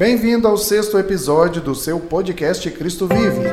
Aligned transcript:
Bem-vindo 0.00 0.48
ao 0.48 0.56
sexto 0.56 0.98
episódio 0.98 1.60
do 1.60 1.74
seu 1.74 2.00
podcast 2.00 2.70
Cristo 2.70 3.06
Vive. 3.06 3.46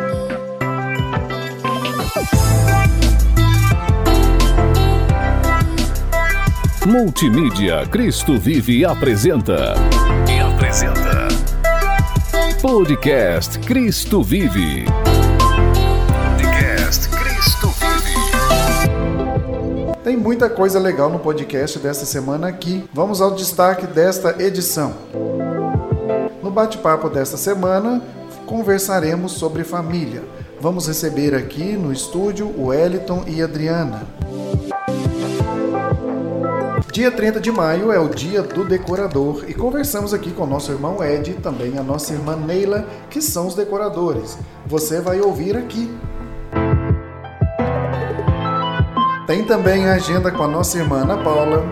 Multimídia 6.86 7.86
Cristo 7.88 8.39
Vive 8.39 8.86
apresenta. 8.86 9.73
E 10.25 10.39
apresenta. 10.39 11.28
Podcast 12.61 13.59
Cristo 13.59 14.23
Vive. 14.23 14.86
Podcast 16.32 17.09
Cristo 17.09 17.68
Vive. 17.68 18.16
Tem 20.02 20.16
muita 20.16 20.50
coisa 20.50 20.79
legal 20.79 21.09
no 21.09 21.20
podcast 21.20 21.77
desta 21.79 22.05
semana 22.05 22.48
aqui. 22.48 22.86
Vamos 22.93 23.20
ao 23.20 23.36
destaque 23.36 23.86
desta 23.86 24.41
edição. 24.41 24.95
Bate-papo 26.57 27.07
desta 27.07 27.37
semana, 27.37 28.01
conversaremos 28.47 29.34
sobre 29.34 29.63
família. 29.63 30.23
Vamos 30.59 30.88
receber 30.88 31.35
aqui 31.35 31.73
no 31.73 31.93
estúdio 31.93 32.52
o 32.59 32.73
Eliton 32.73 33.23
e 33.27 33.43
Adriana. 33.43 34.07
Dia 36.91 37.12
30 37.12 37.39
de 37.39 37.51
maio 37.51 37.91
é 37.91 37.99
o 37.99 38.09
dia 38.09 38.41
do 38.41 38.65
decorador 38.65 39.45
e 39.48 39.53
conversamos 39.53 40.15
aqui 40.15 40.31
com 40.31 40.48
nosso 40.48 40.71
irmão 40.71 41.03
Ed 41.03 41.29
e 41.29 41.34
também 41.35 41.77
a 41.77 41.84
nossa 41.84 42.13
irmã 42.13 42.35
Neila, 42.35 42.87
que 43.07 43.21
são 43.21 43.45
os 43.45 43.53
decoradores. 43.53 44.35
Você 44.65 44.99
vai 44.99 45.21
ouvir 45.21 45.55
aqui. 45.55 45.95
Tem 49.27 49.45
também 49.45 49.87
a 49.87 49.93
agenda 49.93 50.31
com 50.31 50.41
a 50.41 50.48
nossa 50.48 50.76
irmã 50.79 51.03
Ana 51.03 51.23
Paula, 51.23 51.63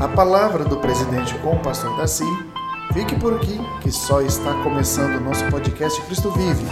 a 0.00 0.06
palavra 0.06 0.62
do 0.62 0.76
presidente 0.76 1.34
com 1.38 1.56
o 1.56 1.58
pastor 1.58 1.96
Daci. 1.96 2.49
Fique 2.92 3.14
por 3.20 3.34
aqui, 3.34 3.56
que 3.82 3.90
só 3.92 4.20
está 4.20 4.52
começando 4.64 5.18
o 5.18 5.20
nosso 5.20 5.44
podcast 5.48 6.00
Cristo 6.02 6.32
Vive. 6.32 6.64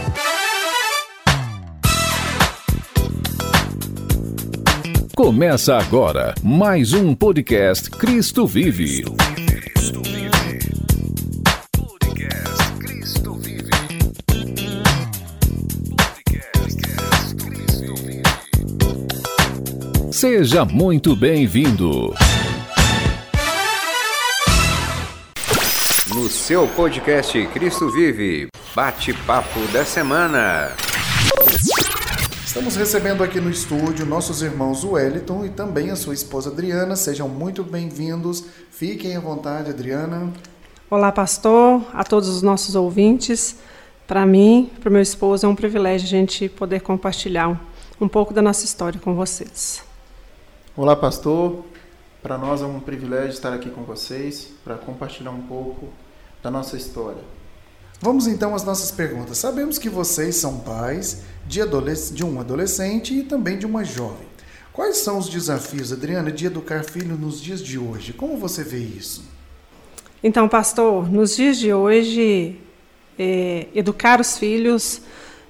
Começa 5.15 5.77
agora 5.77 6.35
mais 6.43 6.91
um 6.91 7.15
podcast 7.15 7.89
Cristo 7.89 8.45
Vive. 8.45 9.03
Podcast 9.03 9.61
Cristo 9.61 10.01
Vive. 10.03 10.31
Podcast 11.77 12.75
Cristo 12.79 13.33
Vive. 13.35 13.71
Seja 20.11 20.65
muito 20.65 21.15
bem-vindo. 21.15 22.13
No 26.19 26.27
seu 26.27 26.67
podcast 26.67 27.47
Cristo 27.47 27.89
Vive, 27.89 28.49
bate-papo 28.75 29.57
da 29.71 29.85
semana. 29.85 30.75
Estamos 32.45 32.75
recebendo 32.75 33.23
aqui 33.23 33.39
no 33.39 33.49
estúdio 33.49 34.05
nossos 34.05 34.41
irmãos 34.41 34.83
Wellington 34.83 35.45
e 35.45 35.49
também 35.49 35.91
a 35.91 35.95
sua 35.95 36.13
esposa 36.13 36.49
Adriana. 36.49 36.97
Sejam 36.97 37.29
muito 37.29 37.63
bem-vindos. 37.63 38.43
Fiquem 38.69 39.15
à 39.15 39.19
vontade, 39.21 39.69
Adriana. 39.69 40.33
Olá, 40.91 41.09
pastor, 41.09 41.83
a 41.93 42.03
todos 42.03 42.27
os 42.27 42.41
nossos 42.41 42.75
ouvintes. 42.75 43.55
Para 44.05 44.25
mim, 44.25 44.69
para 44.81 44.89
o 44.89 44.91
meu 44.91 45.01
esposo, 45.01 45.45
é 45.45 45.49
um 45.49 45.55
privilégio 45.55 46.05
a 46.05 46.09
gente 46.09 46.49
poder 46.49 46.81
compartilhar 46.81 47.47
um, 47.47 47.57
um 48.01 48.09
pouco 48.09 48.33
da 48.33 48.41
nossa 48.41 48.65
história 48.65 48.99
com 48.99 49.15
vocês. 49.15 49.81
Olá, 50.75 50.97
pastor. 50.97 51.63
Para 52.21 52.37
nós 52.37 52.61
é 52.61 52.65
um 52.65 52.81
privilégio 52.81 53.29
estar 53.29 53.53
aqui 53.53 53.69
com 53.69 53.83
vocês 53.83 54.51
para 54.65 54.75
compartilhar 54.75 55.31
um 55.31 55.43
pouco 55.43 55.87
da 56.41 56.49
nossa 56.49 56.77
história. 56.77 57.21
Vamos 58.01 58.27
então 58.27 58.55
às 58.55 58.63
nossas 58.63 58.91
perguntas. 58.91 59.37
Sabemos 59.37 59.77
que 59.77 59.89
vocês 59.89 60.35
são 60.35 60.59
pais 60.59 61.21
de, 61.45 61.61
adolesc 61.61 62.13
de 62.13 62.23
um 62.23 62.39
adolescente 62.39 63.13
e 63.13 63.23
também 63.23 63.57
de 63.57 63.65
uma 63.65 63.83
jovem. 63.83 64.27
Quais 64.71 64.97
são 64.97 65.17
os 65.17 65.27
desafios, 65.27 65.91
Adriana, 65.91 66.31
de 66.31 66.45
educar 66.45 66.83
filho 66.85 67.17
nos 67.17 67.41
dias 67.41 67.61
de 67.61 67.77
hoje? 67.77 68.13
Como 68.13 68.37
você 68.37 68.63
vê 68.63 68.77
isso? 68.77 69.25
Então, 70.23 70.47
pastor, 70.47 71.11
nos 71.11 71.35
dias 71.35 71.57
de 71.57 71.73
hoje, 71.73 72.57
é, 73.17 73.67
educar 73.75 74.21
os 74.21 74.37
filhos 74.37 75.01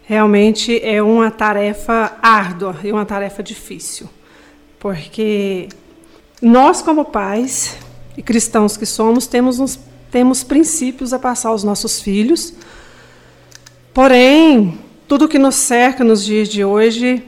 realmente 0.04 0.84
é 0.84 1.04
uma 1.04 1.30
tarefa 1.30 2.18
árdua 2.22 2.76
e 2.84 2.92
uma 2.92 3.06
tarefa 3.06 3.44
difícil, 3.44 4.10
porque 4.80 5.70
nós, 6.42 6.82
como 6.82 7.06
pais 7.06 7.78
e 8.18 8.24
cristãos 8.24 8.76
que 8.76 8.88
somos, 8.88 9.28
temos, 9.28 9.60
uns, 9.60 9.80
temos 10.12 10.44
princípios 10.44 11.14
a 11.14 11.20
passar 11.20 11.50
aos 11.50 11.64
nossos 11.64 12.02
filhos, 12.02 12.54
porém, 13.94 14.78
tudo 15.08 15.28
que 15.28 15.40
nos 15.40 15.56
cerca 15.56 16.04
nos 16.04 16.24
dias 16.24 16.48
de 16.48 16.64
hoje 16.64 17.24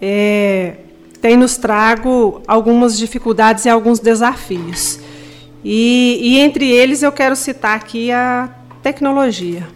é, 0.00 0.76
tem 1.20 1.36
nos 1.36 1.56
trago 1.56 2.42
algumas 2.46 2.98
dificuldades 2.98 3.64
e 3.64 3.68
alguns 3.68 3.98
desafios. 3.98 4.98
E, 5.64 6.18
e, 6.20 6.38
entre 6.38 6.70
eles 6.70 7.02
eu 7.02 7.10
quero 7.10 7.34
citar 7.34 7.76
aqui 7.76 8.12
a 8.12 8.50
tecnologia, 8.82 9.66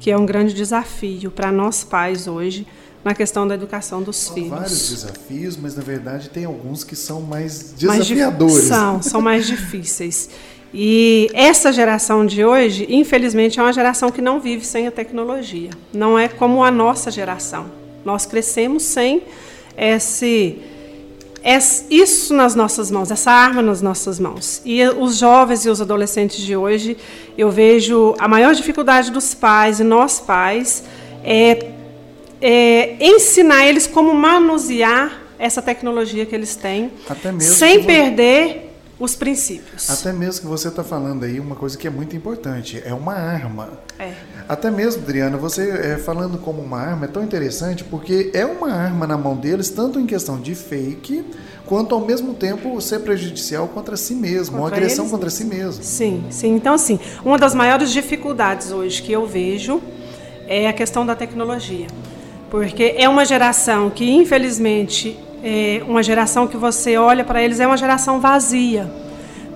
que 0.00 0.10
é 0.10 0.16
um 0.16 0.24
grande 0.24 0.54
desafio 0.54 1.30
para 1.30 1.52
nós 1.52 1.84
pais 1.84 2.26
hoje 2.26 2.66
na 3.04 3.14
questão 3.14 3.46
da 3.46 3.54
educação 3.54 4.02
dos 4.02 4.16
São 4.16 4.34
filhos. 4.34 4.48
vários 4.48 4.88
desafios, 4.88 5.56
mas 5.58 5.76
na 5.76 5.82
verdade 5.82 6.30
tem 6.30 6.46
alguns 6.46 6.82
que 6.82 6.96
são 6.96 7.20
mais 7.20 7.74
desafiadores. 7.76 8.54
Mais 8.54 8.64
são, 8.64 9.02
são 9.02 9.20
mais 9.20 9.46
difíceis. 9.46 10.30
E 10.76 11.30
essa 11.32 11.72
geração 11.72 12.26
de 12.26 12.44
hoje, 12.44 12.84
infelizmente, 12.90 13.60
é 13.60 13.62
uma 13.62 13.72
geração 13.72 14.10
que 14.10 14.20
não 14.20 14.40
vive 14.40 14.66
sem 14.66 14.88
a 14.88 14.90
tecnologia. 14.90 15.70
Não 15.92 16.18
é 16.18 16.26
como 16.26 16.64
a 16.64 16.70
nossa 16.70 17.12
geração. 17.12 17.66
Nós 18.04 18.26
crescemos 18.26 18.82
sem 18.82 19.22
esse, 19.78 20.58
esse, 21.44 21.84
isso 21.88 22.34
nas 22.34 22.56
nossas 22.56 22.90
mãos, 22.90 23.12
essa 23.12 23.30
arma 23.30 23.62
nas 23.62 23.80
nossas 23.80 24.18
mãos. 24.18 24.60
E 24.64 24.82
os 24.84 25.16
jovens 25.16 25.64
e 25.64 25.68
os 25.68 25.80
adolescentes 25.80 26.38
de 26.38 26.56
hoje, 26.56 26.96
eu 27.38 27.52
vejo 27.52 28.16
a 28.18 28.26
maior 28.26 28.52
dificuldade 28.52 29.12
dos 29.12 29.32
pais 29.32 29.78
e 29.78 29.84
nós 29.84 30.18
pais 30.18 30.82
é, 31.22 31.68
é 32.42 32.96
ensinar 32.98 33.64
eles 33.64 33.86
como 33.86 34.12
manusear 34.12 35.22
essa 35.38 35.62
tecnologia 35.62 36.26
que 36.26 36.34
eles 36.34 36.56
têm, 36.56 36.90
sem 37.38 37.84
perder 37.84 38.63
os 38.98 39.16
princípios. 39.16 39.90
Até 39.90 40.12
mesmo 40.12 40.42
que 40.42 40.46
você 40.46 40.68
está 40.68 40.84
falando 40.84 41.24
aí 41.24 41.40
uma 41.40 41.56
coisa 41.56 41.76
que 41.76 41.86
é 41.86 41.90
muito 41.90 42.14
importante, 42.14 42.82
é 42.84 42.94
uma 42.94 43.14
arma. 43.14 43.70
É. 43.98 44.12
Até 44.48 44.70
mesmo, 44.70 45.02
Adriana, 45.02 45.36
você 45.36 45.70
é, 45.70 45.98
falando 45.98 46.38
como 46.38 46.62
uma 46.62 46.78
arma 46.78 47.06
é 47.06 47.08
tão 47.08 47.22
interessante 47.22 47.82
porque 47.82 48.30
é 48.32 48.44
uma 48.44 48.72
arma 48.72 49.06
na 49.06 49.16
mão 49.16 49.36
deles, 49.36 49.70
tanto 49.70 49.98
em 49.98 50.06
questão 50.06 50.40
de 50.40 50.54
fake, 50.54 51.24
quanto 51.66 51.94
ao 51.94 52.00
mesmo 52.00 52.34
tempo 52.34 52.80
ser 52.80 53.00
prejudicial 53.00 53.68
contra 53.68 53.96
si 53.96 54.14
mesmo, 54.14 54.58
contra 54.58 54.60
uma 54.60 54.68
agressão 54.68 55.08
contra 55.08 55.30
si 55.30 55.44
mesmo. 55.44 55.82
Sim, 55.82 56.24
sim. 56.30 56.54
Então, 56.54 56.74
assim, 56.74 56.98
uma 57.24 57.38
das 57.38 57.54
maiores 57.54 57.90
dificuldades 57.90 58.70
hoje 58.70 59.02
que 59.02 59.12
eu 59.12 59.26
vejo 59.26 59.82
é 60.46 60.68
a 60.68 60.72
questão 60.72 61.04
da 61.04 61.16
tecnologia. 61.16 61.86
Porque 62.50 62.94
é 62.96 63.08
uma 63.08 63.24
geração 63.24 63.90
que, 63.90 64.08
infelizmente, 64.08 65.18
é 65.46 65.82
uma 65.86 66.02
geração 66.02 66.46
que 66.46 66.56
você 66.56 66.96
olha 66.96 67.22
para 67.22 67.42
eles 67.42 67.60
é 67.60 67.66
uma 67.66 67.76
geração 67.76 68.18
vazia. 68.18 68.90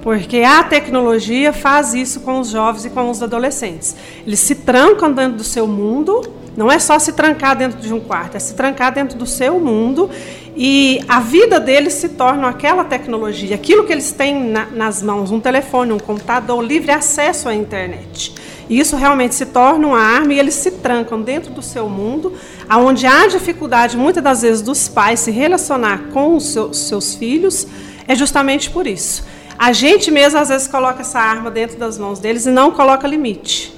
Porque 0.03 0.41
a 0.41 0.63
tecnologia 0.63 1.51
faz 1.51 1.95
isso 1.95 2.21
com 2.21 2.39
os 2.39 2.51
jovens 2.51 2.85
e 2.85 2.91
com 2.91 3.11
os 3.11 3.23
adolescentes. 3.23 3.97
Eles 4.27 4.39
se 4.39 4.55
trancam 4.57 5.11
dentro 5.11 5.39
do 5.39 5.45
seu 5.45 5.67
mundo, 5.67 6.23
não 6.55 6.71
é 6.71 6.79
só 6.79 6.99
se 6.99 7.13
trancar 7.13 7.57
dentro 7.57 7.81
de 7.81 7.93
um 7.93 8.01
quarto, 8.01 8.37
é 8.37 8.39
se 8.39 8.55
trancar 8.55 8.93
dentro 8.93 9.17
do 9.17 9.25
seu 9.25 9.59
mundo 9.59 10.11
e 10.55 11.01
a 11.09 11.21
vida 11.21 11.59
deles 11.59 11.95
se 11.95 12.11
torna 12.11 12.49
aquela 12.49 12.85
tecnologia, 12.85 13.55
aquilo 13.55 13.85
que 13.85 13.93
eles 13.93 14.13
têm 14.13 14.39
na, 14.45 14.67
nas 14.67 15.03
mãos, 15.03 15.31
um 15.31 15.41
telefone, 15.41 15.93
um 15.93 15.99
computador, 15.99 16.63
livre 16.63 16.91
acesso 16.91 17.49
à 17.49 17.55
internet. 17.55 18.35
Isso 18.69 18.97
realmente 18.97 19.35
se 19.35 19.47
torna 19.47 19.87
uma 19.87 19.99
arma 19.99 20.35
e 20.35 20.39
eles 20.39 20.55
se 20.55 20.71
trancam 20.71 21.23
dentro 21.23 21.53
do 21.53 21.63
seu 21.63 21.89
mundo, 21.89 22.35
aonde 22.69 23.07
há 23.07 23.27
dificuldade 23.27 23.97
muitas 23.97 24.23
das 24.23 24.43
vezes 24.43 24.63
dos 24.63 24.89
pais 24.89 25.21
se 25.21 25.31
relacionar 25.31 26.09
com 26.13 26.37
os 26.37 26.53
seus, 26.53 26.79
seus 26.79 27.15
filhos, 27.15 27.67
é 28.07 28.15
justamente 28.15 28.71
por 28.71 28.87
isso. 28.87 29.25
A 29.59 29.73
gente 29.73 30.11
mesmo 30.11 30.39
às 30.39 30.49
vezes 30.49 30.69
coloca 30.69 31.01
essa 31.01 31.19
arma 31.19 31.51
dentro 31.51 31.79
das 31.79 31.99
mãos 31.99 32.19
deles 32.19 32.47
e 32.47 32.51
não 32.51 32.71
coloca 32.71 33.09
limite. 33.09 33.75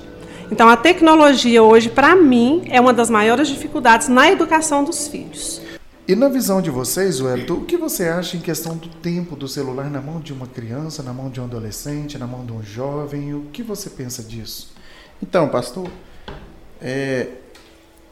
Então 0.51 0.69
a 0.69 0.77
tecnologia 0.77 1.63
hoje, 1.63 1.89
para 1.89 2.17
mim, 2.17 2.65
é 2.69 2.81
uma 2.81 2.93
das 2.93 3.09
maiores 3.09 3.49
dificuldades 3.49 4.09
na 4.09 4.31
educação 4.31 4.83
dos 4.83 5.07
filhos. 5.07 5.63
E 6.09 6.17
na 6.17 6.29
visão 6.29 6.61
de 6.61 6.71
vocês, 6.71 7.21
Wellington, 7.21 7.55
o 7.55 7.65
que 7.65 7.77
você 7.77 8.09
acha 8.09 8.37
em 8.37 8.41
questão 8.41 8.77
do 8.77 8.89
tempo 8.89 9.37
do 9.37 9.47
celular 9.47 9.89
na 9.89 10.01
mão 10.01 10.19
de 10.19 10.33
uma 10.33 10.49
criança, 10.49 11.05
na 11.05 11.13
mão 11.13 11.31
de 11.31 11.41
um 11.41 11.45
adolescente, 11.45 12.19
na 12.19 12.27
mão 12.27 12.45
de 12.45 12.53
um 12.53 12.63
jovem? 12.65 13.33
O 13.33 13.43
que 13.53 13.63
você 13.63 13.89
pensa 13.89 14.21
disso? 14.21 14.73
Então, 15.23 15.49
pastor, 15.49 15.89
é, 16.81 17.29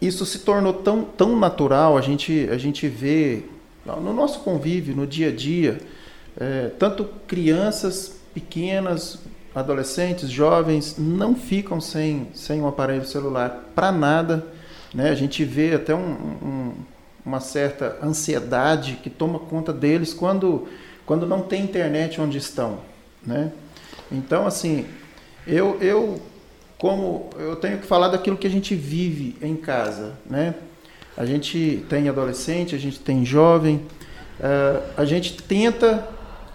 isso 0.01 0.25
se 0.27 0.41
tornou 0.41 0.73
tão, 0.73 1.03
tão 1.05 1.37
natural, 1.37 1.97
a 1.97 2.01
gente, 2.01 2.49
a 2.51 2.59
gente 2.59 2.87
vê 2.87 3.45
no 3.85 4.13
nosso 4.13 4.41
convívio, 4.41 4.95
no 4.95 5.07
dia 5.07 5.29
a 5.29 5.33
dia, 5.33 5.79
é, 6.39 6.71
tanto 6.79 7.05
crianças 7.27 8.21
pequenas, 8.35 9.19
adolescentes, 9.55 10.29
jovens, 10.31 10.97
não 10.99 11.35
ficam 11.35 11.81
sem, 11.81 12.29
sem 12.35 12.61
um 12.61 12.69
aparelho 12.69 13.05
celular 13.07 13.71
para 13.75 13.91
nada. 13.91 14.47
Né? 14.95 15.11
A 15.11 15.15
gente 15.15 15.45
vê 15.45 15.75
até 15.75 15.95
um, 15.95 15.99
um, 15.99 16.73
uma 17.25 17.41
certa 17.41 17.99
ansiedade 18.03 18.99
que 19.03 19.11
toma 19.11 19.39
conta 19.39 19.73
deles 19.73 20.15
quando, 20.15 20.69
quando 21.05 21.27
não 21.27 21.41
tem 21.43 21.65
internet 21.65 22.21
onde 22.21 22.39
estão. 22.39 22.79
Né? 23.27 23.53
Então, 24.13 24.47
assim, 24.47 24.87
eu, 25.47 25.79
eu, 25.81 26.21
como 26.79 27.31
eu 27.39 27.57
tenho 27.57 27.79
que 27.79 27.87
falar 27.87 28.09
daquilo 28.09 28.37
que 28.37 28.47
a 28.47 28.51
gente 28.51 28.75
vive 28.75 29.37
em 29.43 29.57
casa. 29.57 30.15
Né? 30.29 30.55
A 31.17 31.27
gente 31.27 31.85
tem 31.89 32.09
adolescente, 32.09 32.75
a 32.75 32.79
gente 32.79 33.01
tem 33.01 33.25
jovem, 33.25 33.83
uh, 34.41 34.83
a 34.97 35.05
gente 35.05 35.35
tenta 35.43 36.09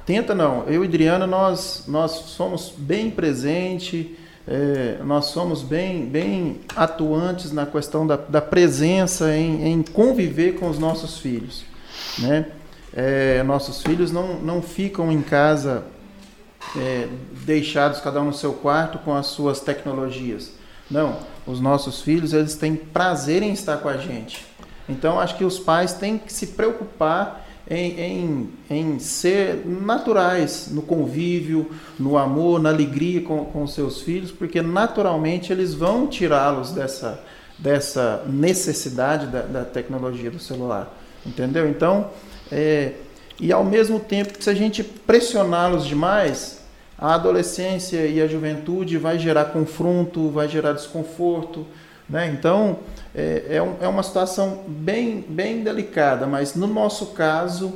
Tenta 0.05 0.35
não. 0.35 0.65
Eu 0.67 0.83
e 0.83 0.87
Adriana, 0.87 1.25
nós, 1.25 1.85
nós 1.87 2.11
somos 2.11 2.73
bem 2.77 3.09
presentes, 3.09 4.07
é, 4.45 4.97
nós 5.03 5.27
somos 5.27 5.61
bem, 5.61 6.05
bem 6.05 6.59
atuantes 6.75 7.53
na 7.53 7.65
questão 7.65 8.05
da, 8.05 8.17
da 8.17 8.41
presença, 8.41 9.33
em, 9.33 9.65
em, 9.65 9.81
conviver 9.81 10.55
com 10.55 10.69
os 10.69 10.77
nossos 10.77 11.19
filhos. 11.19 11.63
Né? 12.19 12.47
É, 12.93 13.41
nossos 13.43 13.81
filhos 13.81 14.11
não, 14.11 14.41
não 14.41 14.61
ficam 14.61 15.09
em 15.09 15.21
casa 15.21 15.85
é, 16.75 17.07
deixados 17.45 17.99
cada 17.99 18.21
um 18.21 18.25
no 18.25 18.33
seu 18.33 18.53
quarto 18.53 18.97
com 18.99 19.13
as 19.13 19.27
suas 19.27 19.59
tecnologias. 19.59 20.51
Não, 20.89 21.17
os 21.45 21.59
nossos 21.59 22.01
filhos 22.01 22.33
eles 22.33 22.55
têm 22.55 22.75
prazer 22.75 23.41
em 23.41 23.51
estar 23.53 23.77
com 23.77 23.89
a 23.89 23.97
gente. 23.97 24.45
Então 24.87 25.19
acho 25.19 25.37
que 25.37 25.45
os 25.45 25.59
pais 25.59 25.93
têm 25.93 26.17
que 26.17 26.31
se 26.31 26.47
preocupar 26.47 27.43
em, 27.69 27.99
em, 27.99 28.49
em 28.69 28.99
ser 28.99 29.65
naturais 29.65 30.67
no 30.71 30.81
convívio, 30.81 31.71
no 31.97 32.17
amor, 32.17 32.61
na 32.61 32.69
alegria 32.69 33.21
com, 33.21 33.45
com 33.45 33.65
seus 33.65 34.01
filhos, 34.01 34.31
porque 34.31 34.61
naturalmente 34.61 35.51
eles 35.51 35.73
vão 35.73 36.07
tirá-los 36.07 36.71
dessa, 36.71 37.23
dessa 37.57 38.23
necessidade 38.27 39.27
da, 39.27 39.41
da, 39.41 39.65
tecnologia 39.65 40.29
do 40.29 40.39
celular. 40.39 40.93
Entendeu? 41.25 41.69
Então, 41.69 42.09
é, 42.51 42.93
e 43.43 43.51
ao 43.51 43.65
mesmo 43.65 43.99
tempo, 43.99 44.41
se 44.41 44.49
a 44.49 44.53
gente 44.53 44.81
pressioná-los 44.81 45.85
demais, 45.85 46.61
a 46.97 47.13
adolescência 47.13 48.07
e 48.07 48.21
a 48.21 48.25
juventude 48.25 48.97
vai 48.97 49.19
gerar 49.19 49.45
confronto, 49.45 50.29
vai 50.29 50.47
gerar 50.47 50.71
desconforto. 50.71 51.67
Né? 52.07 52.33
Então, 52.33 52.79
é, 53.13 53.47
é, 53.49 53.61
um, 53.61 53.75
é, 53.81 53.87
uma 53.89 54.01
situação 54.01 54.63
bem, 54.65 55.25
bem 55.27 55.61
delicada, 55.61 56.25
mas 56.25 56.55
no 56.55 56.67
nosso 56.67 57.07
caso, 57.07 57.73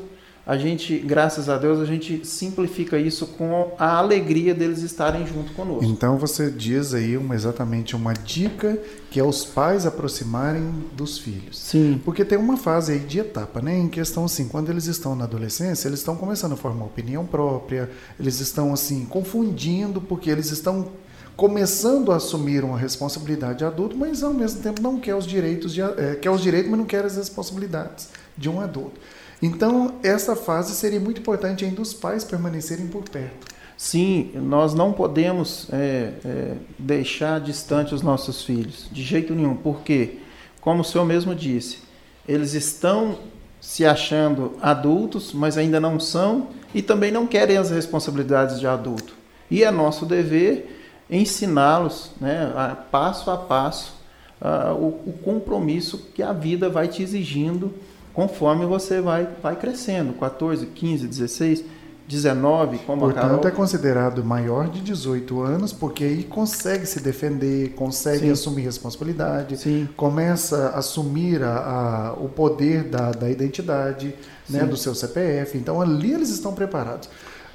a 0.47 0.57
gente, 0.57 0.97
graças 0.97 1.49
a 1.49 1.57
Deus, 1.57 1.81
a 1.81 1.83
gente 1.83 2.25
simplifica 2.25 2.97
isso 2.97 3.27
com 3.27 3.73
a 3.77 3.97
alegria 3.97 4.55
deles 4.55 4.79
estarem 4.79 5.27
junto 5.27 5.51
conosco. 5.51 5.83
Então 5.83 6.17
você 6.17 6.49
diz 6.49 6.93
aí 6.93 7.17
uma, 7.17 7.35
exatamente 7.35 7.97
uma 7.97 8.13
dica 8.13 8.79
que 9.11 9.19
é 9.19 9.23
os 9.23 9.43
pais 9.43 9.85
aproximarem 9.85 10.73
dos 10.95 11.17
filhos. 11.17 11.59
Sim. 11.59 12.01
Porque 12.05 12.23
tem 12.23 12.37
uma 12.37 12.55
fase 12.55 12.93
aí 12.93 12.99
de 12.99 13.19
etapa, 13.19 13.61
né? 13.61 13.77
Em 13.77 13.89
questão 13.89 14.23
assim, 14.23 14.47
quando 14.47 14.69
eles 14.69 14.85
estão 14.85 15.17
na 15.17 15.25
adolescência, 15.25 15.89
eles 15.89 15.99
estão 15.99 16.15
começando 16.15 16.53
a 16.53 16.55
formar 16.55 16.85
opinião 16.85 17.25
própria, 17.25 17.89
eles 18.17 18.39
estão 18.39 18.71
assim 18.71 19.03
confundindo 19.03 19.99
porque 19.99 20.29
eles 20.29 20.49
estão 20.49 20.87
começando 21.35 22.09
a 22.09 22.15
assumir 22.15 22.63
uma 22.63 22.77
responsabilidade 22.77 23.59
de 23.59 23.65
adulto, 23.65 23.97
mas 23.97 24.23
ao 24.23 24.33
mesmo 24.33 24.61
tempo 24.61 24.81
não 24.81 24.97
quer 24.97 25.13
os 25.13 25.27
direitos, 25.27 25.73
de, 25.73 25.81
é, 25.81 26.17
quer 26.21 26.31
os 26.31 26.41
direitos, 26.41 26.71
mas 26.71 26.79
não 26.79 26.85
quer 26.85 27.03
as 27.03 27.17
responsabilidades 27.17 28.07
de 28.37 28.49
um 28.49 28.61
adulto. 28.61 28.97
Então, 29.41 29.95
essa 30.03 30.35
fase 30.35 30.73
seria 30.73 30.99
muito 30.99 31.21
importante 31.21 31.63
ainda 31.63 31.81
os 31.81 31.93
pais 31.93 32.23
permanecerem 32.23 32.87
por 32.87 33.03
perto. 33.03 33.47
Sim, 33.77 34.31
nós 34.33 34.73
não 34.73 34.91
podemos 34.91 35.67
é, 35.71 36.13
é, 36.25 36.53
deixar 36.79 37.39
distante 37.39 37.93
os 37.93 38.01
nossos 38.01 38.43
filhos, 38.43 38.89
de 38.91 39.03
jeito 39.03 39.35
nenhum, 39.35 39.55
porque, 39.55 40.17
como 40.59 40.81
o 40.81 40.83
senhor 40.83 41.05
mesmo 41.05 41.35
disse, 41.35 41.79
eles 42.27 42.53
estão 42.53 43.19
se 43.61 43.85
achando 43.85 44.57
adultos, 44.61 45.31
mas 45.31 45.57
ainda 45.57 45.79
não 45.79 45.99
são, 45.99 46.47
e 46.73 46.81
também 46.81 47.11
não 47.11 47.27
querem 47.27 47.57
as 47.57 47.69
responsabilidades 47.69 48.59
de 48.59 48.65
adulto. 48.65 49.13
E 49.49 49.63
é 49.63 49.69
nosso 49.69 50.05
dever 50.05 50.77
ensiná-los, 51.09 52.11
né, 52.19 52.51
a, 52.55 52.75
passo 52.75 53.29
a 53.29 53.37
passo, 53.37 53.95
a, 54.41 54.73
o, 54.73 54.87
o, 55.05 55.13
compromisso 55.23 56.09
que 56.13 56.21
a 56.21 56.33
vida 56.33 56.69
vai 56.69 56.87
te 56.87 57.01
exigindo 57.01 57.73
conforme 58.17 58.65
você 58.65 58.99
vai, 58.99 59.27
vai 59.43 59.55
crescendo, 59.55 60.11
14, 60.13 60.65
15, 60.65 61.07
16, 61.07 61.63
19, 62.07 62.79
como 62.79 63.01
Portanto, 63.01 63.23
a 63.23 63.27
Carol... 63.29 63.47
é 63.47 63.51
considerado 63.51 64.25
maior 64.25 64.67
de 64.69 64.81
18 64.81 65.39
anos, 65.43 65.71
porque 65.71 66.03
aí 66.03 66.23
consegue 66.23 66.87
se 66.87 66.99
defender, 66.99 67.75
consegue 67.75 68.21
Sim. 68.21 68.31
assumir 68.31 68.63
responsabilidade, 68.63 69.57
Sim. 69.57 69.87
começa 69.95 70.69
a 70.69 70.79
assumir 70.79 71.43
a, 71.43 71.57
a, 71.57 72.13
o 72.13 72.27
poder 72.27 72.85
da, 72.85 73.11
da 73.11 73.29
identidade, 73.29 74.15
né, 74.49 74.65
do 74.65 74.75
seu 74.75 74.95
CPF. 74.95 75.55
Então, 75.55 75.79
ali 75.79 76.11
eles 76.11 76.29
estão 76.29 76.55
preparados. 76.55 77.07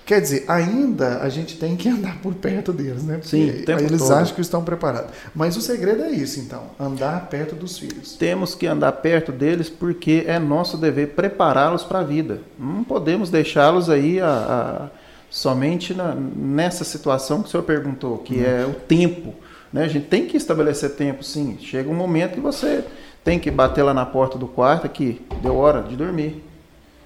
Quer 0.05 0.21
dizer, 0.21 0.45
ainda 0.49 1.19
a 1.21 1.29
gente 1.29 1.57
tem 1.57 1.77
que 1.77 1.89
andar 1.89 2.19
por 2.21 2.35
perto 2.35 2.73
deles, 2.73 3.05
né? 3.05 3.15
Porque 3.15 3.29
Sim, 3.29 3.65
eles 3.69 4.01
todo. 4.01 4.13
acham 4.13 4.35
que 4.35 4.41
estão 4.41 4.65
preparados. 4.65 5.11
Mas 5.33 5.57
o 5.57 5.61
segredo 5.61 6.03
é 6.03 6.11
isso, 6.11 6.41
então, 6.41 6.65
andar 6.79 7.29
perto 7.29 7.55
dos 7.55 7.79
filhos. 7.79 8.17
Temos 8.17 8.55
que 8.55 8.67
andar 8.67 8.91
perto 8.93 9.31
deles 9.31 9.69
porque 9.69 10.25
é 10.27 10.41
nosso 10.41 10.77
dever 10.77 11.11
prepará-los 11.11 11.85
para 11.85 12.01
a 12.01 12.03
vida. 12.03 12.41
Não 12.59 12.83
podemos 12.83 13.31
deixá-los 13.31 13.89
aí 13.89 14.21
a, 14.21 14.27
a, 14.27 14.89
somente 15.31 15.95
na, 15.95 16.15
nessa 16.15 16.83
situação 16.83 17.41
que 17.41 17.49
o 17.49 17.51
senhor 17.51 17.63
perguntou, 17.63 18.19
que 18.19 18.39
hum. 18.39 18.45
é 18.45 18.67
o 18.67 18.75
tempo. 18.75 19.33
Né? 19.73 19.85
A 19.85 19.89
gente 19.89 20.07
tem 20.07 20.27
que 20.27 20.37
estabelecer 20.37 20.91
tempo, 20.97 21.23
sim. 21.23 21.59
Chega 21.61 21.89
um 21.89 21.95
momento 21.95 22.35
que 22.35 22.41
você 22.41 22.85
tem 23.23 23.39
que 23.39 23.53
bater 23.53 23.85
lá 23.85 23.95
na 23.95 24.05
porta 24.05 24.37
do 24.37 24.49
quarto 24.49 24.89
que 24.89 25.25
deu 25.41 25.57
hora 25.57 25.83
de 25.83 25.95
dormir. 25.95 26.43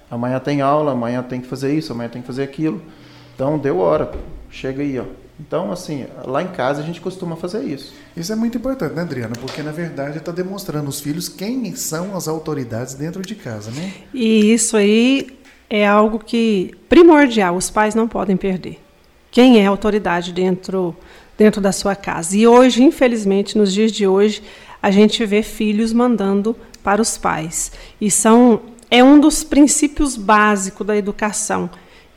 Amanhã 0.09 0.39
tem 0.39 0.61
aula, 0.61 0.93
amanhã 0.93 1.21
tem 1.21 1.41
que 1.41 1.47
fazer 1.47 1.73
isso, 1.73 1.91
amanhã 1.91 2.09
tem 2.09 2.21
que 2.21 2.27
fazer 2.27 2.43
aquilo. 2.43 2.81
Então 3.35 3.57
deu 3.57 3.79
hora, 3.79 4.11
chega 4.49 4.81
aí, 4.81 4.97
ó. 4.99 5.05
Então, 5.39 5.71
assim, 5.71 6.07
lá 6.25 6.41
em 6.41 6.47
casa 6.47 6.81
a 6.81 6.85
gente 6.85 6.99
costuma 6.99 7.35
fazer 7.35 7.63
isso. 7.63 7.93
Isso 8.15 8.33
é 8.33 8.35
muito 8.35 8.57
importante, 8.57 8.95
né, 8.95 9.03
Adriana? 9.03 9.35
Porque, 9.39 9.61
na 9.61 9.71
verdade, 9.71 10.17
está 10.17 10.31
demonstrando 10.31 10.89
os 10.89 10.99
filhos 10.99 11.29
quem 11.29 11.75
são 11.75 12.17
as 12.17 12.27
autoridades 12.27 12.95
dentro 12.95 13.21
de 13.21 13.35
casa, 13.35 13.69
né? 13.69 13.93
E 14.11 14.51
isso 14.51 14.75
aí 14.75 15.27
é 15.69 15.85
algo 15.85 16.17
que 16.17 16.73
primordial, 16.89 17.55
os 17.55 17.69
pais 17.69 17.93
não 17.93 18.07
podem 18.07 18.35
perder. 18.35 18.79
Quem 19.29 19.59
é 19.59 19.67
a 19.67 19.69
autoridade 19.69 20.33
dentro, 20.33 20.95
dentro 21.37 21.61
da 21.61 21.71
sua 21.71 21.95
casa? 21.95 22.35
E 22.35 22.47
hoje, 22.47 22.81
infelizmente, 22.81 23.55
nos 23.55 23.71
dias 23.71 23.91
de 23.91 24.07
hoje, 24.07 24.41
a 24.81 24.89
gente 24.89 25.23
vê 25.23 25.43
filhos 25.43 25.93
mandando 25.93 26.55
para 26.83 26.99
os 26.99 27.15
pais. 27.15 27.71
E 28.01 28.09
são 28.09 28.61
é 28.89 29.03
um 29.03 29.19
dos 29.19 29.43
princípios 29.43 30.15
básicos 30.15 30.85
da 30.85 30.95
educação. 30.95 31.69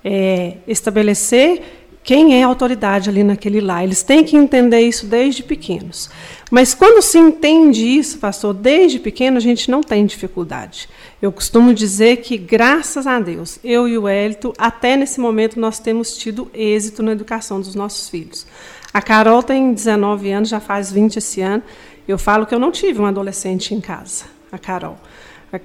É 0.05 0.57
estabelecer 0.67 1.62
quem 2.03 2.41
é 2.41 2.43
a 2.43 2.47
autoridade 2.47 3.11
ali 3.11 3.23
naquele 3.23 3.61
lar. 3.61 3.85
Eles 3.85 4.03
têm 4.03 4.25
que 4.25 4.37
entender 4.37 4.81
isso 4.81 5.07
desde 5.07 5.43
pequenos. 5.43 6.11
Mas 6.50 6.75
quando 6.75 7.03
se 7.03 7.19
entende 7.19 7.87
isso, 7.87 8.19
pastor, 8.19 8.55
desde 8.55 8.99
pequeno, 8.99 9.37
a 9.37 9.41
gente 9.41 9.71
não 9.71 9.83
tem 9.83 10.07
dificuldade. 10.07 10.89
Eu 11.21 11.31
costumo 11.31 11.75
dizer 11.75 12.19
que, 12.19 12.39
graças 12.39 13.07
a 13.07 13.21
Deus, 13.21 13.59
eu 13.62 13.87
e 13.87 13.99
o 13.99 14.09
Hélito, 14.09 14.53
até 14.57 14.97
nesse 14.97 15.21
momento, 15.21 15.61
nós 15.61 15.79
temos 15.79 16.17
tido 16.17 16.50
êxito 16.55 17.03
na 17.03 17.12
educação 17.12 17.61
dos 17.61 17.75
nossos 17.75 18.09
filhos. 18.09 18.47
A 18.93 19.00
Carol 19.03 19.43
tem 19.43 19.73
19 19.73 20.31
anos, 20.33 20.49
já 20.49 20.59
faz 20.59 20.91
20 20.91 21.17
esse 21.17 21.41
ano. 21.41 21.62
Eu 22.09 22.19
falo 22.19 22.47
que 22.47 22.55
eu 22.55 22.59
não 22.59 22.73
tive 22.73 23.00
um 23.00 23.07
adolescente 23.07 23.75
em 23.75 23.81
casa, 23.81 24.25
a 24.50 24.59
Carol. 24.59 24.97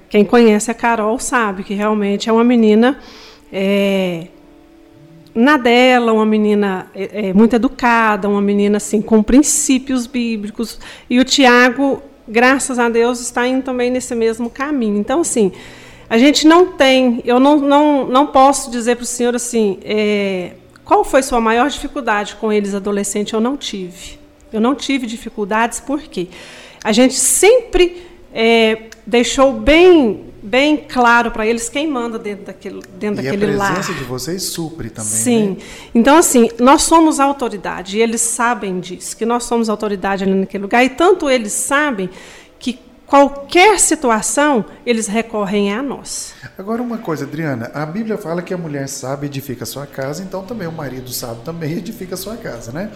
Quem 0.08 0.24
conhece 0.24 0.70
a 0.70 0.74
Carol 0.74 1.18
sabe 1.18 1.62
que 1.62 1.74
realmente 1.74 2.28
é 2.28 2.32
uma 2.32 2.42
menina 2.42 2.98
é, 3.52 4.26
na 5.34 5.56
dela, 5.56 6.12
uma 6.12 6.26
menina 6.26 6.90
é, 6.94 7.28
é, 7.28 7.32
muito 7.32 7.54
educada, 7.54 8.28
uma 8.28 8.40
menina 8.40 8.78
assim 8.78 9.00
com 9.00 9.22
princípios 9.22 10.06
bíblicos. 10.06 10.80
E 11.08 11.20
o 11.20 11.24
Tiago, 11.24 12.02
graças 12.26 12.78
a 12.78 12.88
Deus, 12.88 13.20
está 13.20 13.46
indo 13.46 13.62
também 13.62 13.90
nesse 13.90 14.14
mesmo 14.14 14.50
caminho. 14.50 14.98
Então, 14.98 15.20
assim, 15.20 15.52
a 16.08 16.18
gente 16.18 16.46
não 16.46 16.72
tem, 16.72 17.20
eu 17.24 17.38
não, 17.38 17.58
não, 17.58 18.06
não 18.06 18.26
posso 18.28 18.70
dizer 18.70 18.96
para 18.96 19.02
o 19.02 19.06
senhor 19.06 19.36
assim, 19.36 19.78
é, 19.84 20.52
qual 20.84 21.04
foi 21.04 21.22
sua 21.22 21.40
maior 21.40 21.68
dificuldade 21.68 22.36
com 22.36 22.52
eles 22.52 22.74
adolescentes? 22.74 23.32
Eu 23.32 23.40
não 23.40 23.56
tive. 23.56 24.18
Eu 24.52 24.60
não 24.60 24.74
tive 24.74 25.06
dificuldades, 25.06 25.80
porque 25.80 26.28
a 26.82 26.92
gente 26.92 27.14
sempre 27.14 28.02
é, 28.32 28.90
deixou 29.06 29.52
bem 29.52 30.26
bem 30.46 30.76
claro 30.76 31.32
para 31.32 31.44
eles 31.44 31.68
quem 31.68 31.88
manda 31.88 32.20
dentro 32.20 32.46
daquele, 32.46 32.80
dentro 32.96 33.20
e 33.20 33.24
daquele 33.24 33.56
lar. 33.56 33.70
a 33.70 33.74
presença 33.74 33.92
lar. 33.92 34.00
de 34.00 34.04
vocês 34.04 34.42
supre 34.44 34.90
também, 34.90 35.10
Sim. 35.10 35.48
Né? 35.48 35.56
Então, 35.92 36.16
assim, 36.16 36.48
nós 36.60 36.82
somos 36.82 37.18
autoridade, 37.18 37.98
e 37.98 38.00
eles 38.00 38.20
sabem 38.20 38.78
disso, 38.78 39.16
que 39.16 39.26
nós 39.26 39.42
somos 39.42 39.68
autoridade 39.68 40.22
ali 40.22 40.34
naquele 40.34 40.62
lugar, 40.62 40.84
e 40.84 40.90
tanto 40.90 41.28
eles 41.28 41.52
sabem 41.52 42.08
que 42.60 42.78
qualquer 43.06 43.80
situação, 43.80 44.64
eles 44.84 45.08
recorrem 45.08 45.72
a 45.72 45.82
nós. 45.82 46.34
Agora 46.56 46.80
uma 46.80 46.98
coisa, 46.98 47.24
Adriana, 47.24 47.70
a 47.74 47.84
Bíblia 47.84 48.16
fala 48.16 48.40
que 48.40 48.54
a 48.54 48.58
mulher 48.58 48.88
sabe 48.88 49.26
edifica 49.26 49.64
a 49.64 49.66
sua 49.66 49.86
casa, 49.86 50.22
então 50.22 50.44
também 50.44 50.68
o 50.68 50.72
marido 50.72 51.10
sabe 51.12 51.42
também 51.44 51.72
edifica 51.78 52.14
a 52.14 52.18
sua 52.18 52.36
casa, 52.36 52.70
né? 52.70 52.92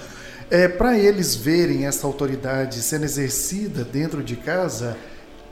É, 0.48 0.66
Para 0.66 0.98
eles 0.98 1.36
verem 1.36 1.86
essa 1.86 2.06
autoridade 2.06 2.82
sendo 2.82 3.04
exercida 3.04 3.84
dentro 3.84 4.22
de 4.22 4.34
casa, 4.34 4.96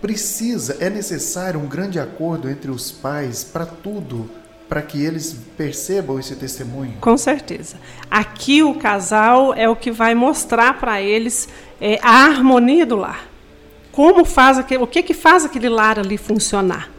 precisa, 0.00 0.76
é 0.80 0.88
necessário 0.88 1.60
um 1.60 1.66
grande 1.66 1.98
acordo 1.98 2.48
entre 2.48 2.70
os 2.70 2.90
pais 2.90 3.44
para 3.44 3.66
tudo, 3.66 4.30
para 4.68 4.82
que 4.82 5.02
eles 5.02 5.34
percebam 5.56 6.18
esse 6.18 6.36
testemunho. 6.36 6.94
Com 7.00 7.16
certeza. 7.16 7.76
Aqui 8.10 8.62
o 8.62 8.74
casal 8.74 9.54
é 9.54 9.68
o 9.68 9.74
que 9.74 9.90
vai 9.90 10.14
mostrar 10.14 10.78
para 10.78 11.00
eles 11.00 11.48
é, 11.80 11.98
a 12.02 12.24
harmonia 12.26 12.84
do 12.84 12.96
lar. 12.96 13.26
Como 13.90 14.24
faz 14.24 14.58
aquele, 14.58 14.82
o 14.82 14.86
que 14.86 15.02
que 15.02 15.14
faz 15.14 15.44
aquele 15.44 15.68
lar 15.68 15.98
ali 15.98 16.16
funcionar? 16.16 16.90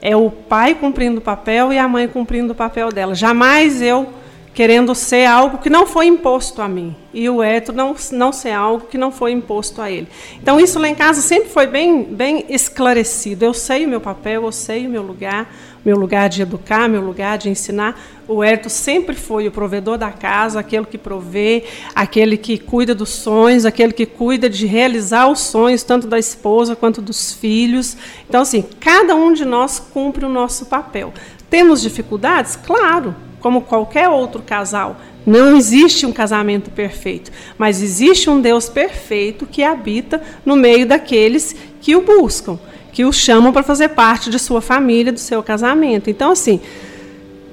É 0.00 0.16
o 0.16 0.30
pai 0.30 0.74
cumprindo 0.74 1.18
o 1.18 1.22
papel 1.22 1.72
e 1.72 1.78
a 1.78 1.86
mãe 1.86 2.08
cumprindo 2.08 2.52
o 2.52 2.56
papel 2.56 2.90
dela. 2.90 3.14
Jamais 3.14 3.80
eu 3.80 4.12
querendo 4.54 4.94
ser 4.94 5.24
algo 5.24 5.58
que 5.58 5.70
não 5.70 5.86
foi 5.86 6.06
imposto 6.06 6.60
a 6.60 6.68
mim 6.68 6.94
e 7.12 7.28
o 7.28 7.42
Eto 7.42 7.72
não, 7.72 7.94
não 8.12 8.32
ser 8.32 8.50
algo 8.50 8.86
que 8.86 8.98
não 8.98 9.10
foi 9.10 9.32
imposto 9.32 9.80
a 9.80 9.90
ele. 9.90 10.08
Então 10.40 10.60
isso 10.60 10.78
lá 10.78 10.88
em 10.88 10.94
casa 10.94 11.20
sempre 11.20 11.48
foi 11.48 11.66
bem, 11.66 12.04
bem 12.04 12.44
esclarecido. 12.48 13.44
Eu 13.44 13.54
sei 13.54 13.84
o 13.84 13.88
meu 13.88 14.00
papel, 14.00 14.44
eu 14.44 14.52
sei 14.52 14.86
o 14.86 14.90
meu 14.90 15.02
lugar, 15.02 15.50
meu 15.84 15.96
lugar 15.96 16.28
de 16.28 16.42
educar, 16.42 16.88
meu 16.88 17.00
lugar 17.00 17.38
de 17.38 17.48
ensinar. 17.48 17.98
O 18.28 18.44
Eto 18.44 18.68
sempre 18.68 19.14
foi 19.14 19.48
o 19.48 19.50
provedor 19.50 19.96
da 19.96 20.10
casa, 20.10 20.60
aquele 20.60 20.86
que 20.86 20.98
provê, 20.98 21.64
aquele 21.94 22.36
que 22.36 22.58
cuida 22.58 22.94
dos 22.94 23.10
sonhos, 23.10 23.64
aquele 23.64 23.92
que 23.92 24.06
cuida 24.06 24.48
de 24.48 24.66
realizar 24.66 25.28
os 25.28 25.40
sonhos 25.40 25.82
tanto 25.82 26.06
da 26.06 26.18
esposa 26.18 26.76
quanto 26.76 27.00
dos 27.00 27.32
filhos. 27.32 27.96
Então 28.28 28.42
assim, 28.42 28.64
cada 28.80 29.14
um 29.14 29.32
de 29.32 29.44
nós 29.44 29.78
cumpre 29.78 30.24
o 30.24 30.30
nosso 30.30 30.66
papel. 30.66 31.12
Temos 31.48 31.82
dificuldades? 31.82 32.56
Claro, 32.56 33.14
como 33.42 33.62
qualquer 33.62 34.08
outro 34.08 34.40
casal. 34.40 34.96
Não 35.26 35.56
existe 35.56 36.06
um 36.06 36.12
casamento 36.12 36.70
perfeito, 36.70 37.30
mas 37.58 37.82
existe 37.82 38.30
um 38.30 38.40
Deus 38.40 38.68
perfeito 38.68 39.46
que 39.46 39.62
habita 39.62 40.22
no 40.46 40.56
meio 40.56 40.86
daqueles 40.86 41.54
que 41.80 41.94
o 41.94 42.02
buscam, 42.02 42.58
que 42.92 43.04
o 43.04 43.12
chamam 43.12 43.52
para 43.52 43.62
fazer 43.62 43.90
parte 43.90 44.30
de 44.30 44.38
sua 44.38 44.60
família, 44.60 45.12
do 45.12 45.20
seu 45.20 45.42
casamento. 45.42 46.08
Então, 46.08 46.30
assim, 46.30 46.60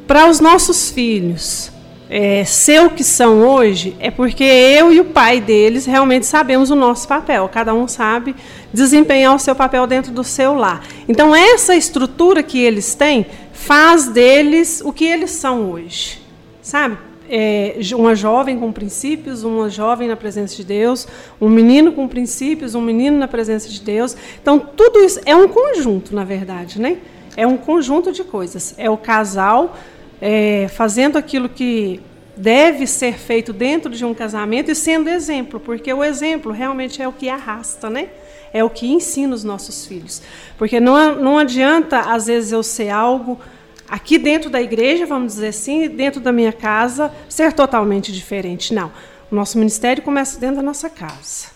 para 0.07 0.29
os 0.29 0.39
nossos 0.39 0.89
filhos 0.89 1.71
é, 2.09 2.43
ser 2.43 2.81
o 2.83 2.89
que 2.89 3.03
são 3.03 3.47
hoje, 3.47 3.95
é 3.99 4.09
porque 4.09 4.43
eu 4.43 4.91
e 4.91 4.99
o 4.99 5.05
pai 5.05 5.39
deles 5.39 5.85
realmente 5.85 6.25
sabemos 6.25 6.71
o 6.71 6.75
nosso 6.75 7.07
papel. 7.07 7.47
Cada 7.49 7.71
um 7.73 7.87
sabe 7.87 8.35
desempenhar 8.73 9.35
o 9.35 9.39
seu 9.39 9.55
papel 9.55 9.85
dentro 9.85 10.11
do 10.11 10.23
seu 10.23 10.55
lar. 10.55 10.83
Então, 11.07 11.35
essa 11.35 11.75
estrutura 11.75 12.41
que 12.41 12.57
eles 12.57 12.95
têm 12.95 13.27
faz 13.53 14.07
deles 14.07 14.81
o 14.83 14.91
que 14.91 15.05
eles 15.05 15.29
são 15.31 15.69
hoje. 15.69 16.19
Sabe? 16.63 16.97
É, 17.31 17.77
uma 17.95 18.15
jovem 18.15 18.57
com 18.57 18.71
princípios, 18.71 19.43
uma 19.43 19.69
jovem 19.69 20.07
na 20.07 20.15
presença 20.15 20.55
de 20.55 20.63
Deus, 20.63 21.07
um 21.39 21.47
menino 21.47 21.91
com 21.91 22.07
princípios, 22.07 22.73
um 22.73 22.81
menino 22.81 23.19
na 23.19 23.27
presença 23.27 23.69
de 23.69 23.79
Deus. 23.81 24.17
Então, 24.41 24.57
tudo 24.57 24.99
isso 24.99 25.21
é 25.27 25.35
um 25.35 25.47
conjunto, 25.47 26.15
na 26.15 26.23
verdade, 26.23 26.81
né? 26.81 26.97
É 27.37 27.45
um 27.45 27.55
conjunto 27.55 28.11
de 28.11 28.23
coisas. 28.23 28.73
É 28.79 28.89
o 28.89 28.97
casal 28.97 29.75
é, 30.21 30.67
fazendo 30.67 31.17
aquilo 31.17 31.49
que 31.49 32.01
deve 32.35 32.87
ser 32.87 33.17
feito 33.17 33.51
dentro 33.51 33.91
de 33.91 34.05
um 34.05 34.13
casamento 34.13 34.71
e 34.71 34.75
sendo 34.75 35.09
exemplo, 35.09 35.59
porque 35.59 35.91
o 35.93 36.03
exemplo 36.03 36.51
realmente 36.51 37.01
é 37.01 37.07
o 37.07 37.11
que 37.11 37.29
arrasta, 37.29 37.89
né? 37.89 38.09
é 38.53 38.63
o 38.63 38.69
que 38.69 38.87
ensina 38.87 39.33
os 39.33 39.43
nossos 39.43 39.85
filhos. 39.85 40.21
Porque 40.57 40.79
não, 40.79 41.15
não 41.15 41.37
adianta, 41.37 41.99
às 41.99 42.27
vezes, 42.27 42.51
eu 42.51 42.63
ser 42.63 42.89
algo 42.89 43.39
aqui 43.87 44.17
dentro 44.17 44.49
da 44.49 44.61
igreja, 44.61 45.05
vamos 45.05 45.33
dizer 45.33 45.47
assim, 45.47 45.87
dentro 45.87 46.19
da 46.19 46.31
minha 46.31 46.53
casa, 46.53 47.11
ser 47.27 47.53
totalmente 47.53 48.11
diferente. 48.11 48.73
Não. 48.73 48.91
O 49.31 49.35
nosso 49.35 49.57
ministério 49.57 50.03
começa 50.03 50.39
dentro 50.39 50.57
da 50.57 50.63
nossa 50.63 50.89
casa. 50.89 51.47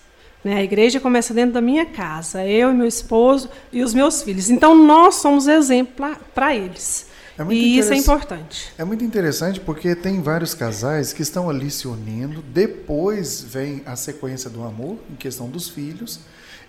Né? 0.44 0.56
A 0.56 0.64
igreja 0.64 1.00
começa 1.00 1.34
dentro 1.34 1.54
da 1.54 1.62
minha 1.62 1.86
casa, 1.86 2.46
eu 2.46 2.72
e 2.72 2.74
meu 2.74 2.88
esposo 2.88 3.50
e 3.72 3.84
os 3.84 3.94
meus 3.94 4.22
filhos. 4.22 4.50
Então, 4.50 4.76
nós 4.76 5.16
somos 5.16 5.48
exemplo 5.48 6.16
para 6.34 6.56
eles. 6.56 7.12
É 7.38 7.44
e 7.52 7.80
isso 7.80 7.92
é 7.92 7.98
importante. 7.98 8.72
É 8.78 8.84
muito 8.84 9.04
interessante 9.04 9.60
porque 9.60 9.96
tem 9.96 10.22
vários 10.22 10.54
casais 10.54 11.12
que 11.14 11.22
estão 11.22 11.50
ali 11.50 11.72
se 11.72 11.88
unindo, 11.88 12.42
depois 12.42 13.42
vem 13.42 13.82
a 13.86 13.96
sequência 13.96 14.50
do 14.50 14.64
amor, 14.64 14.98
em 15.12 15.16
questão 15.16 15.50
dos 15.50 15.68
filhos, 15.68 16.20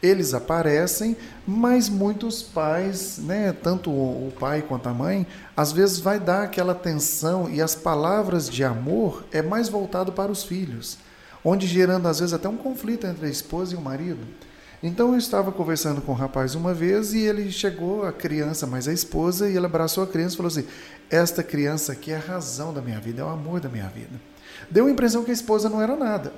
eles 0.02 0.34
aparecem, 0.34 1.16
mas 1.46 1.88
muitos 1.88 2.42
pais, 2.42 3.18
né, 3.18 3.52
tanto 3.52 3.90
o 3.90 4.32
pai 4.38 4.62
quanto 4.62 4.88
a 4.88 4.94
mãe, 4.94 5.26
às 5.56 5.72
vezes 5.72 5.98
vai 5.98 6.18
dar 6.18 6.42
aquela 6.42 6.72
atenção 6.72 7.48
e 7.50 7.60
as 7.60 7.74
palavras 7.74 8.48
de 8.48 8.64
amor 8.64 9.24
é 9.32 9.42
mais 9.42 9.68
voltado 9.68 10.12
para 10.12 10.32
os 10.32 10.44
filhos, 10.44 10.98
onde 11.44 11.66
gerando 11.66 12.08
às 12.08 12.20
vezes 12.20 12.34
até 12.34 12.48
um 12.48 12.56
conflito 12.56 13.06
entre 13.06 13.26
a 13.26 13.30
esposa 13.30 13.74
e 13.74 13.76
o 13.76 13.80
marido. 13.80 14.26
Então 14.86 15.12
eu 15.12 15.18
estava 15.18 15.50
conversando 15.50 16.02
com 16.02 16.12
o 16.12 16.14
um 16.14 16.18
rapaz 16.18 16.54
uma 16.54 16.74
vez 16.74 17.14
e 17.14 17.20
ele 17.20 17.50
chegou, 17.50 18.04
a 18.04 18.12
criança, 18.12 18.66
mas 18.66 18.86
a 18.86 18.92
esposa, 18.92 19.48
e 19.48 19.56
ele 19.56 19.64
abraçou 19.64 20.04
a 20.04 20.06
criança 20.06 20.34
e 20.34 20.36
falou 20.36 20.48
assim: 20.48 20.66
Esta 21.08 21.42
criança 21.42 21.92
aqui 21.92 22.12
é 22.12 22.16
a 22.16 22.20
razão 22.20 22.70
da 22.70 22.82
minha 22.82 23.00
vida, 23.00 23.22
é 23.22 23.24
o 23.24 23.28
amor 23.30 23.60
da 23.60 23.68
minha 23.70 23.88
vida. 23.88 24.20
Deu 24.70 24.86
a 24.86 24.90
impressão 24.90 25.24
que 25.24 25.30
a 25.30 25.34
esposa 25.34 25.70
não 25.70 25.80
era 25.80 25.96
nada. 25.96 26.34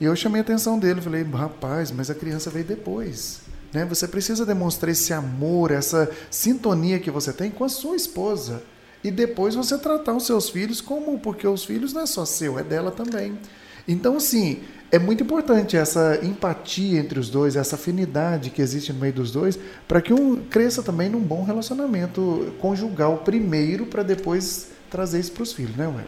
E 0.00 0.04
eu 0.04 0.16
chamei 0.16 0.40
a 0.40 0.42
atenção 0.42 0.76
dele, 0.76 1.00
falei, 1.00 1.22
rapaz, 1.22 1.92
mas 1.92 2.10
a 2.10 2.16
criança 2.16 2.50
veio 2.50 2.64
depois. 2.64 3.42
Né? 3.72 3.84
Você 3.84 4.08
precisa 4.08 4.44
demonstrar 4.44 4.90
esse 4.90 5.12
amor, 5.12 5.70
essa 5.70 6.10
sintonia 6.32 6.98
que 6.98 7.12
você 7.12 7.32
tem 7.32 7.48
com 7.48 7.62
a 7.62 7.68
sua 7.68 7.94
esposa. 7.94 8.60
E 9.04 9.10
depois 9.10 9.54
você 9.54 9.78
tratar 9.78 10.14
os 10.14 10.26
seus 10.26 10.50
filhos 10.50 10.80
como, 10.80 11.16
porque 11.20 11.46
os 11.46 11.64
filhos 11.64 11.92
não 11.92 12.02
é 12.02 12.06
só 12.06 12.24
seu, 12.24 12.58
é 12.58 12.64
dela 12.64 12.90
também. 12.90 13.38
Então, 13.86 14.16
assim, 14.16 14.62
é 14.90 14.98
muito 14.98 15.22
importante 15.22 15.76
essa 15.76 16.18
empatia 16.22 16.98
entre 16.98 17.18
os 17.18 17.28
dois, 17.28 17.56
essa 17.56 17.76
afinidade 17.76 18.50
que 18.50 18.62
existe 18.62 18.92
no 18.92 18.98
meio 18.98 19.12
dos 19.12 19.30
dois, 19.30 19.58
para 19.86 20.00
que 20.00 20.12
um 20.12 20.36
cresça 20.36 20.82
também 20.82 21.08
num 21.08 21.20
bom 21.20 21.44
relacionamento 21.44 22.54
conjugal 22.58 23.18
primeiro, 23.18 23.86
para 23.86 24.02
depois 24.02 24.70
trazer 24.90 25.20
isso 25.20 25.32
para 25.32 25.42
os 25.42 25.52
filhos, 25.52 25.76
né, 25.76 25.86
Ué? 25.86 26.04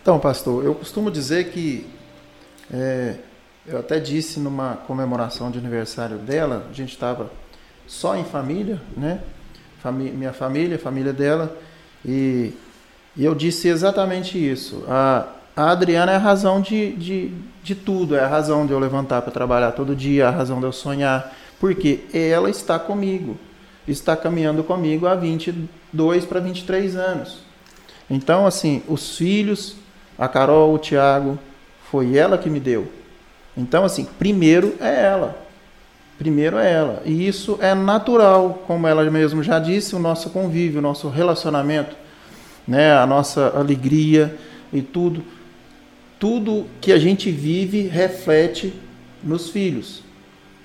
Então, 0.00 0.18
pastor, 0.18 0.64
eu 0.64 0.74
costumo 0.74 1.10
dizer 1.10 1.50
que 1.50 1.86
é, 2.72 3.16
eu 3.66 3.78
até 3.78 3.98
disse 3.98 4.38
numa 4.38 4.76
comemoração 4.76 5.50
de 5.50 5.58
aniversário 5.58 6.18
dela, 6.18 6.66
a 6.70 6.72
gente 6.72 6.92
estava 6.92 7.30
só 7.86 8.16
em 8.16 8.24
família, 8.24 8.80
né? 8.96 9.20
Famí 9.82 10.10
minha 10.10 10.32
família, 10.32 10.78
família 10.78 11.12
dela, 11.12 11.56
e, 12.04 12.54
e, 13.16 13.24
eu 13.24 13.34
disse 13.34 13.68
exatamente 13.68 14.38
isso. 14.38 14.84
A, 14.88 15.28
a 15.56 15.70
Adriana 15.70 16.12
é 16.12 16.16
a 16.16 16.18
razão 16.18 16.60
de, 16.60 16.92
de, 16.92 17.32
de 17.62 17.74
tudo, 17.74 18.14
é 18.14 18.20
a 18.20 18.28
razão 18.28 18.66
de 18.66 18.72
eu 18.72 18.78
levantar 18.78 19.22
para 19.22 19.32
trabalhar 19.32 19.72
todo 19.72 19.96
dia, 19.96 20.24
é 20.24 20.26
a 20.26 20.30
razão 20.30 20.60
de 20.60 20.66
eu 20.66 20.72
sonhar, 20.72 21.34
porque 21.58 22.00
ela 22.12 22.50
está 22.50 22.78
comigo, 22.78 23.38
está 23.88 24.14
caminhando 24.14 24.62
comigo 24.62 25.06
há 25.06 25.14
22 25.14 26.26
para 26.26 26.40
23 26.40 26.96
anos. 26.96 27.38
Então, 28.10 28.46
assim, 28.46 28.82
os 28.86 29.16
filhos, 29.16 29.76
a 30.18 30.28
Carol, 30.28 30.74
o 30.74 30.78
Tiago, 30.78 31.38
foi 31.90 32.16
ela 32.16 32.36
que 32.36 32.50
me 32.50 32.60
deu. 32.60 32.88
Então, 33.56 33.82
assim, 33.82 34.06
primeiro 34.18 34.74
é 34.78 35.04
ela. 35.06 35.46
Primeiro 36.18 36.58
é 36.58 36.70
ela. 36.70 37.02
E 37.04 37.26
isso 37.26 37.58
é 37.60 37.74
natural, 37.74 38.62
como 38.66 38.86
ela 38.86 39.02
mesmo 39.10 39.42
já 39.42 39.58
disse, 39.58 39.96
o 39.96 39.98
nosso 39.98 40.30
convívio, 40.30 40.78
o 40.78 40.82
nosso 40.82 41.08
relacionamento, 41.08 41.96
né? 42.68 42.92
a 42.92 43.06
nossa 43.06 43.52
alegria 43.56 44.36
e 44.72 44.82
tudo. 44.82 45.22
Tudo 46.18 46.66
que 46.80 46.92
a 46.92 46.98
gente 46.98 47.30
vive 47.30 47.82
reflete 47.82 48.72
nos 49.22 49.50
filhos. 49.50 50.02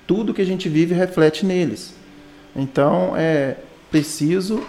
Tudo 0.06 0.32
que 0.32 0.42
a 0.42 0.46
gente 0.46 0.68
vive 0.68 0.94
reflete 0.94 1.44
neles. 1.44 1.94
Então, 2.54 3.14
é 3.16 3.56
preciso 3.90 4.62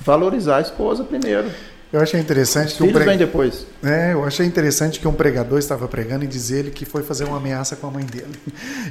valorizar 0.00 0.58
a 0.58 0.60
esposa 0.60 1.04
primeiro. 1.04 1.50
Eu 1.94 2.00
achei 2.00 2.18
interessante 2.18 2.72
Os 2.72 2.72
que 2.72 2.84
filhos 2.84 3.04
pre... 3.04 3.16
depois. 3.16 3.66
É, 3.80 4.14
eu 4.14 4.24
achei 4.24 4.44
interessante 4.44 4.98
que 4.98 5.06
um 5.06 5.12
pregador 5.12 5.60
estava 5.60 5.86
pregando 5.86 6.24
e 6.24 6.26
dizia 6.26 6.58
ele 6.58 6.72
que 6.72 6.84
foi 6.84 7.04
fazer 7.04 7.22
uma 7.22 7.36
ameaça 7.36 7.76
com 7.76 7.86
a 7.86 7.90
mãe 7.90 8.04
dele. 8.04 8.34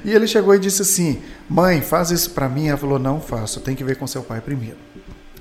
E 0.06 0.12
ele 0.12 0.26
chegou 0.26 0.56
e 0.56 0.60
disse 0.60 0.84
assim: 0.84 1.22
"Mãe, 1.50 1.82
faz 1.82 2.12
isso 2.12 2.32
para 2.32 2.48
mim". 2.48 2.70
Ela 2.70 2.78
falou: 2.78 2.98
"Não 2.98 3.20
faço, 3.20 3.60
tem 3.60 3.76
que 3.76 3.84
ver 3.84 3.98
com 3.98 4.08
seu 4.08 4.24
pai 4.24 4.40
primeiro". 4.40 4.78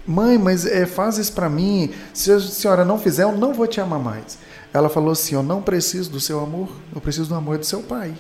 "Mãe, 0.05 0.37
mas 0.39 0.67
é, 0.67 0.87
faz 0.87 1.19
isso 1.19 1.33
para 1.33 1.49
mim. 1.49 1.91
Se 2.13 2.33
a 2.33 2.41
senhora 2.41 2.85
não 2.85 2.99
fizer, 2.99 3.23
eu 3.23 3.33
não 3.33 3.55
vou 3.55 3.69
te 3.69 3.81
amar 3.81 4.01
mais". 4.01 4.39
Ela 4.73 4.89
falou 4.89 5.13
assim: 5.13 5.35
"Eu 5.35 5.43
não 5.43 5.63
preciso 5.63 6.11
do 6.11 6.21
seu 6.21 6.41
amor, 6.41 6.69
eu 6.95 7.01
preciso 7.01 7.29
do 7.29 7.35
amor 7.35 7.59
do 7.59 7.67
seu 7.67 7.83
pai". 7.83 8.15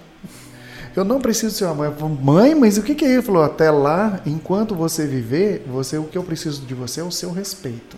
Eu 0.94 1.04
não 1.04 1.21
preciso 1.21 1.54
do 1.54 1.56
seu 1.56 1.71
amor. 1.71 1.92
Falei, 1.94 2.18
mãe, 2.23 2.54
mas 2.54 2.76
o 2.76 2.82
que, 2.82 2.94
que 2.94 3.04
é? 3.04 3.12
Ele 3.12 3.23
falou: 3.23 3.42
até 3.42 3.71
lá, 3.71 4.21
enquanto 4.26 4.75
você 4.75 5.06
viver, 5.06 5.64
você 5.66 5.97
o 5.97 6.04
que 6.04 6.18
eu 6.18 6.23
preciso 6.23 6.62
de 6.62 6.75
você 6.75 7.00
é 7.00 7.04
o 7.04 7.11
seu 7.11 7.32
respeito. 7.32 7.97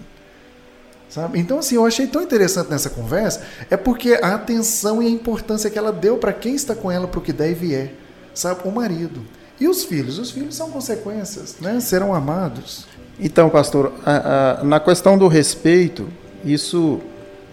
Sabe? 1.08 1.38
Então, 1.38 1.60
assim, 1.60 1.76
eu 1.76 1.86
achei 1.86 2.08
tão 2.08 2.22
interessante 2.22 2.70
nessa 2.70 2.90
conversa, 2.90 3.42
é 3.70 3.76
porque 3.76 4.18
a 4.20 4.34
atenção 4.34 5.00
e 5.00 5.06
a 5.06 5.10
importância 5.10 5.70
que 5.70 5.78
ela 5.78 5.92
deu 5.92 6.16
para 6.16 6.32
quem 6.32 6.56
está 6.56 6.74
com 6.74 6.90
ela, 6.90 7.06
para 7.06 7.20
o 7.20 7.22
que 7.22 7.32
deve 7.32 7.72
é, 7.72 7.92
sabe? 8.34 8.62
O 8.64 8.72
marido. 8.72 9.20
E 9.60 9.68
os 9.68 9.84
filhos? 9.84 10.18
Os 10.18 10.32
filhos 10.32 10.56
são 10.56 10.70
consequências, 10.70 11.56
né? 11.60 11.78
Serão 11.78 12.12
amados. 12.12 12.86
Então, 13.20 13.48
pastor, 13.48 13.92
a, 14.04 14.60
a, 14.60 14.64
na 14.64 14.80
questão 14.80 15.16
do 15.16 15.28
respeito, 15.28 16.08
isso 16.44 17.00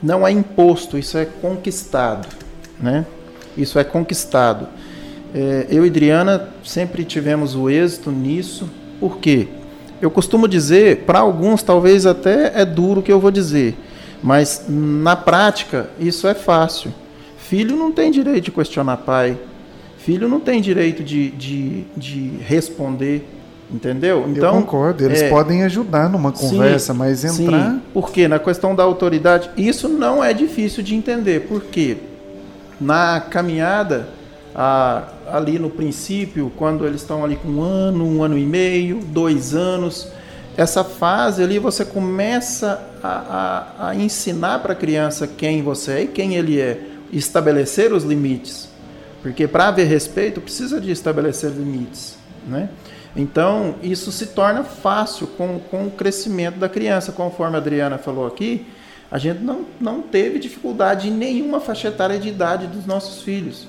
não 0.02 0.26
é 0.28 0.32
imposto, 0.32 0.98
isso 0.98 1.18
é 1.18 1.26
conquistado, 1.26 2.28
né? 2.80 3.06
Isso 3.58 3.78
é 3.78 3.84
conquistado. 3.84 4.68
É, 5.34 5.68
eu 5.70 5.86
e 5.86 5.90
Adriana 5.90 6.50
sempre 6.64 7.06
tivemos 7.06 7.56
o 7.56 7.70
êxito 7.70 8.12
nisso, 8.12 8.70
por 9.00 9.18
quê? 9.18 9.48
Eu 10.02 10.10
costumo 10.10 10.48
dizer, 10.48 11.04
para 11.06 11.20
alguns 11.20 11.62
talvez 11.62 12.06
até 12.06 12.60
é 12.60 12.66
duro 12.66 13.02
o 13.02 13.04
que 13.04 13.12
eu 13.12 13.20
vou 13.20 13.32
dizer, 13.32 13.78
mas 14.22 14.66
na 14.68 15.16
prática 15.16 15.90
isso 16.00 16.28
é 16.28 16.34
fácil. 16.34 16.92
Filho 17.38 17.76
não 17.76 17.92
tem 17.92 18.12
direito 18.12 18.46
de 18.46 18.52
questionar 18.52 18.98
pai, 18.98 19.38
filho 19.98 20.28
não 20.28 20.40
tem 20.40 20.62
direito 20.62 21.04
de, 21.04 21.30
de, 21.32 21.84
de 21.96 22.32
responder, 22.48 23.28
entendeu? 23.72 24.26
Então, 24.28 24.56
eu 24.56 24.62
concordo, 24.62 25.06
eles 25.06 25.22
é, 25.22 25.30
podem 25.30 25.64
ajudar 25.64 26.10
numa 26.10 26.32
conversa, 26.32 26.94
sim, 26.94 27.00
mas 27.00 27.24
entrar. 27.24 27.72
Sim, 27.72 27.82
porque 27.94 28.28
na 28.28 28.40
questão 28.40 28.76
da 28.76 28.84
autoridade, 28.84 29.50
isso 29.56 29.88
não 29.88 30.24
é 30.24 30.34
difícil 30.34 30.84
de 30.84 30.96
entender, 30.96 31.48
porque 31.48 31.98
na 32.80 33.22
caminhada 33.22 34.10
a, 34.56 35.04
ali 35.32 35.58
no 35.58 35.70
princípio, 35.70 36.52
quando 36.58 36.86
eles 36.86 37.02
estão 37.02 37.24
ali 37.24 37.36
com 37.36 37.48
um 37.48 37.62
ano, 37.62 38.06
um 38.06 38.24
ano 38.24 38.38
e 38.38 38.46
meio, 38.46 39.00
dois 39.00 39.56
anos, 39.56 40.08
essa 40.58 40.84
fase 40.84 41.42
ali 41.42 41.58
você 41.58 41.86
começa 41.86 42.82
a, 43.02 43.66
a, 43.80 43.90
a 43.90 43.96
ensinar 43.96 44.60
para 44.60 44.74
a 44.74 44.76
criança 44.76 45.26
quem 45.26 45.62
você 45.62 45.92
é 45.92 46.04
e 46.04 46.08
quem 46.08 46.36
ele 46.36 46.60
é, 46.60 46.80
estabelecer 47.12 47.94
os 47.94 48.04
limites. 48.04 48.70
Porque 49.22 49.48
para 49.48 49.68
haver 49.68 49.88
respeito 49.88 50.42
precisa 50.42 50.82
de 50.82 50.92
estabelecer 50.92 51.52
limites, 51.52 52.16
né? 52.48 52.70
Então, 53.16 53.76
isso 53.84 54.12
se 54.12 54.28
torna 54.28 54.64
fácil 54.64 55.28
com, 55.28 55.60
com 55.60 55.88
o 55.88 55.92
crescimento 55.92 56.58
da 56.58 56.70
criança, 56.70 57.12
conforme 57.12 57.56
a 57.56 57.60
Adriana 57.60 57.98
falou 57.98 58.26
aqui, 58.26 58.66
a 59.12 59.18
gente 59.18 59.42
não, 59.42 59.66
não 59.80 60.02
teve 60.02 60.40
dificuldade 60.40 61.10
em 61.10 61.12
nenhuma 61.12 61.60
faixa 61.60 61.90
etária 61.90 62.18
de 62.18 62.30
idade 62.30 62.68
dos 62.68 62.86
nossos 62.86 63.22
filhos. 63.22 63.68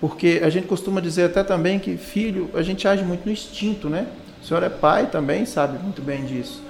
Porque 0.00 0.40
a 0.42 0.50
gente 0.50 0.66
costuma 0.66 1.00
dizer 1.00 1.26
até 1.26 1.44
também 1.44 1.78
que 1.78 1.96
filho, 1.96 2.50
a 2.54 2.62
gente 2.62 2.88
age 2.88 3.04
muito 3.04 3.24
no 3.24 3.30
instinto, 3.30 3.88
né? 3.88 4.08
O 4.42 4.44
senhor 4.44 4.64
é 4.64 4.68
pai 4.68 5.06
também, 5.06 5.46
sabe 5.46 5.78
muito 5.78 6.02
bem 6.02 6.24
disso. 6.24 6.60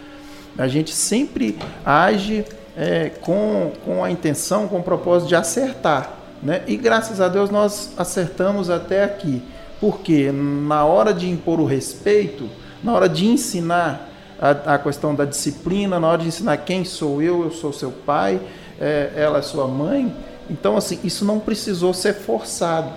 A 0.59 0.69
gente 0.69 0.92
sempre 0.92 1.59
age 1.83 2.45
é, 2.76 3.09
com, 3.09 3.73
com 3.87 4.04
a 4.04 4.11
intenção, 4.11 4.69
com 4.69 4.81
o 4.81 4.83
propósito 4.83 5.28
de 5.28 5.35
acertar. 5.35 6.12
Né? 6.42 6.62
E 6.66 6.76
graças 6.76 7.21
a 7.21 7.28
Deus 7.28 7.49
nós 7.49 7.92
acertamos 7.97 8.69
até 8.69 9.04
aqui. 9.04 9.42
Porque 9.82 10.30
na 10.30 10.84
hora 10.84 11.12
de 11.12 11.28
impor 11.28 11.58
o 11.58 11.64
respeito, 11.64 12.48
na 12.84 12.92
hora 12.92 13.08
de 13.08 13.26
ensinar 13.26 14.08
a, 14.40 14.74
a 14.74 14.78
questão 14.78 15.12
da 15.12 15.24
disciplina, 15.24 15.98
na 15.98 16.06
hora 16.06 16.22
de 16.22 16.28
ensinar 16.28 16.56
quem 16.58 16.84
sou 16.84 17.20
eu, 17.20 17.42
eu 17.42 17.50
sou 17.50 17.72
seu 17.72 17.90
pai, 17.90 18.40
é, 18.80 19.10
ela 19.16 19.40
é 19.40 19.42
sua 19.42 19.66
mãe. 19.66 20.14
Então, 20.48 20.76
assim, 20.76 21.00
isso 21.02 21.24
não 21.24 21.40
precisou 21.40 21.92
ser 21.92 22.14
forçado 22.14 22.92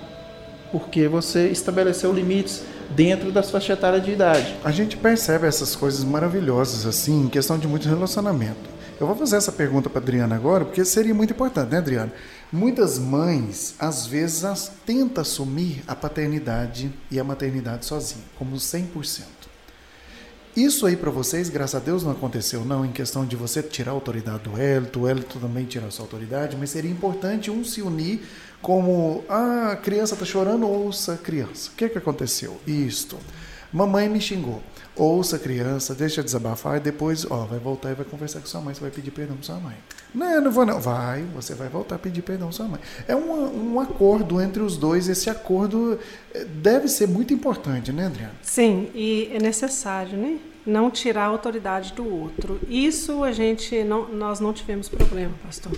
porque 0.71 1.07
você 1.07 1.47
estabeleceu 1.47 2.13
limites 2.13 2.61
dentro 2.91 3.31
da 3.31 3.41
sua 3.41 3.59
etária 3.67 3.99
de 3.99 4.11
idade. 4.11 4.53
A 4.63 4.69
gente 4.69 4.95
percebe 4.95 5.47
essas 5.47 5.75
coisas 5.75 6.03
maravilhosas 6.03 6.85
assim 6.85 7.23
em 7.23 7.29
questão 7.29 7.57
de 7.57 7.67
muito 7.67 7.89
relacionamento. 7.89 8.74
Eu 8.99 9.07
vou 9.07 9.15
fazer 9.15 9.35
essa 9.35 9.51
pergunta 9.51 9.89
para 9.89 9.99
Adriana 9.99 10.35
agora, 10.35 10.63
porque 10.63 10.85
seria 10.85 11.13
muito 11.13 11.33
importante, 11.33 11.69
né, 11.69 11.79
Adriana? 11.79 12.13
Muitas 12.51 12.97
mães, 12.97 13.75
às 13.77 14.07
vezes, 14.07 14.45
as, 14.45 14.71
tentam 14.85 15.21
assumir 15.21 15.83
a 15.85 15.93
paternidade 15.93 16.93
e 17.11 17.19
a 17.19 17.23
maternidade 17.23 17.85
sozinha, 17.85 18.23
como 18.37 18.55
100%. 18.55 19.23
Isso 20.55 20.85
aí 20.85 20.95
para 20.95 21.11
vocês, 21.11 21.49
graças 21.49 21.75
a 21.75 21.83
Deus, 21.83 22.05
não 22.05 22.13
aconteceu, 22.13 22.63
não, 22.63 22.85
em 22.85 22.91
questão 22.93 23.25
de 23.25 23.35
você 23.35 23.61
tirar 23.61 23.91
a 23.91 23.93
autoridade 23.93 24.43
do 24.43 24.57
Hélito, 24.57 25.01
o 25.01 25.07
Hélito 25.07 25.37
também 25.37 25.65
tirar 25.65 25.87
a 25.87 25.91
sua 25.91 26.05
autoridade, 26.05 26.55
mas 26.55 26.69
seria 26.69 26.89
importante 26.89 27.51
um 27.51 27.61
se 27.65 27.81
unir 27.81 28.25
como 28.61 29.25
ah, 29.27 29.71
a 29.73 29.75
criança 29.75 30.13
está 30.13 30.25
chorando, 30.25 30.65
ouça 30.65 31.15
a 31.15 31.17
criança. 31.17 31.71
O 31.71 31.75
que, 31.75 31.89
que 31.89 31.97
aconteceu? 31.97 32.57
Isto. 32.65 33.17
Mamãe 33.73 34.07
me 34.07 34.21
xingou. 34.21 34.63
Ouça 34.95 35.35
a 35.35 35.39
criança, 35.39 35.93
deixa 35.93 36.23
desabafar 36.23 36.77
e 36.77 36.79
depois, 36.79 37.29
ó, 37.29 37.45
vai 37.45 37.59
voltar 37.59 37.91
e 37.91 37.95
vai 37.95 38.05
conversar 38.05 38.39
com 38.39 38.45
sua 38.45 38.61
mãe, 38.61 38.73
você 38.73 38.79
vai 38.79 38.91
pedir 38.91 39.11
perdão 39.11 39.35
para 39.35 39.45
sua 39.45 39.59
mãe. 39.59 39.75
Não, 40.13 40.41
não 40.41 40.51
vou 40.51 40.65
não. 40.65 40.79
Vai, 40.79 41.23
você 41.35 41.53
vai 41.53 41.67
voltar 41.67 41.95
a 41.95 41.99
pedir 41.99 42.21
perdão 42.21 42.47
para 42.47 42.55
sua 42.55 42.67
mãe. 42.67 42.79
É 43.07 43.15
um, 43.15 43.73
um 43.73 43.79
acordo 43.79 44.39
entre 44.41 44.61
os 44.61 44.77
dois, 44.77 45.09
esse 45.09 45.29
acordo 45.29 45.99
eh, 46.33 46.45
deve 46.45 46.87
ser 46.87 47.07
muito 47.07 47.33
importante, 47.33 47.91
né, 47.91 48.05
Adriana? 48.05 48.35
Sim, 48.41 48.89
e 48.95 49.29
é 49.33 49.39
necessário, 49.39 50.17
né? 50.17 50.37
Não 50.65 50.89
tirar 50.89 51.25
a 51.25 51.27
autoridade 51.27 51.93
do 51.93 52.07
outro. 52.07 52.59
Isso 52.69 53.23
a 53.23 53.33
gente, 53.33 53.83
não, 53.83 54.07
nós 54.07 54.39
não 54.39 54.53
tivemos 54.53 54.87
problema, 54.87 55.33
pastor. 55.43 55.73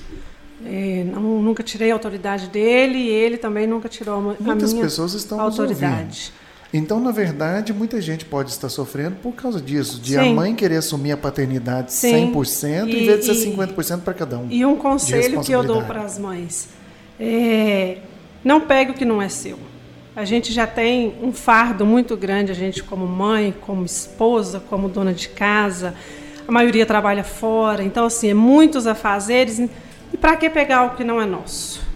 É, 0.66 1.04
não, 1.04 1.22
nunca 1.42 1.62
tirei 1.62 1.92
a 1.92 1.94
autoridade 1.94 2.48
dele 2.48 2.98
e 2.98 3.10
ele 3.10 3.38
também 3.38 3.68
nunca 3.68 3.88
tirou 3.88 4.16
a 4.16 4.44
Muitas 4.44 4.74
minha 4.74 4.86
pessoas 4.86 5.14
estão 5.14 5.40
autoridade. 5.40 6.34
Então, 6.74 7.00
na 7.00 7.12
verdade, 7.12 7.74
muita 7.74 8.02
gente 8.02 8.26
pode 8.26 8.50
estar 8.50 8.70
sofrendo 8.70 9.16
por 9.18 9.34
causa 9.34 9.62
disso, 9.62 10.02
de 10.02 10.14
Sim. 10.14 10.18
a 10.18 10.26
mãe 10.34 10.54
querer 10.54 10.78
assumir 10.78 11.14
a 11.14 11.18
paternidade 11.18 11.94
Sim. 11.94 12.34
100% 12.34 12.88
e, 12.88 13.04
em 13.04 13.06
vez 13.06 13.26
de 13.26 13.34
ser 13.34 13.50
50% 13.50 14.02
para 14.02 14.14
cada 14.14 14.38
um. 14.38 14.48
E 14.50 14.66
um 14.66 14.76
conselho 14.76 15.42
que 15.42 15.52
eu 15.52 15.64
dou 15.64 15.82
para 15.84 16.02
as 16.02 16.20
mães 16.20 16.68
é: 17.20 18.00
não 18.44 18.62
pegue 18.62 18.92
o 18.92 18.94
que 18.94 19.06
não 19.06 19.22
é 19.22 19.30
seu. 19.30 19.58
A 20.16 20.26
gente 20.26 20.52
já 20.52 20.66
tem 20.66 21.14
um 21.22 21.32
fardo 21.32 21.86
muito 21.86 22.18
grande, 22.18 22.52
a 22.52 22.56
gente 22.56 22.84
como 22.84 23.06
mãe, 23.06 23.54
como 23.62 23.86
esposa, 23.86 24.60
como 24.60 24.90
dona 24.90 25.14
de 25.14 25.30
casa. 25.30 25.94
A 26.48 26.52
maioria 26.52 26.86
trabalha 26.86 27.24
fora, 27.24 27.84
então 27.84 28.06
assim, 28.06 28.30
é 28.30 28.34
muitos 28.34 28.88
afazeres. 28.88 29.60
E 29.60 30.18
para 30.18 30.36
que 30.36 30.50
pegar 30.50 30.84
o 30.86 30.96
que 30.96 31.04
não 31.04 31.22
é 31.22 31.26
nosso? 31.26 31.87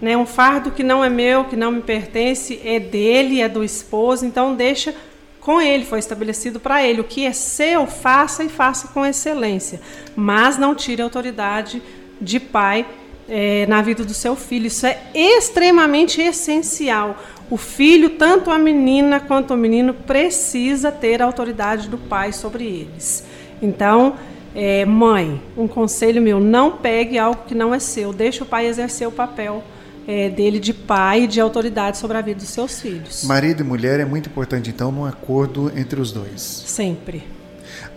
Né? 0.00 0.16
Um 0.16 0.26
fardo 0.26 0.70
que 0.70 0.82
não 0.82 1.04
é 1.04 1.08
meu, 1.08 1.44
que 1.44 1.56
não 1.56 1.72
me 1.72 1.80
pertence, 1.80 2.60
é 2.64 2.78
dele, 2.78 3.40
é 3.40 3.48
do 3.48 3.64
esposo, 3.64 4.26
então 4.26 4.54
deixa 4.54 4.94
com 5.40 5.60
ele, 5.60 5.84
foi 5.84 6.00
estabelecido 6.00 6.58
para 6.58 6.82
ele. 6.84 7.00
O 7.00 7.04
que 7.04 7.24
é 7.24 7.32
seu, 7.32 7.86
faça 7.86 8.42
e 8.42 8.48
faça 8.48 8.88
com 8.88 9.06
excelência. 9.06 9.80
Mas 10.16 10.58
não 10.58 10.74
tire 10.74 11.00
a 11.00 11.04
autoridade 11.04 11.80
de 12.20 12.40
pai 12.40 12.84
é, 13.28 13.64
na 13.66 13.80
vida 13.80 14.04
do 14.04 14.12
seu 14.12 14.34
filho. 14.34 14.66
Isso 14.66 14.86
é 14.86 14.98
extremamente 15.14 16.20
essencial. 16.20 17.16
O 17.48 17.56
filho, 17.56 18.10
tanto 18.10 18.50
a 18.50 18.58
menina 18.58 19.20
quanto 19.20 19.54
o 19.54 19.56
menino, 19.56 19.94
precisa 19.94 20.90
ter 20.90 21.22
a 21.22 21.24
autoridade 21.24 21.88
do 21.88 21.96
pai 21.96 22.32
sobre 22.32 22.64
eles. 22.64 23.24
Então, 23.62 24.16
é, 24.52 24.84
mãe, 24.84 25.40
um 25.56 25.68
conselho 25.68 26.20
meu: 26.20 26.40
não 26.40 26.72
pegue 26.72 27.18
algo 27.18 27.42
que 27.46 27.54
não 27.54 27.72
é 27.72 27.78
seu, 27.78 28.12
deixe 28.12 28.42
o 28.42 28.46
pai 28.46 28.66
exercer 28.66 29.06
o 29.06 29.12
papel 29.12 29.62
é, 30.06 30.28
dele 30.28 30.60
de 30.60 30.72
pai 30.72 31.22
e 31.22 31.26
de 31.26 31.40
autoridade 31.40 31.98
sobre 31.98 32.16
a 32.16 32.20
vida 32.20 32.40
dos 32.40 32.50
seus 32.50 32.80
filhos. 32.80 33.24
Marido 33.24 33.62
e 33.62 33.64
mulher 33.64 33.98
é 34.00 34.04
muito 34.04 34.28
importante, 34.28 34.70
então, 34.70 34.92
num 34.92 35.04
acordo 35.04 35.72
entre 35.76 36.00
os 36.00 36.12
dois. 36.12 36.40
Sempre. 36.40 37.24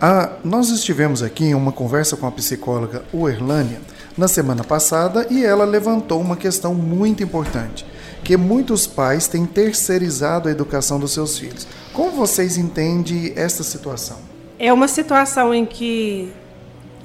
Ah, 0.00 0.32
nós 0.42 0.70
estivemos 0.70 1.22
aqui 1.22 1.44
em 1.44 1.54
uma 1.54 1.72
conversa 1.72 2.16
com 2.16 2.26
a 2.26 2.32
psicóloga 2.32 3.04
Uerlânia 3.12 3.80
na 4.16 4.28
semana 4.28 4.64
passada 4.64 5.26
e 5.30 5.44
ela 5.44 5.64
levantou 5.64 6.20
uma 6.20 6.36
questão 6.36 6.74
muito 6.74 7.22
importante, 7.22 7.86
que 8.24 8.36
muitos 8.36 8.86
pais 8.86 9.28
têm 9.28 9.46
terceirizado 9.46 10.48
a 10.48 10.52
educação 10.52 10.98
dos 10.98 11.12
seus 11.12 11.38
filhos. 11.38 11.66
Como 11.92 12.12
vocês 12.12 12.56
entendem 12.56 13.32
essa 13.36 13.62
situação? 13.62 14.18
É 14.58 14.72
uma 14.72 14.88
situação 14.88 15.54
em 15.54 15.64
que 15.64 16.30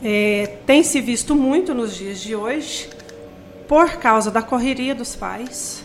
é, 0.04 0.58
tem 0.66 0.84
se 0.84 1.00
visto 1.00 1.36
muito 1.36 1.74
nos 1.74 1.96
dias 1.96 2.20
de 2.20 2.36
hoje, 2.36 2.90
por 3.68 3.98
causa 3.98 4.32
da 4.32 4.42
correria 4.42 4.94
dos 4.94 5.16
pais, 5.16 5.84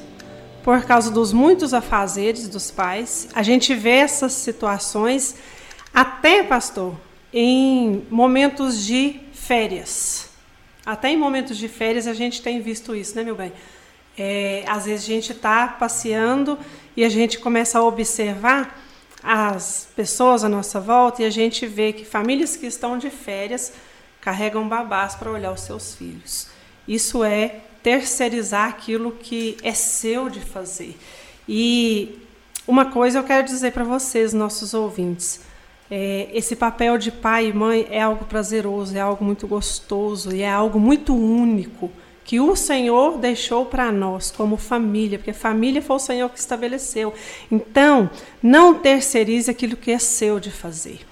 por 0.62 0.84
causa 0.84 1.10
dos 1.10 1.32
muitos 1.32 1.72
afazeres 1.72 2.48
dos 2.48 2.70
pais. 2.70 3.28
A 3.34 3.42
gente 3.42 3.74
vê 3.74 3.96
essas 3.96 4.32
situações 4.32 5.36
até, 5.92 6.42
pastor, 6.42 6.94
em 7.32 8.06
momentos 8.10 8.84
de 8.84 9.20
férias. 9.32 10.28
Até 10.84 11.10
em 11.10 11.16
momentos 11.16 11.56
de 11.56 11.68
férias 11.68 12.06
a 12.06 12.14
gente 12.14 12.42
tem 12.42 12.60
visto 12.60 12.94
isso, 12.94 13.16
né, 13.16 13.22
meu 13.22 13.34
bem? 13.34 13.52
É, 14.18 14.64
às 14.66 14.84
vezes 14.84 15.04
a 15.04 15.08
gente 15.08 15.32
está 15.32 15.68
passeando 15.68 16.58
e 16.96 17.04
a 17.04 17.08
gente 17.08 17.38
começa 17.38 17.78
a 17.78 17.82
observar 17.82 18.78
as 19.22 19.88
pessoas 19.94 20.44
à 20.44 20.48
nossa 20.48 20.80
volta 20.80 21.22
e 21.22 21.24
a 21.24 21.30
gente 21.30 21.66
vê 21.66 21.92
que 21.92 22.04
famílias 22.04 22.56
que 22.56 22.66
estão 22.66 22.98
de 22.98 23.10
férias 23.10 23.72
carregam 24.20 24.68
babás 24.68 25.14
para 25.14 25.30
olhar 25.30 25.52
os 25.52 25.60
seus 25.60 25.94
filhos. 25.94 26.48
Isso 26.86 27.22
é 27.22 27.60
terceirizar 27.82 28.68
aquilo 28.68 29.12
que 29.12 29.56
é 29.62 29.72
seu 29.72 30.28
de 30.28 30.40
fazer. 30.40 30.96
E 31.48 32.18
uma 32.66 32.86
coisa 32.86 33.18
eu 33.18 33.24
quero 33.24 33.44
dizer 33.44 33.72
para 33.72 33.84
vocês, 33.84 34.32
nossos 34.32 34.74
ouvintes. 34.74 35.40
É, 35.90 36.28
esse 36.32 36.54
papel 36.54 36.96
de 36.96 37.10
pai 37.10 37.48
e 37.48 37.52
mãe 37.52 37.86
é 37.90 38.00
algo 38.00 38.24
prazeroso, 38.24 38.96
é 38.96 39.00
algo 39.00 39.24
muito 39.24 39.48
gostoso 39.48 40.32
e 40.32 40.42
é 40.42 40.50
algo 40.50 40.78
muito 40.78 41.14
único 41.14 41.90
que 42.24 42.38
o 42.38 42.54
Senhor 42.54 43.18
deixou 43.18 43.66
para 43.66 43.90
nós 43.90 44.30
como 44.30 44.56
família, 44.56 45.18
porque 45.18 45.32
família 45.32 45.82
foi 45.82 45.96
o 45.96 45.98
Senhor 45.98 46.28
que 46.30 46.38
estabeleceu. 46.38 47.12
Então, 47.50 48.08
não 48.40 48.74
terceirize 48.74 49.50
aquilo 49.50 49.76
que 49.76 49.90
é 49.90 49.98
seu 49.98 50.38
de 50.38 50.48
fazer. 50.48 51.09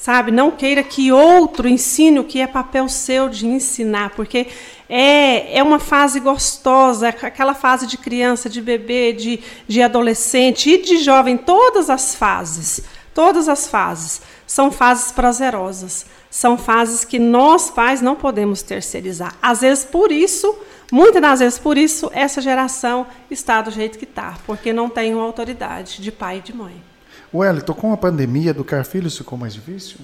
Sabe, 0.00 0.30
não 0.30 0.50
queira 0.50 0.82
que 0.82 1.12
outro 1.12 1.68
ensine 1.68 2.20
o 2.20 2.24
que 2.24 2.40
é 2.40 2.46
papel 2.46 2.88
seu 2.88 3.28
de 3.28 3.46
ensinar, 3.46 4.14
porque 4.16 4.46
é, 4.88 5.58
é 5.58 5.62
uma 5.62 5.78
fase 5.78 6.18
gostosa, 6.20 7.08
é 7.08 7.10
aquela 7.10 7.52
fase 7.52 7.86
de 7.86 7.98
criança, 7.98 8.48
de 8.48 8.62
bebê, 8.62 9.12
de, 9.12 9.40
de 9.68 9.82
adolescente 9.82 10.70
e 10.70 10.78
de 10.80 10.96
jovem, 10.96 11.36
todas 11.36 11.90
as 11.90 12.14
fases, 12.14 12.80
todas 13.12 13.46
as 13.46 13.68
fases 13.68 14.22
são 14.46 14.72
fases 14.72 15.12
prazerosas, 15.12 16.06
são 16.30 16.56
fases 16.56 17.04
que 17.04 17.18
nós 17.18 17.68
pais 17.68 18.00
não 18.00 18.16
podemos 18.16 18.62
terceirizar. 18.62 19.36
Às 19.42 19.60
vezes 19.60 19.84
por 19.84 20.10
isso, 20.10 20.58
muitas 20.90 21.20
das 21.20 21.40
vezes 21.40 21.58
por 21.58 21.76
isso, 21.76 22.10
essa 22.14 22.40
geração 22.40 23.06
está 23.30 23.60
do 23.60 23.70
jeito 23.70 23.98
que 23.98 24.06
está, 24.06 24.38
porque 24.46 24.72
não 24.72 24.88
tem 24.88 25.12
uma 25.12 25.24
autoridade 25.24 26.00
de 26.00 26.10
pai 26.10 26.38
e 26.38 26.40
de 26.40 26.56
mãe. 26.56 26.89
Wellington, 27.32 27.74
com 27.74 27.92
a 27.92 27.96
pandemia, 27.96 28.50
educar 28.50 28.84
filhos 28.84 29.16
ficou 29.16 29.38
mais 29.38 29.54
difícil? 29.54 29.98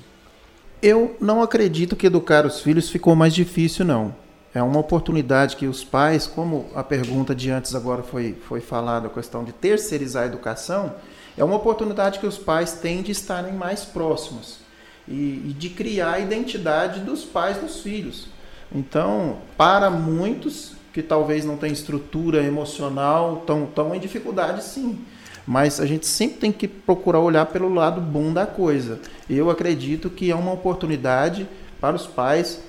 Eu 0.80 1.16
não 1.20 1.42
acredito 1.42 1.96
que 1.96 2.06
educar 2.06 2.46
os 2.46 2.60
filhos 2.60 2.88
ficou 2.88 3.16
mais 3.16 3.34
difícil, 3.34 3.84
não. 3.84 4.14
É 4.54 4.62
uma 4.62 4.78
oportunidade 4.78 5.56
que 5.56 5.66
os 5.66 5.84
pais, 5.84 6.26
como 6.26 6.66
a 6.74 6.82
pergunta 6.82 7.34
de 7.34 7.50
antes 7.50 7.74
agora 7.74 8.02
foi, 8.02 8.36
foi 8.48 8.60
falada, 8.60 9.06
a 9.06 9.10
questão 9.10 9.44
de 9.44 9.52
terceirizar 9.52 10.22
a 10.22 10.26
educação, 10.26 10.94
é 11.36 11.44
uma 11.44 11.56
oportunidade 11.56 12.18
que 12.18 12.26
os 12.26 12.38
pais 12.38 12.72
têm 12.72 13.02
de 13.02 13.12
estarem 13.12 13.52
mais 13.52 13.84
próximos 13.84 14.60
e, 15.06 15.42
e 15.48 15.54
de 15.58 15.68
criar 15.68 16.12
a 16.12 16.20
identidade 16.20 17.00
dos 17.00 17.24
pais 17.24 17.58
dos 17.58 17.80
filhos. 17.80 18.28
Então, 18.74 19.38
para 19.56 19.90
muitos 19.90 20.72
que 20.92 21.02
talvez 21.02 21.44
não 21.44 21.56
têm 21.56 21.72
estrutura 21.72 22.42
emocional, 22.42 23.38
estão, 23.40 23.64
estão 23.64 23.94
em 23.94 24.00
dificuldade 24.00 24.64
sim. 24.64 24.98
Mas 25.46 25.80
a 25.80 25.86
gente 25.86 26.06
sempre 26.06 26.38
tem 26.38 26.52
que 26.52 26.66
procurar 26.66 27.20
olhar 27.20 27.46
pelo 27.46 27.72
lado 27.72 28.00
bom 28.00 28.32
da 28.32 28.44
coisa. 28.46 28.98
Eu 29.30 29.48
acredito 29.48 30.10
que 30.10 30.30
é 30.30 30.34
uma 30.34 30.52
oportunidade 30.52 31.48
para 31.80 31.94
os 31.94 32.06
pais 32.06 32.60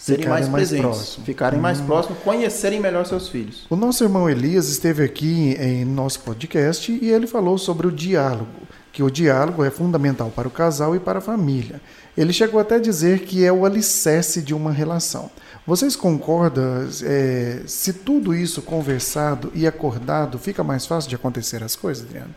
serem 0.00 0.26
mais 0.26 0.48
mais 0.48 0.68
presentes, 0.68 0.82
próximos. 0.82 1.26
ficarem 1.26 1.60
mais 1.60 1.80
próximos, 1.80 2.18
conhecerem 2.22 2.80
melhor 2.80 3.04
seus 3.04 3.28
filhos. 3.28 3.66
O 3.68 3.76
nosso 3.76 4.02
irmão 4.02 4.30
Elias 4.30 4.68
esteve 4.68 5.04
aqui 5.04 5.54
em 5.60 5.84
nosso 5.84 6.20
podcast 6.20 6.90
e 6.90 7.10
ele 7.10 7.26
falou 7.26 7.58
sobre 7.58 7.86
o 7.86 7.92
diálogo, 7.92 8.62
que 8.92 9.02
o 9.02 9.10
diálogo 9.10 9.62
é 9.62 9.70
fundamental 9.70 10.32
para 10.34 10.48
o 10.48 10.50
casal 10.50 10.96
e 10.96 10.98
para 10.98 11.18
a 11.18 11.22
família. 11.22 11.82
Ele 12.16 12.32
chegou 12.32 12.58
até 12.58 12.76
a 12.76 12.80
dizer 12.80 13.20
que 13.20 13.44
é 13.44 13.52
o 13.52 13.66
alicerce 13.66 14.40
de 14.40 14.54
uma 14.54 14.72
relação. 14.72 15.30
Vocês 15.66 15.94
concordam 15.94 16.88
é, 17.04 17.62
se 17.66 17.92
tudo 17.92 18.34
isso 18.34 18.62
conversado 18.62 19.52
e 19.54 19.66
acordado 19.66 20.38
fica 20.38 20.64
mais 20.64 20.86
fácil 20.86 21.08
de 21.08 21.16
acontecer 21.16 21.62
as 21.62 21.76
coisas, 21.76 22.04
Adriana? 22.04 22.34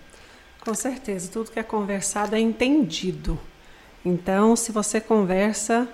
Com 0.63 0.73
certeza, 0.73 1.29
tudo 1.31 1.51
que 1.51 1.59
é 1.59 1.63
conversado 1.63 2.35
é 2.35 2.39
entendido. 2.39 3.39
Então, 4.05 4.55
se 4.55 4.71
você 4.71 4.99
conversa, 4.99 5.87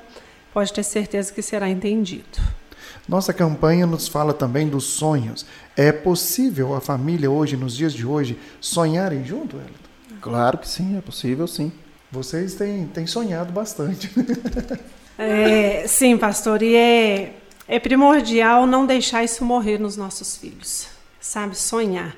pode 0.54 0.74
ter 0.74 0.84
certeza 0.84 1.32
que 1.32 1.42
será 1.42 1.70
entendido. 1.70 2.40
Nossa 3.08 3.34
campanha 3.34 3.86
nos 3.86 4.08
fala 4.08 4.34
também 4.34 4.68
dos 4.68 4.86
sonhos. 4.86 5.46
É 5.76 5.92
possível 5.92 6.76
a 6.76 6.82
família 6.82 7.30
hoje, 7.30 7.56
nos 7.56 7.76
dias 7.76 7.94
de 7.94 8.06
hoje, 8.06 8.38
sonharem 8.60 9.24
junto, 9.24 9.58
Wellington? 9.58 9.90
Claro 10.22 10.58
que 10.58 10.68
sim, 10.68 10.98
é 10.98 11.02
possível 11.02 11.48
sim. 11.48 11.72
Vocês 12.12 12.56
têm, 12.56 12.88
têm 12.88 13.08
sonhado 13.08 13.52
bastante. 13.52 14.12
É, 15.22 15.86
sim, 15.86 16.18
pastor, 16.18 16.64
e 16.64 16.78
é, 16.78 17.34
é 17.68 17.78
primordial 17.78 18.66
não 18.66 18.86
deixar 18.86 19.22
isso 19.22 19.44
morrer 19.44 19.78
nos 19.78 19.98
nossos 19.98 20.38
filhos, 20.38 20.88
sabe? 21.20 21.58
Sonhar, 21.58 22.16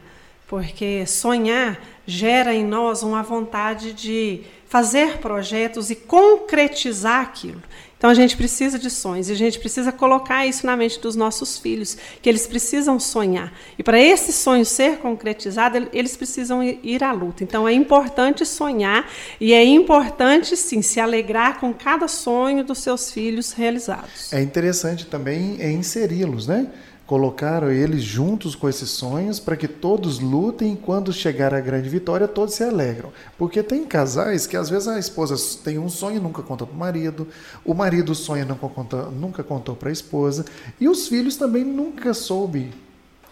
porque 0.48 1.08
sonhar 1.08 1.82
gera 2.06 2.54
em 2.54 2.64
nós 2.64 3.02
uma 3.02 3.24
vontade 3.24 3.94
de 3.94 4.44
fazer 4.68 5.18
projetos 5.18 5.90
e 5.90 5.96
concretizar 5.96 7.22
aquilo. 7.22 7.64
Então 8.02 8.10
a 8.10 8.16
gente 8.16 8.36
precisa 8.36 8.80
de 8.80 8.90
sonhos 8.90 9.30
e 9.30 9.32
a 9.32 9.36
gente 9.36 9.60
precisa 9.60 9.92
colocar 9.92 10.44
isso 10.48 10.66
na 10.66 10.76
mente 10.76 11.00
dos 11.00 11.16
nossos 11.16 11.60
filhos, 11.60 11.96
que 12.20 12.28
eles 12.28 12.48
precisam 12.48 13.00
sonhar. 13.00 13.54
E 13.78 13.84
para 13.84 14.00
esse 14.02 14.34
sonho 14.34 14.66
ser 14.66 14.98
concretizado, 14.98 15.78
el- 15.78 15.88
eles 15.94 16.18
precisam 16.18 16.64
ir 16.64 17.04
à 17.04 17.12
luta. 17.12 17.44
Então 17.44 17.68
é 17.68 17.74
importante 17.74 18.44
sonhar 18.44 19.08
e 19.40 19.54
é 19.54 19.64
importante 19.64 20.58
sim 20.58 20.82
se 20.82 21.00
alegrar 21.00 21.60
com 21.60 21.72
cada 21.72 22.08
sonho 22.08 22.64
dos 22.64 22.80
seus 22.80 23.12
filhos 23.12 23.52
realizados. 23.52 24.34
É 24.34 24.42
interessante 24.42 25.06
também 25.06 25.58
é 25.60 25.70
inseri-los, 25.72 26.48
né? 26.48 26.66
Colocar 27.12 27.70
eles 27.70 28.04
juntos 28.06 28.56
com 28.56 28.70
esses 28.70 28.90
sonhos 28.90 29.38
para 29.38 29.58
que 29.58 29.68
todos 29.68 30.22
lutem 30.22 30.76
e 30.76 30.78
quando 30.78 31.12
chegar 31.12 31.54
a 31.54 31.60
grande 31.60 31.90
vitória 31.90 32.26
todos 32.26 32.56
se 32.56 32.64
alegram. 32.64 33.12
Porque 33.38 33.62
tem 33.62 33.86
casais 33.86 34.48
que 34.48 34.56
às 34.56 34.70
vezes 34.70 34.88
a 34.88 34.98
esposa 34.98 35.36
tem 35.62 35.78
um 35.78 35.90
sonho 35.90 36.16
e 36.16 36.20
nunca 36.22 36.42
conta 36.42 36.66
para 36.66 36.74
o 36.74 36.80
marido, 36.80 37.28
o 37.66 37.74
marido 37.74 38.16
sonha 38.16 38.46
nunca 38.46 38.66
conta, 38.70 39.08
nunca 39.08 39.44
contou 39.44 39.76
para 39.76 39.90
a 39.90 39.92
esposa 39.92 40.46
e 40.80 40.88
os 40.88 41.10
filhos 41.10 41.36
também 41.36 41.66
nunca 41.66 42.14
soube. 42.14 42.74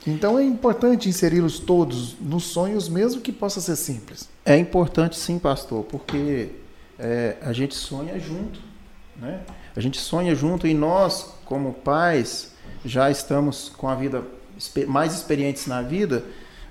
Então 0.05 0.37
é 0.37 0.43
importante 0.43 1.07
inseri-los 1.07 1.57
todos 1.57 2.17
nos 2.19 2.43
sonhos, 2.47 2.89
mesmo 2.89 3.21
que 3.21 3.31
possa 3.31 3.61
ser 3.61 3.77
simples. 3.77 4.27
É 4.43 4.57
importante 4.57 5.17
sim, 5.17 5.39
pastor, 5.39 5.85
porque 5.85 6.49
é, 6.99 7.37
a 7.41 7.53
gente 7.53 7.75
sonha 7.75 8.19
junto, 8.19 8.59
né? 9.15 9.39
A 9.73 9.79
gente 9.79 9.97
sonha 10.01 10.35
junto 10.35 10.67
e 10.67 10.73
nós, 10.73 11.33
como 11.45 11.71
pais, 11.71 12.58
já 12.85 13.09
estamos 13.09 13.69
com 13.77 13.87
a 13.89 13.95
vida 13.95 14.23
mais 14.87 15.13
experientes 15.13 15.67
na 15.67 15.81
vida, 15.81 16.23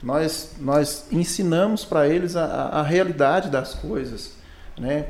nós, 0.02 0.52
nós 0.60 1.06
ensinamos 1.10 1.84
para 1.84 2.06
eles 2.06 2.36
a, 2.36 2.44
a- 2.44 2.82
realidade 2.82 3.48
das 3.50 3.74
coisas, 3.74 4.32
né? 4.78 5.06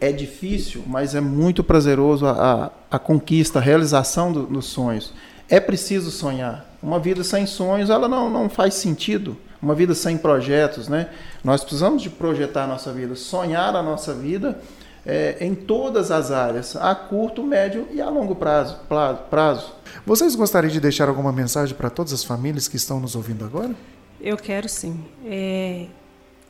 É 0.00 0.12
difícil, 0.12 0.84
mas 0.86 1.14
é 1.16 1.20
muito 1.20 1.64
prazeroso 1.64 2.24
a, 2.26 2.70
a, 2.90 2.96
a 2.96 2.98
conquista, 3.00 3.58
a 3.58 3.62
realização 3.62 4.30
do- 4.32 4.46
dos 4.46 4.66
sonhos. 4.66 5.12
É 5.48 5.58
preciso 5.58 6.10
sonhar. 6.12 6.64
Uma 6.80 7.00
vida 7.00 7.24
sem 7.24 7.46
sonhos, 7.46 7.90
ela 7.90 8.06
não, 8.06 8.30
não 8.30 8.48
faz 8.48 8.74
sentido. 8.74 9.36
Uma 9.60 9.74
vida 9.74 9.92
sem 9.94 10.16
projetos, 10.16 10.86
né? 10.86 11.08
Nós 11.42 11.62
precisamos 11.64 12.00
de 12.00 12.10
projetar 12.10 12.62
a 12.64 12.66
nossa 12.68 12.92
vida, 12.92 13.16
sonhar 13.16 13.74
a 13.74 13.82
nossa 13.82 14.14
vida 14.14 14.60
é, 15.04 15.38
em 15.40 15.52
todas 15.52 16.12
as 16.12 16.30
áreas, 16.30 16.76
a 16.76 16.94
curto, 16.94 17.42
médio 17.42 17.88
e 17.90 18.00
a 18.00 18.08
longo 18.08 18.36
prazo. 18.36 18.76
pla- 18.88 19.14
prazo. 19.14 19.72
Vocês 20.06 20.34
gostariam 20.34 20.70
de 20.70 20.80
deixar 20.80 21.08
alguma 21.08 21.32
mensagem 21.32 21.76
para 21.76 21.90
todas 21.90 22.12
as 22.12 22.24
famílias 22.24 22.68
que 22.68 22.76
estão 22.76 23.00
nos 23.00 23.14
ouvindo 23.14 23.44
agora? 23.44 23.74
Eu 24.20 24.36
quero 24.36 24.68
sim. 24.68 25.04
É, 25.24 25.86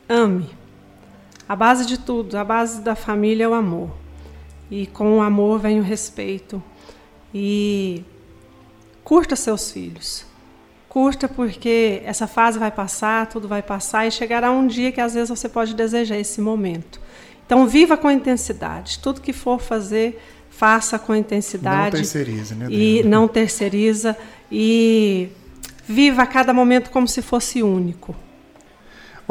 ame. 0.07 0.49
A 1.47 1.55
base 1.55 1.85
de 1.85 1.97
tudo, 1.97 2.37
a 2.37 2.43
base 2.43 2.81
da 2.81 2.95
família 2.95 3.45
é 3.45 3.47
o 3.47 3.53
amor. 3.53 3.91
E 4.69 4.85
com 4.87 5.17
o 5.17 5.21
amor 5.21 5.59
vem 5.59 5.79
o 5.79 5.83
respeito. 5.83 6.61
E 7.33 8.03
curta 9.03 9.35
seus 9.35 9.71
filhos. 9.71 10.25
Curta 10.87 11.27
porque 11.27 12.01
essa 12.03 12.27
fase 12.27 12.57
vai 12.57 12.71
passar, 12.71 13.27
tudo 13.27 13.47
vai 13.47 13.61
passar 13.61 14.07
e 14.07 14.11
chegará 14.11 14.51
um 14.51 14.65
dia 14.65 14.91
que 14.91 15.01
às 15.01 15.13
vezes 15.13 15.29
você 15.29 15.47
pode 15.47 15.75
desejar 15.75 16.17
esse 16.17 16.41
momento. 16.41 16.99
Então 17.49 17.65
viva 17.65 17.97
com 17.97 18.11
intensidade. 18.11 18.99
Tudo 18.99 19.21
que 19.21 19.33
for 19.33 19.59
fazer, 19.59 20.21
faça 20.51 20.99
com 20.99 21.13
Não 21.13 21.19
intensidade 21.19 21.95
terceirize, 21.95 22.53
né? 22.53 22.67
e 22.69 23.01
não 23.01 23.27
terceiriza 23.27 24.15
e 24.51 25.29
viva 25.87 26.27
cada 26.27 26.53
momento 26.53 26.91
como 26.91 27.07
se 27.07 27.23
fosse 27.23 27.63
único. 27.63 28.15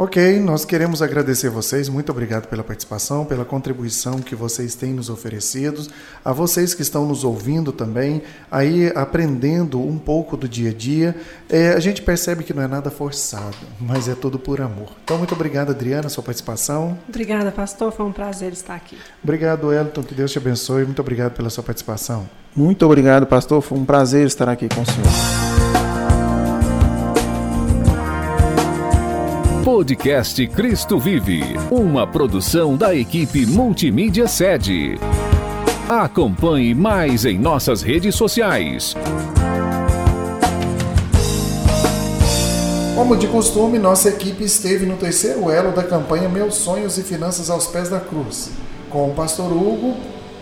Ok, 0.01 0.39
nós 0.39 0.63
queremos 0.63 1.01
agradecer 1.01 1.49
vocês. 1.49 1.89
Muito 1.89 2.09
obrigado 2.09 2.47
pela 2.47 2.63
participação, 2.63 3.25
pela 3.25 3.43
contribuição 3.43 4.19
que 4.19 4.33
vocês 4.33 4.73
têm 4.73 4.93
nos 4.93 5.09
oferecido. 5.09 5.85
A 6.23 6.31
vocês 6.31 6.73
que 6.73 6.81
estão 6.81 7.05
nos 7.05 7.25
ouvindo 7.25 7.73
também, 7.73 8.21
aí 8.49 8.93
aprendendo 8.95 9.77
um 9.77 9.97
pouco 9.97 10.37
do 10.37 10.47
dia 10.47 10.69
a 10.69 10.73
dia. 10.73 11.13
É, 11.49 11.73
a 11.73 11.81
gente 11.81 12.01
percebe 12.01 12.45
que 12.45 12.53
não 12.53 12.63
é 12.63 12.67
nada 12.67 12.89
forçado, 12.89 13.57
mas 13.77 14.07
é 14.07 14.15
tudo 14.15 14.39
por 14.39 14.61
amor. 14.61 14.87
Então, 15.03 15.17
muito 15.17 15.33
obrigado, 15.33 15.71
Adriana, 15.71 16.07
sua 16.07 16.23
participação. 16.23 16.97
Obrigada, 17.09 17.51
pastor. 17.51 17.91
Foi 17.91 18.05
um 18.05 18.13
prazer 18.13 18.53
estar 18.53 18.75
aqui. 18.75 18.97
Obrigado, 19.21 19.73
Elton. 19.73 20.01
Que 20.03 20.15
Deus 20.15 20.31
te 20.31 20.37
abençoe. 20.37 20.85
Muito 20.85 21.01
obrigado 21.01 21.33
pela 21.33 21.49
sua 21.49 21.61
participação. 21.61 22.25
Muito 22.55 22.85
obrigado, 22.85 23.25
pastor. 23.25 23.61
Foi 23.61 23.77
um 23.77 23.83
prazer 23.83 24.25
estar 24.25 24.47
aqui 24.47 24.69
com 24.69 24.81
o 24.81 24.85
senhor. 24.85 25.68
Podcast 29.79 30.45
Cristo 30.47 30.99
Vive, 30.99 31.41
uma 31.71 32.05
produção 32.05 32.75
da 32.75 32.93
equipe 32.93 33.45
Multimídia 33.45 34.27
Sede. 34.27 34.99
Acompanhe 35.87 36.75
mais 36.75 37.23
em 37.23 37.39
nossas 37.39 37.81
redes 37.81 38.13
sociais. 38.13 38.93
Como 42.93 43.15
de 43.15 43.27
costume, 43.27 43.79
nossa 43.79 44.09
equipe 44.09 44.43
esteve 44.43 44.85
no 44.85 44.97
terceiro 44.97 45.49
elo 45.49 45.71
da 45.71 45.83
campanha 45.83 46.27
Meus 46.27 46.55
Sonhos 46.55 46.97
e 46.97 47.01
Finanças 47.03 47.49
aos 47.49 47.65
Pés 47.67 47.87
da 47.87 48.01
Cruz. 48.01 48.51
Com 48.89 49.07
o 49.07 49.13
pastor 49.13 49.49
Hugo, 49.49 49.95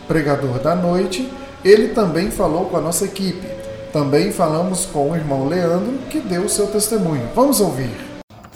pregador 0.07 0.57
da 0.57 0.75
noite, 0.75 1.31
ele 1.63 1.89
também 1.89 2.31
falou 2.31 2.65
com 2.65 2.77
a 2.77 2.81
nossa 2.81 3.05
equipe. 3.05 3.47
Também 3.93 4.31
falamos 4.31 4.87
com 4.87 5.11
o 5.11 5.15
irmão 5.15 5.47
Leandro, 5.47 5.93
que 6.09 6.19
deu 6.19 6.41
o 6.45 6.49
seu 6.49 6.65
testemunho. 6.65 7.29
Vamos 7.35 7.61
ouvir. 7.61 8.06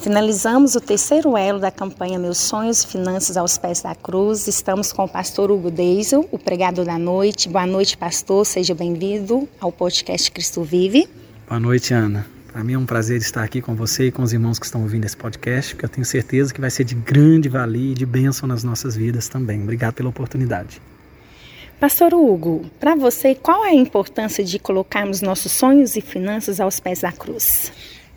Finalizamos 0.02 0.74
o 0.74 0.80
terceiro 0.80 1.36
elo 1.36 1.60
da 1.60 1.70
campanha 1.70 2.18
Meus 2.18 2.36
Sonhos 2.38 2.82
e 2.82 2.88
Finanças 2.88 3.36
aos 3.36 3.56
Pés 3.56 3.82
da 3.82 3.94
Cruz. 3.94 4.48
Estamos 4.48 4.92
com 4.92 5.04
o 5.04 5.08
pastor 5.08 5.48
Hugo 5.48 5.70
Deisel, 5.70 6.28
o 6.32 6.40
pregador 6.40 6.84
da 6.84 6.98
noite. 6.98 7.48
Boa 7.48 7.68
noite, 7.68 7.96
pastor. 7.96 8.44
Seja 8.44 8.74
bem-vindo 8.74 9.48
ao 9.60 9.70
podcast 9.70 10.28
Cristo 10.32 10.64
Vive. 10.64 11.08
Boa 11.48 11.60
noite, 11.60 11.94
Ana. 11.94 12.26
Para 12.52 12.64
mim 12.64 12.72
é 12.72 12.78
um 12.78 12.84
prazer 12.84 13.18
estar 13.18 13.44
aqui 13.44 13.62
com 13.62 13.76
você 13.76 14.08
e 14.08 14.10
com 14.10 14.24
os 14.24 14.32
irmãos 14.32 14.58
que 14.58 14.66
estão 14.66 14.82
ouvindo 14.82 15.04
esse 15.04 15.16
podcast, 15.16 15.76
que 15.76 15.84
eu 15.84 15.88
tenho 15.88 16.04
certeza 16.04 16.52
que 16.52 16.60
vai 16.60 16.68
ser 16.68 16.82
de 16.82 16.96
grande 16.96 17.48
valia 17.48 17.92
e 17.92 17.94
de 17.94 18.04
bênção 18.04 18.48
nas 18.48 18.64
nossas 18.64 18.96
vidas 18.96 19.28
também. 19.28 19.62
Obrigado 19.62 19.94
pela 19.94 20.08
oportunidade. 20.08 20.82
Pastor 21.78 22.12
Hugo, 22.12 22.64
para 22.80 22.96
você, 22.96 23.36
qual 23.36 23.64
é 23.64 23.68
a 23.68 23.74
importância 23.74 24.42
de 24.42 24.58
colocarmos 24.58 25.20
nossos 25.20 25.52
sonhos 25.52 25.94
e 25.94 26.00
finanças 26.00 26.58
aos 26.58 26.80
pés 26.80 27.02
da 27.02 27.12
cruz? 27.12 27.70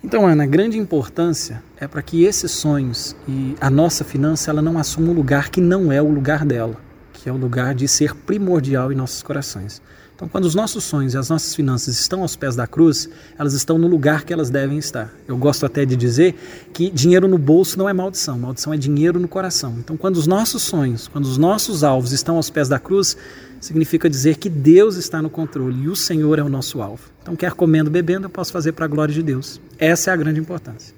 Então, 0.06 0.24
Ana, 0.24 0.44
a 0.44 0.46
grande 0.46 0.78
importância 0.78 1.60
é 1.80 1.88
para 1.88 2.00
que 2.00 2.22
esses 2.22 2.52
sonhos 2.52 3.16
e 3.26 3.56
a 3.60 3.68
nossa 3.68 4.04
finança 4.04 4.52
ela 4.52 4.62
não 4.62 4.78
assuma 4.78 5.10
um 5.10 5.12
lugar 5.12 5.50
que 5.50 5.60
não 5.60 5.90
é 5.90 6.00
o 6.00 6.08
lugar 6.08 6.44
dela, 6.44 6.76
que 7.12 7.28
é 7.28 7.32
o 7.32 7.36
lugar 7.36 7.74
de 7.74 7.88
ser 7.88 8.14
primordial 8.14 8.92
em 8.92 8.94
nossos 8.94 9.20
corações. 9.20 9.82
Então, 10.14 10.28
quando 10.28 10.44
os 10.44 10.54
nossos 10.54 10.84
sonhos 10.84 11.14
e 11.14 11.18
as 11.18 11.28
nossas 11.28 11.56
finanças 11.56 11.98
estão 11.98 12.22
aos 12.22 12.36
pés 12.36 12.54
da 12.54 12.68
cruz, 12.68 13.08
elas 13.36 13.52
estão 13.52 13.78
no 13.78 13.88
lugar 13.88 14.22
que 14.22 14.32
elas 14.32 14.48
devem 14.48 14.78
estar. 14.78 15.12
Eu 15.26 15.36
gosto 15.36 15.66
até 15.66 15.84
de 15.84 15.96
dizer 15.96 16.36
que 16.72 16.88
dinheiro 16.88 17.26
no 17.26 17.36
bolso 17.36 17.76
não 17.76 17.88
é 17.88 17.92
maldição, 17.92 18.38
maldição 18.38 18.72
é 18.72 18.76
dinheiro 18.76 19.18
no 19.18 19.26
coração. 19.26 19.74
Então, 19.80 19.96
quando 19.96 20.18
os 20.18 20.28
nossos 20.28 20.62
sonhos, 20.62 21.08
quando 21.08 21.24
os 21.24 21.36
nossos 21.36 21.82
alvos 21.82 22.12
estão 22.12 22.36
aos 22.36 22.48
pés 22.48 22.68
da 22.68 22.78
cruz, 22.78 23.16
significa 23.60 24.08
dizer 24.08 24.36
que 24.36 24.48
Deus 24.48 24.94
está 24.94 25.20
no 25.20 25.28
controle 25.28 25.82
e 25.82 25.88
o 25.88 25.96
Senhor 25.96 26.38
é 26.38 26.44
o 26.44 26.48
nosso 26.48 26.80
alvo. 26.80 27.15
Então, 27.26 27.34
quer 27.34 27.54
comendo, 27.54 27.90
bebendo, 27.90 28.26
eu 28.26 28.30
posso 28.30 28.52
fazer 28.52 28.70
para 28.70 28.84
a 28.84 28.88
glória 28.88 29.12
de 29.12 29.20
Deus. 29.20 29.60
Essa 29.80 30.12
é 30.12 30.14
a 30.14 30.16
grande 30.16 30.38
importância. 30.38 30.94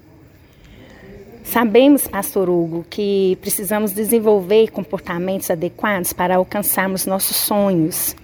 Sabemos, 1.43 2.07
Pastor 2.07 2.47
Hugo, 2.47 2.85
que 2.87 3.35
precisamos 3.41 3.93
desenvolver 3.93 4.69
comportamentos 4.69 5.49
adequados 5.49 6.13
para 6.13 6.35
alcançarmos 6.35 7.07
nossos 7.07 7.35
sonhos. 7.35 8.15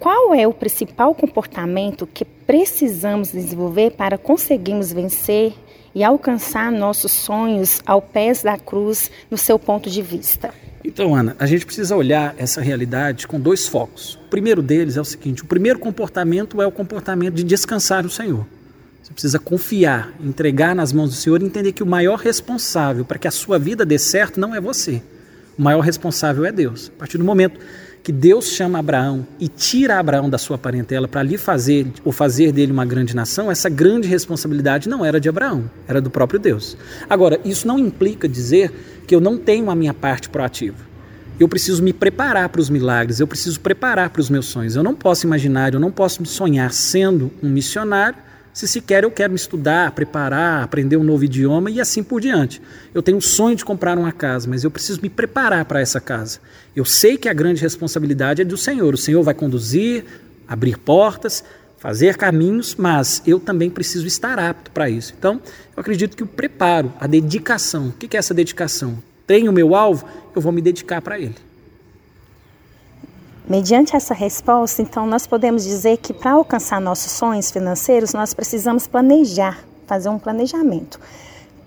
Qual 0.00 0.34
é 0.34 0.44
o 0.48 0.52
principal 0.52 1.14
comportamento 1.14 2.04
que 2.04 2.24
precisamos 2.24 3.30
desenvolver 3.30 3.92
para 3.92 4.18
conseguirmos 4.18 4.92
vencer 4.92 5.54
e 5.94 6.02
alcançar 6.02 6.72
nossos 6.72 7.12
sonhos 7.12 7.80
ao 7.86 8.02
pés 8.02 8.42
da 8.42 8.58
cruz, 8.58 9.08
no 9.30 9.38
seu 9.38 9.56
ponto 9.56 9.88
de 9.88 10.02
vista? 10.02 10.52
Então, 10.86 11.16
Ana, 11.16 11.34
a 11.36 11.46
gente 11.46 11.66
precisa 11.66 11.96
olhar 11.96 12.32
essa 12.38 12.60
realidade 12.60 13.26
com 13.26 13.40
dois 13.40 13.66
focos. 13.66 14.14
O 14.26 14.28
primeiro 14.30 14.62
deles 14.62 14.96
é 14.96 15.00
o 15.00 15.04
seguinte: 15.04 15.42
o 15.42 15.46
primeiro 15.46 15.80
comportamento 15.80 16.62
é 16.62 16.66
o 16.66 16.70
comportamento 16.70 17.34
de 17.34 17.42
descansar 17.42 18.04
no 18.04 18.08
Senhor. 18.08 18.46
Você 19.02 19.12
precisa 19.12 19.38
confiar, 19.38 20.14
entregar 20.20 20.76
nas 20.76 20.92
mãos 20.92 21.10
do 21.10 21.16
Senhor 21.16 21.42
e 21.42 21.44
entender 21.44 21.72
que 21.72 21.82
o 21.82 21.86
maior 21.86 22.20
responsável 22.20 23.04
para 23.04 23.18
que 23.18 23.26
a 23.26 23.32
sua 23.32 23.58
vida 23.58 23.84
dê 23.84 23.98
certo 23.98 24.38
não 24.38 24.54
é 24.54 24.60
você. 24.60 25.02
O 25.58 25.62
maior 25.62 25.80
responsável 25.80 26.44
é 26.44 26.52
Deus. 26.52 26.92
A 26.94 26.98
partir 27.00 27.18
do 27.18 27.24
momento 27.24 27.58
que 28.06 28.12
Deus 28.12 28.50
chama 28.52 28.78
Abraão 28.78 29.26
e 29.40 29.48
tira 29.48 29.98
Abraão 29.98 30.30
da 30.30 30.38
sua 30.38 30.56
parentela 30.56 31.08
para 31.08 31.24
lhe 31.24 31.36
fazer 31.36 31.88
ou 32.04 32.12
fazer 32.12 32.52
dele 32.52 32.70
uma 32.70 32.84
grande 32.84 33.16
nação, 33.16 33.50
essa 33.50 33.68
grande 33.68 34.06
responsabilidade 34.06 34.88
não 34.88 35.04
era 35.04 35.18
de 35.18 35.28
Abraão, 35.28 35.68
era 35.88 36.00
do 36.00 36.08
próprio 36.08 36.38
Deus. 36.38 36.76
Agora, 37.10 37.40
isso 37.44 37.66
não 37.66 37.76
implica 37.76 38.28
dizer 38.28 38.70
que 39.08 39.12
eu 39.12 39.20
não 39.20 39.36
tenho 39.36 39.68
a 39.70 39.74
minha 39.74 39.92
parte 39.92 40.28
proativa. 40.28 40.76
Eu 41.36 41.48
preciso 41.48 41.82
me 41.82 41.92
preparar 41.92 42.48
para 42.48 42.60
os 42.60 42.70
milagres, 42.70 43.18
eu 43.18 43.26
preciso 43.26 43.58
preparar 43.58 44.08
para 44.10 44.20
os 44.20 44.30
meus 44.30 44.46
sonhos. 44.46 44.76
Eu 44.76 44.84
não 44.84 44.94
posso 44.94 45.26
imaginar, 45.26 45.74
eu 45.74 45.80
não 45.80 45.90
posso 45.90 46.24
sonhar 46.26 46.72
sendo 46.72 47.32
um 47.42 47.48
missionário 47.48 48.20
se 48.56 48.66
sequer 48.66 49.04
eu 49.04 49.10
quero 49.10 49.34
me 49.34 49.36
estudar, 49.36 49.90
preparar, 49.90 50.62
aprender 50.62 50.96
um 50.96 51.02
novo 51.02 51.22
idioma 51.22 51.70
e 51.70 51.78
assim 51.78 52.02
por 52.02 52.22
diante. 52.22 52.62
Eu 52.94 53.02
tenho 53.02 53.18
o 53.18 53.20
sonho 53.20 53.54
de 53.54 53.62
comprar 53.62 53.98
uma 53.98 54.12
casa, 54.12 54.48
mas 54.48 54.64
eu 54.64 54.70
preciso 54.70 54.98
me 55.02 55.10
preparar 55.10 55.66
para 55.66 55.78
essa 55.78 56.00
casa. 56.00 56.38
Eu 56.74 56.82
sei 56.82 57.18
que 57.18 57.28
a 57.28 57.34
grande 57.34 57.60
responsabilidade 57.60 58.40
é 58.40 58.46
do 58.46 58.56
Senhor. 58.56 58.94
O 58.94 58.96
Senhor 58.96 59.22
vai 59.22 59.34
conduzir, 59.34 60.06
abrir 60.48 60.78
portas, 60.78 61.44
fazer 61.76 62.16
caminhos, 62.16 62.74
mas 62.74 63.20
eu 63.26 63.38
também 63.38 63.68
preciso 63.68 64.06
estar 64.06 64.38
apto 64.38 64.70
para 64.70 64.88
isso. 64.88 65.12
Então, 65.18 65.34
eu 65.76 65.80
acredito 65.82 66.16
que 66.16 66.22
o 66.22 66.26
preparo, 66.26 66.94
a 66.98 67.06
dedicação, 67.06 67.88
o 67.88 67.92
que 67.92 68.16
é 68.16 68.18
essa 68.18 68.32
dedicação? 68.32 69.02
Tenho 69.26 69.50
o 69.50 69.54
meu 69.54 69.74
alvo, 69.74 70.08
eu 70.34 70.40
vou 70.40 70.50
me 70.50 70.62
dedicar 70.62 71.02
para 71.02 71.20
ele. 71.20 71.34
Mediante 73.48 73.94
essa 73.94 74.12
resposta, 74.12 74.82
então, 74.82 75.06
nós 75.06 75.24
podemos 75.24 75.62
dizer 75.62 75.98
que 75.98 76.12
para 76.12 76.32
alcançar 76.32 76.80
nossos 76.80 77.12
sonhos 77.12 77.48
financeiros, 77.50 78.12
nós 78.12 78.34
precisamos 78.34 78.88
planejar, 78.88 79.64
fazer 79.86 80.08
um 80.08 80.18
planejamento. 80.18 80.98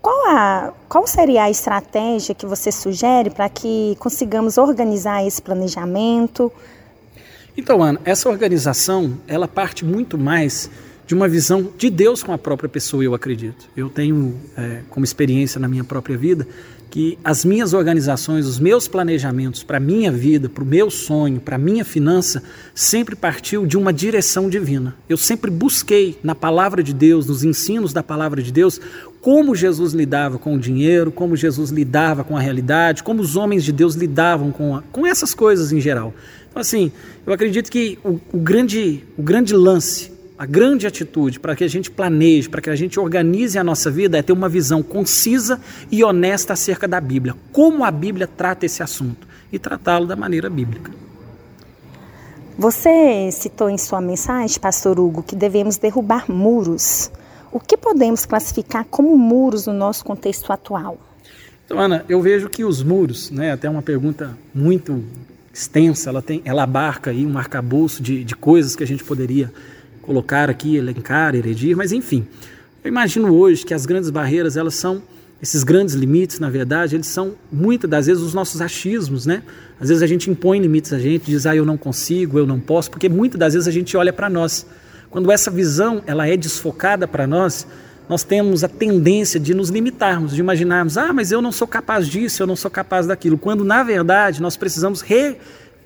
Qual, 0.01 0.29
a, 0.29 0.73
qual 0.89 1.07
seria 1.07 1.43
a 1.43 1.49
estratégia 1.49 2.35
que 2.35 2.45
você 2.45 2.69
sugere 2.69 3.29
para 3.29 3.47
que 3.47 3.95
consigamos 3.97 4.57
organizar 4.57 5.25
esse 5.25 5.41
planejamento? 5.41 6.51
Então, 7.55 7.81
Ana, 7.81 7.99
essa 8.03 8.29
organização, 8.29 9.17
ela 9.25 9.47
parte 9.47 9.85
muito 9.85 10.17
mais 10.17 10.69
de 11.07 11.15
uma 11.15 11.27
visão 11.27 11.71
de 11.77 11.89
Deus 11.89 12.21
com 12.21 12.33
a 12.33 12.37
própria 12.37 12.69
pessoa, 12.69 13.03
eu 13.03 13.13
acredito. 13.13 13.69
Eu 13.75 13.89
tenho 13.89 14.37
é, 14.55 14.81
como 14.89 15.03
experiência 15.03 15.59
na 15.59 15.67
minha 15.67 15.83
própria 15.83 16.17
vida 16.17 16.45
que 16.89 17.17
as 17.23 17.45
minhas 17.45 17.73
organizações, 17.73 18.47
os 18.47 18.59
meus 18.59 18.87
planejamentos 18.87 19.63
para 19.63 19.77
a 19.77 19.79
minha 19.79 20.11
vida, 20.11 20.49
para 20.49 20.63
o 20.63 20.67
meu 20.67 20.89
sonho, 20.89 21.39
para 21.39 21.55
a 21.55 21.59
minha 21.59 21.85
finança, 21.85 22.41
sempre 22.73 23.15
partiu 23.15 23.65
de 23.65 23.77
uma 23.77 23.93
direção 23.93 24.49
divina. 24.49 24.95
Eu 25.07 25.17
sempre 25.17 25.51
busquei 25.51 26.17
na 26.23 26.33
palavra 26.33 26.81
de 26.81 26.93
Deus, 26.93 27.27
nos 27.27 27.43
ensinos 27.43 27.93
da 27.93 28.01
palavra 28.01 28.41
de 28.41 28.51
Deus, 28.51 28.81
como 29.21 29.55
Jesus 29.55 29.93
lidava 29.93 30.39
com 30.39 30.55
o 30.55 30.59
dinheiro, 30.59 31.11
como 31.11 31.35
Jesus 31.35 31.69
lidava 31.69 32.23
com 32.23 32.35
a 32.35 32.39
realidade, 32.39 33.03
como 33.03 33.21
os 33.21 33.35
homens 33.35 33.63
de 33.63 33.71
Deus 33.71 33.95
lidavam 33.95 34.51
com, 34.51 34.75
a, 34.75 34.81
com 34.91 35.05
essas 35.05 35.33
coisas 35.33 35.71
em 35.71 35.79
geral. 35.79 36.13
Então, 36.49 36.61
assim, 36.61 36.91
eu 37.25 37.33
acredito 37.33 37.69
que 37.69 37.99
o, 38.03 38.19
o 38.33 38.39
grande, 38.39 39.03
o 39.17 39.21
grande 39.21 39.53
lance 39.53 40.18
a 40.39 40.45
grande 40.45 40.87
atitude 40.87 41.37
para 41.37 41.53
que 41.53 41.65
a 41.65 41.67
gente 41.67 41.91
planeje, 41.91 42.47
para 42.47 42.61
que 42.61 42.69
a 42.69 42.75
gente 42.75 42.97
organize 42.97 43.59
a 43.59 43.63
nossa 43.63 43.91
vida 43.91 44.17
é 44.17 44.21
ter 44.21 44.31
uma 44.31 44.47
visão 44.47 44.81
concisa 44.81 45.59
e 45.91 46.01
honesta 46.01 46.53
acerca 46.53 46.87
da 46.87 47.01
Bíblia. 47.01 47.35
Como 47.51 47.83
a 47.83 47.91
Bíblia 47.91 48.25
trata 48.25 48.65
esse 48.65 48.81
assunto 48.81 49.27
e 49.51 49.59
tratá-lo 49.59 50.07
da 50.07 50.15
maneira 50.15 50.49
bíblica. 50.49 50.93
Você 52.57 53.29
citou 53.33 53.69
em 53.69 53.77
sua 53.77 53.99
mensagem, 53.99 54.57
Pastor 54.61 54.97
Hugo, 54.97 55.23
que 55.23 55.35
devemos 55.35 55.75
derrubar 55.75 56.31
muros. 56.31 57.11
O 57.51 57.59
que 57.59 57.75
podemos 57.75 58.25
classificar 58.25 58.85
como 58.85 59.17
muros 59.17 59.67
no 59.67 59.73
nosso 59.73 60.05
contexto 60.05 60.53
atual? 60.53 60.97
Então, 61.65 61.77
Ana, 61.77 62.05
eu 62.07 62.21
vejo 62.21 62.47
que 62.47 62.63
os 62.63 62.81
muros, 62.81 63.29
né, 63.29 63.51
até 63.51 63.69
uma 63.69 63.81
pergunta 63.81 64.37
muito 64.55 65.03
extensa, 65.53 66.09
ela, 66.09 66.21
tem, 66.21 66.41
ela 66.45 66.63
abarca 66.63 67.11
aí 67.11 67.25
um 67.25 67.37
arcabouço 67.37 68.01
de, 68.01 68.23
de 68.23 68.37
coisas 68.37 68.73
que 68.73 68.83
a 68.83 68.87
gente 68.87 69.03
poderia 69.03 69.51
colocar 70.09 70.49
aqui, 70.49 70.75
elencar, 70.75 71.35
heredir, 71.35 71.77
mas 71.77 71.91
enfim. 71.91 72.25
Eu 72.83 72.89
imagino 72.89 73.31
hoje 73.31 73.63
que 73.63 73.75
as 73.75 73.85
grandes 73.85 74.09
barreiras, 74.09 74.57
elas 74.57 74.73
são 74.73 75.03
esses 75.39 75.63
grandes 75.63 75.93
limites, 75.93 76.39
na 76.39 76.49
verdade, 76.49 76.95
eles 76.95 77.05
são 77.05 77.35
muitas 77.51 77.87
das 77.87 78.07
vezes 78.07 78.23
os 78.23 78.33
nossos 78.33 78.59
achismos, 78.59 79.27
né? 79.27 79.43
Às 79.79 79.89
vezes 79.89 80.01
a 80.01 80.07
gente 80.07 80.27
impõe 80.27 80.59
limites 80.59 80.91
a 80.93 80.97
gente, 80.97 81.27
diz, 81.27 81.45
ah, 81.45 81.55
eu 81.55 81.63
não 81.63 81.77
consigo, 81.77 82.39
eu 82.39 82.47
não 82.47 82.59
posso, 82.59 82.89
porque 82.89 83.07
muitas 83.07 83.39
das 83.39 83.53
vezes 83.53 83.67
a 83.67 83.71
gente 83.71 83.95
olha 83.95 84.11
para 84.11 84.27
nós. 84.31 84.65
Quando 85.11 85.31
essa 85.31 85.51
visão 85.51 86.01
ela 86.07 86.27
é 86.27 86.35
desfocada 86.35 87.07
para 87.07 87.27
nós, 87.27 87.67
nós 88.09 88.23
temos 88.23 88.63
a 88.63 88.67
tendência 88.67 89.39
de 89.39 89.53
nos 89.53 89.69
limitarmos, 89.69 90.33
de 90.33 90.39
imaginarmos, 90.39 90.97
ah, 90.97 91.13
mas 91.13 91.31
eu 91.31 91.39
não 91.39 91.51
sou 91.51 91.67
capaz 91.67 92.07
disso, 92.07 92.41
eu 92.41 92.47
não 92.47 92.55
sou 92.55 92.71
capaz 92.71 93.05
daquilo, 93.05 93.37
quando 93.37 93.63
na 93.63 93.83
verdade 93.83 94.41
nós 94.41 94.57
precisamos 94.57 95.01
re 95.01 95.37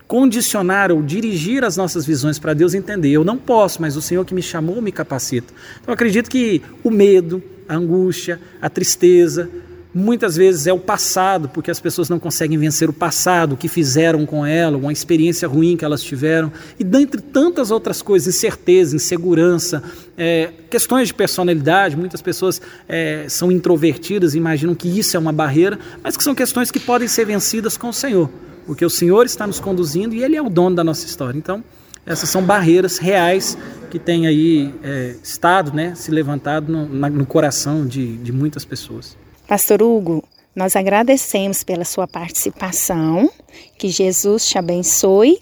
condicionar 0.08 0.92
ou 0.92 1.02
dirigir 1.02 1.64
as 1.64 1.78
nossas 1.78 2.06
visões 2.06 2.38
para 2.38 2.54
Deus 2.54 2.74
entender. 2.74 3.12
Eu 3.12 3.24
não 3.24 3.38
posso, 3.38 3.82
mas 3.82 3.96
o 3.96 4.02
Senhor 4.02 4.26
que 4.26 4.34
me 4.34 4.42
chamou 4.42 4.82
me 4.82 4.92
capacita. 4.92 5.54
Então 5.82 5.94
acredito 5.94 6.30
que 6.30 6.62
o 6.84 6.92
medo, 6.92 7.42
a 7.68 7.76
angústia, 7.76 8.40
a 8.62 8.70
tristeza, 8.70 9.50
muitas 9.94 10.36
vezes 10.36 10.66
é 10.66 10.74
o 10.74 10.80
passado, 10.80 11.48
porque 11.50 11.70
as 11.70 11.80
pessoas 11.80 12.10
não 12.10 12.18
conseguem 12.18 12.58
vencer 12.58 12.90
o 12.90 12.94
passado, 12.94 13.54
o 13.54 13.58
que 13.58 13.68
fizeram 13.68 14.26
com 14.26 14.46
ela, 14.46 14.76
uma 14.78 14.92
experiência 14.92 15.48
ruim 15.48 15.78
que 15.78 15.86
elas 15.86 16.02
tiveram, 16.02 16.52
e 16.80 16.84
dentre 16.84 17.22
tantas 17.22 17.70
outras 17.70 18.02
coisas, 18.02 18.36
incerteza, 18.36 18.96
insegurança, 18.96 19.84
é, 20.18 20.52
questões 20.70 21.10
de 21.10 21.14
personalidade, 21.14 21.96
muitas 21.96 22.22
pessoas 22.22 22.60
é, 22.90 23.26
são 23.30 23.52
introvertidas 23.52 24.34
imaginam 24.34 24.74
que 24.74 24.88
isso 24.88 25.16
é 25.16 25.20
uma 25.20 25.32
barreira, 25.32 25.78
mas 26.04 26.18
que 26.18 26.24
são 26.24 26.34
questões 26.34 26.72
que 26.72 26.80
podem 26.80 27.08
ser 27.08 27.26
vencidas 27.26 27.78
com 27.78 27.90
o 27.90 27.94
Senhor 27.94 28.30
porque 28.66 28.86
o 28.86 28.90
Senhor 28.90 29.26
está 29.26 29.46
nos 29.46 29.60
conduzindo 29.60 30.16
e 30.16 30.24
Ele 30.24 30.36
é 30.36 30.42
o 30.42 30.50
dono 30.50 30.76
da 30.76 30.84
nossa 30.84 31.06
história. 31.06 31.38
Então, 31.38 31.64
essas 32.06 32.30
são 32.30 32.42
barreiras 32.42 32.98
reais 32.98 33.58
que 33.90 34.00
têm 34.00 34.28
aí 34.28 34.74
é, 34.84 35.16
estado, 35.24 35.74
né, 35.74 35.94
se 35.96 36.12
levantado 36.12 36.72
no, 36.72 36.88
na, 36.88 37.10
no 37.10 37.26
coração 37.26 37.86
de, 37.86 38.18
de 38.18 38.32
muitas 38.32 38.66
pessoas. 38.66 39.16
Pastor 39.48 39.82
Hugo, 39.82 40.24
nós 40.56 40.76
agradecemos 40.76 41.64
pela 41.64 41.86
sua 41.86 42.08
participação, 42.08 43.30
que 43.78 43.90
Jesus 43.90 44.48
te 44.48 44.58
abençoe. 44.58 45.40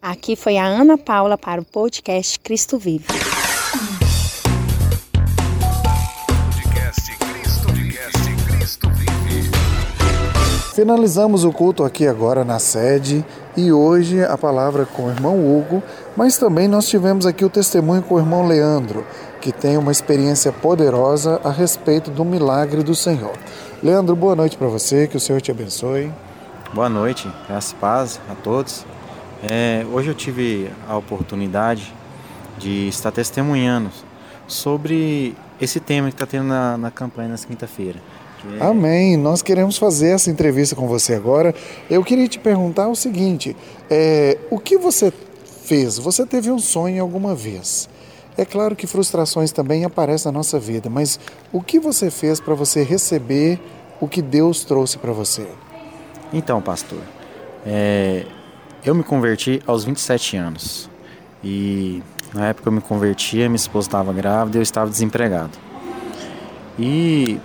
Aqui 0.00 0.36
foi 0.36 0.56
a 0.56 0.64
Ana 0.64 0.96
Paula 0.96 1.36
para 1.36 1.60
o 1.60 1.64
podcast 1.64 2.38
Cristo 2.40 2.78
Vive. 2.78 3.04
Finalizamos 10.74 11.44
o 11.44 11.52
culto 11.52 11.82
aqui 11.82 12.06
agora 12.06 12.44
na 12.44 12.60
sede 12.60 13.24
e 13.56 13.72
hoje 13.72 14.22
a 14.22 14.38
palavra 14.38 14.86
com 14.86 15.06
o 15.06 15.10
irmão 15.10 15.36
Hugo, 15.36 15.82
mas 16.16 16.38
também 16.38 16.68
nós 16.68 16.88
tivemos 16.88 17.26
aqui 17.26 17.44
o 17.44 17.50
testemunho 17.50 18.02
com 18.02 18.14
o 18.14 18.18
irmão 18.20 18.46
Leandro, 18.46 19.04
que 19.40 19.50
tem 19.50 19.76
uma 19.76 19.90
experiência 19.90 20.52
poderosa 20.52 21.40
a 21.42 21.50
respeito 21.50 22.08
do 22.12 22.24
milagre 22.24 22.84
do 22.84 22.94
Senhor. 22.94 23.32
Leandro, 23.82 24.14
boa 24.14 24.36
noite 24.36 24.56
para 24.56 24.68
você, 24.68 25.08
que 25.08 25.16
o 25.16 25.20
Senhor 25.20 25.40
te 25.40 25.50
abençoe. 25.50 26.12
Boa 26.72 26.88
noite, 26.88 27.28
graças 27.48 27.72
e 27.72 27.74
paz 27.74 28.20
a 28.30 28.36
todos. 28.36 28.86
É, 29.42 29.84
hoje 29.92 30.08
eu 30.08 30.14
tive 30.14 30.70
a 30.88 30.96
oportunidade 30.96 31.92
de 32.58 32.86
estar 32.86 33.10
testemunhando 33.10 33.90
sobre 34.46 35.34
esse 35.60 35.80
tema 35.80 36.08
que 36.08 36.14
está 36.14 36.26
tendo 36.26 36.44
na, 36.44 36.78
na 36.78 36.90
campanha 36.92 37.30
nessa 37.30 37.46
quinta-feira. 37.46 37.98
É... 38.58 38.64
Amém. 38.64 39.16
Nós 39.16 39.42
queremos 39.42 39.76
fazer 39.76 40.10
essa 40.10 40.30
entrevista 40.30 40.74
com 40.74 40.86
você 40.86 41.14
agora. 41.14 41.54
Eu 41.88 42.02
queria 42.04 42.28
te 42.28 42.38
perguntar 42.38 42.88
o 42.88 42.96
seguinte: 42.96 43.56
é, 43.90 44.38
o 44.50 44.58
que 44.58 44.78
você 44.78 45.12
fez? 45.64 45.98
Você 45.98 46.24
teve 46.26 46.50
um 46.50 46.58
sonho 46.58 47.02
alguma 47.02 47.34
vez? 47.34 47.88
É 48.36 48.44
claro 48.44 48.74
que 48.74 48.86
frustrações 48.86 49.52
também 49.52 49.84
aparecem 49.84 50.32
na 50.32 50.38
nossa 50.38 50.58
vida, 50.58 50.88
mas 50.88 51.20
o 51.52 51.60
que 51.60 51.78
você 51.78 52.10
fez 52.10 52.40
para 52.40 52.54
você 52.54 52.82
receber 52.82 53.60
o 54.00 54.08
que 54.08 54.22
Deus 54.22 54.64
trouxe 54.64 54.96
para 54.96 55.12
você? 55.12 55.46
Então, 56.32 56.62
pastor, 56.62 57.00
é, 57.66 58.24
eu 58.84 58.94
me 58.94 59.02
converti 59.02 59.60
aos 59.66 59.84
27 59.84 60.36
anos 60.36 60.88
e 61.44 62.02
na 62.32 62.46
época 62.48 62.68
eu 62.68 62.72
me 62.72 62.80
convertia, 62.80 63.48
minha 63.48 63.56
esposa 63.56 63.88
estava 63.88 64.12
grávida 64.12 64.56
e 64.56 64.60
eu 64.60 64.62
estava 64.62 64.90
desempregado. 64.90 65.58
E 66.78 67.38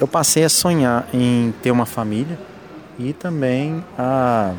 eu 0.00 0.08
passei 0.08 0.42
a 0.44 0.48
sonhar 0.48 1.06
em 1.12 1.52
ter 1.62 1.70
uma 1.70 1.84
família 1.84 2.38
e 2.98 3.12
também 3.12 3.84
a 3.98 4.54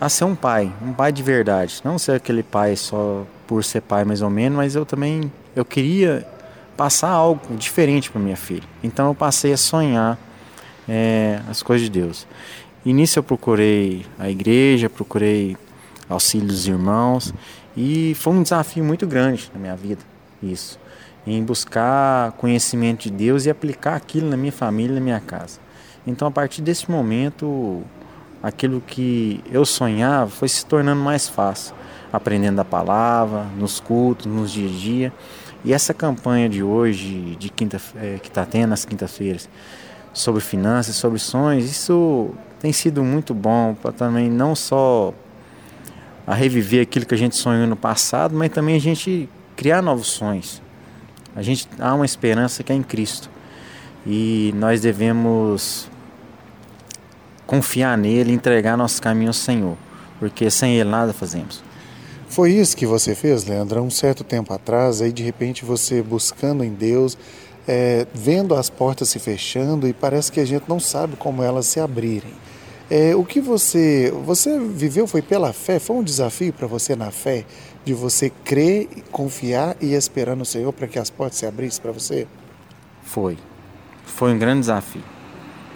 a 0.00 0.08
ser 0.08 0.24
um 0.24 0.34
pai, 0.34 0.72
um 0.80 0.94
pai 0.94 1.12
de 1.12 1.22
verdade, 1.22 1.82
não 1.84 1.98
ser 1.98 2.12
aquele 2.12 2.42
pai 2.42 2.74
só 2.74 3.26
por 3.46 3.62
ser 3.62 3.82
pai 3.82 4.02
mais 4.02 4.22
ou 4.22 4.30
menos, 4.30 4.56
mas 4.56 4.74
eu 4.74 4.86
também 4.86 5.30
eu 5.54 5.62
queria 5.62 6.26
passar 6.74 7.10
algo 7.10 7.54
diferente 7.54 8.10
para 8.10 8.18
minha 8.18 8.36
filha. 8.36 8.66
Então 8.82 9.08
eu 9.08 9.14
passei 9.14 9.52
a 9.52 9.58
sonhar 9.58 10.18
é, 10.88 11.40
as 11.50 11.62
coisas 11.62 11.90
de 11.90 12.00
Deus. 12.00 12.26
Nisso 12.82 13.18
eu 13.18 13.22
procurei 13.22 14.06
a 14.18 14.30
igreja, 14.30 14.88
procurei 14.88 15.54
auxílio 16.08 16.46
dos 16.46 16.66
irmãos 16.66 17.34
e 17.76 18.14
foi 18.14 18.32
um 18.32 18.42
desafio 18.42 18.82
muito 18.82 19.06
grande 19.06 19.50
na 19.52 19.60
minha 19.60 19.76
vida 19.76 20.00
isso, 20.42 20.78
em 21.26 21.42
buscar 21.44 22.32
conhecimento 22.32 23.02
de 23.02 23.10
Deus 23.10 23.46
e 23.46 23.50
aplicar 23.50 23.96
aquilo 23.96 24.28
na 24.28 24.36
minha 24.36 24.52
família, 24.52 24.94
na 24.94 25.00
minha 25.00 25.20
casa. 25.20 25.58
Então 26.06 26.26
a 26.26 26.30
partir 26.30 26.62
desse 26.62 26.90
momento, 26.90 27.82
aquilo 28.42 28.80
que 28.80 29.42
eu 29.50 29.64
sonhava 29.64 30.30
foi 30.30 30.48
se 30.48 30.64
tornando 30.64 31.00
mais 31.00 31.28
fácil, 31.28 31.74
aprendendo 32.12 32.60
a 32.60 32.64
palavra, 32.64 33.44
nos 33.56 33.80
cultos, 33.80 34.26
nos 34.26 34.50
dia 34.50 34.68
a 34.68 34.72
dia. 34.72 35.12
E 35.64 35.72
essa 35.72 35.92
campanha 35.92 36.48
de 36.48 36.62
hoje, 36.62 37.36
de 37.38 37.50
quinta, 37.50 37.80
é, 37.96 38.18
que 38.18 38.28
está 38.28 38.46
tendo 38.46 38.70
nas 38.70 38.84
quintas-feiras, 38.84 39.48
sobre 40.12 40.40
finanças, 40.40 40.96
sobre 40.96 41.18
sonhos, 41.18 41.70
isso 41.70 42.30
tem 42.58 42.72
sido 42.72 43.04
muito 43.04 43.32
bom 43.32 43.74
para 43.74 43.92
também 43.92 44.28
não 44.28 44.56
só 44.56 45.14
a 46.26 46.34
reviver 46.34 46.82
aquilo 46.82 47.06
que 47.06 47.14
a 47.14 47.18
gente 47.18 47.36
sonhou 47.36 47.66
no 47.66 47.76
passado, 47.76 48.34
mas 48.34 48.50
também 48.50 48.76
a 48.76 48.80
gente 48.80 49.28
criar 49.56 49.82
novos 49.82 50.08
sonhos. 50.08 50.60
A 51.34 51.42
gente 51.42 51.68
há 51.78 51.94
uma 51.94 52.04
esperança 52.04 52.62
que 52.62 52.72
é 52.72 52.74
em 52.74 52.82
Cristo. 52.82 53.30
E 54.06 54.52
nós 54.56 54.80
devemos 54.80 55.88
confiar 57.46 57.98
nele, 57.98 58.32
entregar 58.32 58.76
nossos 58.76 59.00
caminhos 59.00 59.36
ao 59.36 59.42
Senhor, 59.42 59.76
porque 60.18 60.50
sem 60.50 60.76
ele 60.76 60.88
nada 60.88 61.12
fazemos. 61.12 61.62
Foi 62.28 62.52
isso 62.52 62.76
que 62.76 62.86
você 62.86 63.12
fez, 63.12 63.44
Leandro, 63.44 63.82
um 63.82 63.90
certo 63.90 64.22
tempo 64.22 64.52
atrás, 64.54 65.02
aí 65.02 65.10
de 65.12 65.22
repente 65.22 65.64
você 65.64 66.00
buscando 66.00 66.62
em 66.62 66.72
Deus, 66.72 67.18
é, 67.66 68.06
vendo 68.14 68.54
as 68.54 68.70
portas 68.70 69.08
se 69.08 69.18
fechando 69.18 69.88
e 69.88 69.92
parece 69.92 70.30
que 70.30 70.38
a 70.38 70.44
gente 70.44 70.64
não 70.68 70.78
sabe 70.78 71.16
como 71.16 71.42
elas 71.42 71.66
se 71.66 71.80
abrirem. 71.80 72.32
É, 72.88 73.14
o 73.14 73.24
que 73.24 73.40
você 73.40 74.12
você 74.24 74.58
viveu 74.58 75.06
foi 75.06 75.22
pela 75.22 75.52
fé? 75.52 75.78
Foi 75.78 75.96
um 75.96 76.02
desafio 76.02 76.52
para 76.52 76.66
você 76.66 76.96
na 76.96 77.10
fé 77.10 77.44
de 77.84 77.94
você 77.94 78.30
crer, 78.44 78.88
confiar 79.10 79.76
e 79.80 79.94
esperar 79.94 80.36
no 80.36 80.44
Senhor 80.44 80.72
para 80.72 80.86
que 80.86 80.98
as 80.98 81.10
portas 81.10 81.38
se 81.38 81.46
abrissem 81.46 81.82
para 81.82 81.92
você? 81.92 82.26
Foi, 83.02 83.38
foi 84.04 84.32
um 84.32 84.38
grande 84.38 84.60
desafio, 84.60 85.02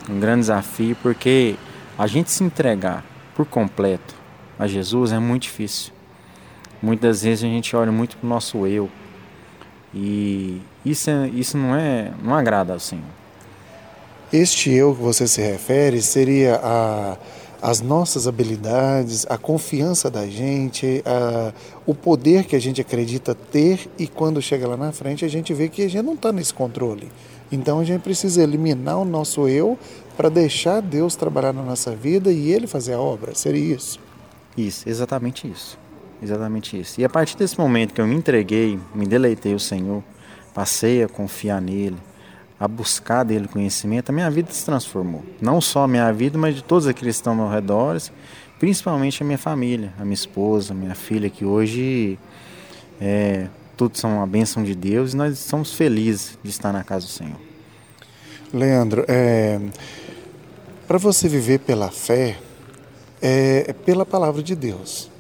um 0.09 0.21
grande 0.21 0.41
desafio 0.41 0.97
porque 1.03 1.57
a 1.99 2.07
gente 2.07 2.31
se 2.31 2.45
entregar 2.45 3.05
por 3.35 3.47
completo 3.47 4.15
a 4.59 4.67
Jesus 4.67 5.13
é 5.13 5.19
muito 5.19 5.43
difícil. 5.45 5.93
Muitas 6.81 7.23
vezes 7.23 7.45
a 7.45 7.49
gente 7.49 7.75
olha 7.75 7.91
muito 7.91 8.17
para 8.17 8.27
o 8.27 8.29
nosso 8.29 8.67
eu 8.67 8.91
e 9.93 10.61
isso, 10.85 11.09
é, 11.09 11.29
isso 11.29 11.57
não 11.57 11.75
é 11.75 12.13
não 12.23 12.35
agrada 12.35 12.73
ao 12.73 12.81
Senhor. 12.81 13.05
Este 14.33 14.71
eu 14.73 14.95
que 14.95 15.01
você 15.01 15.27
se 15.27 15.41
refere 15.41 16.03
seria 16.03 16.57
a, 16.57 17.17
as 17.65 17.81
nossas 17.81 18.29
habilidades, 18.29 19.25
a 19.27 19.39
confiança 19.39 20.11
da 20.11 20.27
gente, 20.27 21.03
a, 21.07 21.51
o 21.87 21.95
poder 21.95 22.45
que 22.45 22.55
a 22.55 22.61
gente 22.61 22.79
acredita 22.79 23.35
ter 23.35 23.89
e 23.99 24.07
quando 24.07 24.43
chega 24.43 24.69
lá 24.69 24.77
na 24.77 24.93
frente 24.93 25.25
a 25.25 25.29
gente 25.29 25.55
vê 25.55 25.71
que 25.71 25.81
a 25.81 25.89
gente 25.89 26.05
não 26.05 26.13
está 26.13 26.31
nesse 26.31 26.53
controle. 26.53 27.11
Então 27.51 27.81
a 27.81 27.85
gente 27.85 28.03
precisa 28.03 28.43
eliminar 28.43 28.99
o 28.99 29.05
nosso 29.07 29.49
eu 29.49 29.79
para 30.15 30.29
deixar 30.29 30.83
Deus 30.83 31.17
trabalhar 31.17 31.55
na 31.55 31.63
nossa 31.63 31.97
vida 31.97 32.31
e 32.31 32.53
Ele 32.53 32.67
fazer 32.67 32.93
a 32.93 33.01
obra. 33.01 33.35
Seria 33.35 33.75
isso? 33.75 33.99
Isso, 34.55 34.87
exatamente 34.87 35.51
isso. 35.51 35.79
Exatamente 36.23 36.79
isso. 36.79 37.01
E 37.01 37.05
a 37.05 37.09
partir 37.09 37.35
desse 37.39 37.59
momento 37.59 37.95
que 37.95 38.01
eu 38.01 38.07
me 38.07 38.15
entreguei, 38.15 38.79
me 38.95 39.07
deleitei 39.07 39.55
o 39.55 39.59
Senhor, 39.61 40.05
passei 40.53 41.03
a 41.03 41.09
confiar 41.09 41.63
nele, 41.63 41.97
a 42.59 42.69
buscar 42.69 43.25
dele 43.25 43.49
conhecimento, 43.49 44.11
a 44.11 44.13
minha 44.13 44.31
vida 44.31 44.53
se 44.53 44.65
transformou. 44.65 45.25
Não 45.41 45.61
só 45.61 45.85
a 45.85 45.89
minha 45.89 46.13
vida, 46.13 46.39
mas 46.39 46.55
de 46.55 46.63
todos 46.63 46.87
aqueles 46.87 47.17
que 47.17 47.21
estão 47.21 47.33
ao 47.33 47.39
meu 47.39 47.49
redor, 47.49 48.01
principalmente 48.59 49.23
a 49.23 49.27
minha 49.27 49.39
família, 49.39 49.93
a 49.99 50.05
minha 50.05 50.15
esposa, 50.15 50.73
a 50.73 50.77
minha 50.77 50.95
filha, 50.95 51.29
que 51.29 51.45
hoje 51.45 52.19
é, 53.01 53.49
tudo 53.77 53.99
são 53.99 54.19
uma 54.19 54.27
bênção 54.27 54.63
de 54.63 54.75
Deus 54.75 55.13
e 55.13 55.17
nós 55.17 55.39
somos 55.39 55.73
felizes 55.73 56.39
de 56.43 56.51
estar 56.51 56.73
na 56.73 56.85
casa 56.85 57.07
do 57.07 57.13
Senhor. 57.13 57.41
Leandro, 58.53 59.05
é, 59.09 59.61
para 60.87 60.97
você 60.97 61.29
viver 61.29 61.59
pela 61.59 61.91
fé, 61.91 62.39
é, 63.21 63.65
é 63.69 63.73
pela 63.73 64.07
palavra 64.07 64.43
de 64.43 64.55
Deus. 64.55 65.11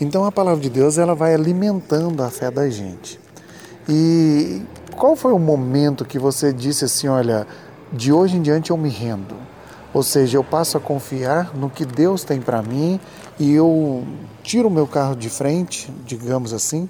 Então 0.00 0.24
a 0.24 0.32
palavra 0.32 0.60
de 0.60 0.70
Deus 0.70 0.96
ela 0.96 1.14
vai 1.14 1.34
alimentando 1.34 2.22
a 2.22 2.30
fé 2.30 2.50
da 2.50 2.68
gente. 2.70 3.20
E 3.88 4.62
qual 4.96 5.16
foi 5.16 5.32
o 5.32 5.38
momento 5.38 6.04
que 6.04 6.18
você 6.18 6.52
disse 6.52 6.84
assim, 6.84 7.08
olha, 7.08 7.46
de 7.92 8.12
hoje 8.12 8.36
em 8.36 8.42
diante 8.42 8.70
eu 8.70 8.76
me 8.76 8.88
rendo? 8.88 9.34
Ou 9.92 10.02
seja, 10.02 10.38
eu 10.38 10.44
passo 10.44 10.76
a 10.78 10.80
confiar 10.80 11.54
no 11.54 11.68
que 11.68 11.84
Deus 11.84 12.24
tem 12.24 12.40
para 12.40 12.62
mim 12.62 12.98
e 13.38 13.52
eu 13.52 14.04
tiro 14.42 14.68
o 14.68 14.70
meu 14.70 14.86
carro 14.86 15.14
de 15.14 15.28
frente, 15.28 15.92
digamos 16.06 16.52
assim. 16.52 16.88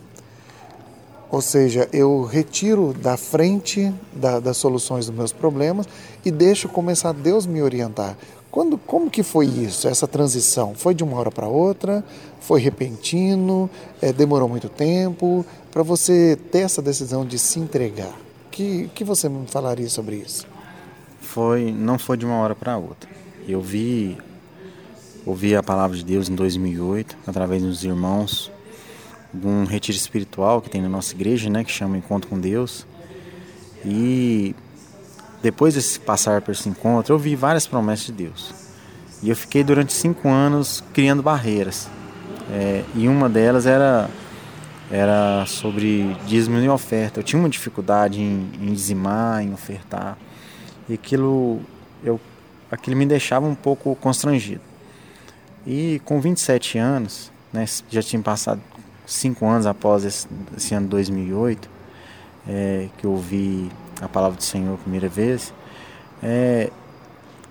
Ou 1.31 1.41
seja, 1.41 1.89
eu 1.93 2.25
retiro 2.25 2.93
da 2.93 3.17
frente 3.17 3.93
da, 4.13 4.39
das 4.39 4.59
soluções 4.59 5.07
dos 5.07 5.15
meus 5.15 5.33
problemas 5.33 5.89
e 6.25 6.31
deixo 6.31 6.69
começar 6.69 7.13
Deus 7.13 7.47
me 7.47 7.63
orientar. 7.63 8.17
Quando, 8.53 8.77
como 8.77 9.11
que 9.11 9.23
foi 9.23 9.47
isso, 9.47 9.89
essa 9.89 10.07
transição? 10.07 10.75
Foi 10.75 10.95
de 10.95 11.03
uma 11.03 11.17
hora 11.19 11.31
para 11.31 11.49
outra? 11.49 12.05
Foi 12.39 12.61
repentino? 12.61 13.71
É, 14.01 14.13
demorou 14.13 14.47
muito 14.47 14.69
tempo? 14.69 15.43
Para 15.71 15.83
você 15.83 16.39
ter 16.51 16.59
essa 16.59 16.83
decisão 16.83 17.25
de 17.25 17.39
se 17.39 17.59
entregar, 17.59 18.15
que 18.51 18.91
que 18.95 19.05
você 19.05 19.27
me 19.27 19.47
falaria 19.47 19.89
sobre 19.89 20.17
isso? 20.17 20.47
Foi, 21.19 21.73
não 21.73 21.99
foi 21.99 22.19
de 22.19 22.27
uma 22.27 22.37
hora 22.37 22.55
para 22.55 22.77
outra. 22.77 23.09
Eu 23.49 23.63
vi, 23.63 24.19
ouvi 25.25 25.57
a 25.57 25.63
palavra 25.63 25.97
de 25.97 26.05
Deus 26.05 26.29
em 26.29 26.35
2008 26.35 27.17
através 27.27 27.63
dos 27.63 27.83
irmãos, 27.83 28.53
um 29.35 29.65
retiro 29.65 29.97
espiritual 29.97 30.61
que 30.61 30.69
tem 30.69 30.83
na 30.83 30.91
nossa 30.91 31.15
igreja, 31.15 31.49
né, 31.49 31.65
que 31.65 31.73
chama 31.73 31.97
Encontro 31.97 32.29
com 32.29 32.39
Deus. 32.39 32.87
E 33.83 34.55
depois 35.43 35.75
de 35.75 36.01
passar 36.01 36.41
por 36.41 36.53
esse 36.53 36.69
encontro, 36.69 37.15
eu 37.15 37.19
vi 37.19 37.35
várias 37.35 37.67
promessas 37.67 38.07
de 38.07 38.13
Deus. 38.13 38.55
E 39.23 39.29
eu 39.29 39.37
fiquei 39.37 39.65
durante 39.65 39.93
cinco 39.93 40.29
anos 40.29 40.83
criando 40.93 41.23
barreiras. 41.23 41.89
É, 42.51 42.85
e 42.95 43.09
uma 43.09 43.29
delas 43.29 43.67
era, 43.67 44.09
era 44.91 45.45
sobre 45.47 46.17
dízimo 46.27 46.59
e 46.59 46.69
oferta. 46.69 47.21
Eu 47.21 47.25
tinha 47.25 47.39
uma 47.41 47.49
dificuldade 47.49 48.21
em, 48.21 48.51
em 48.61 48.73
dizimar, 48.73 49.43
em 49.43 49.53
ofertar. 49.53 50.17
E 50.89 50.95
aquilo, 50.95 51.61
eu, 52.05 52.21
aquilo 52.71 52.97
me 52.97 53.07
deixava 53.07 53.47
um 53.47 53.55
pouco 53.55 53.97
constrangido. 53.97 54.61
E 55.67 56.01
com 56.05 56.21
27 56.21 56.79
anos, 56.79 57.33
né, 57.53 57.65
já 57.91 58.03
tinha 58.03 58.21
passado 58.21 58.61
cinco 59.07 59.47
anos 59.47 59.67
após 59.67 60.05
esse, 60.05 60.27
esse 60.57 60.75
ano 60.75 60.89
2008, 60.89 61.69
é, 62.49 62.89
que 62.99 63.05
eu 63.05 63.17
vi 63.17 63.71
a 64.05 64.09
palavra 64.09 64.37
do 64.37 64.43
Senhor 64.43 64.75
a 64.75 64.79
primeira 64.79 65.09
vez, 65.09 65.53
é, 66.23 66.71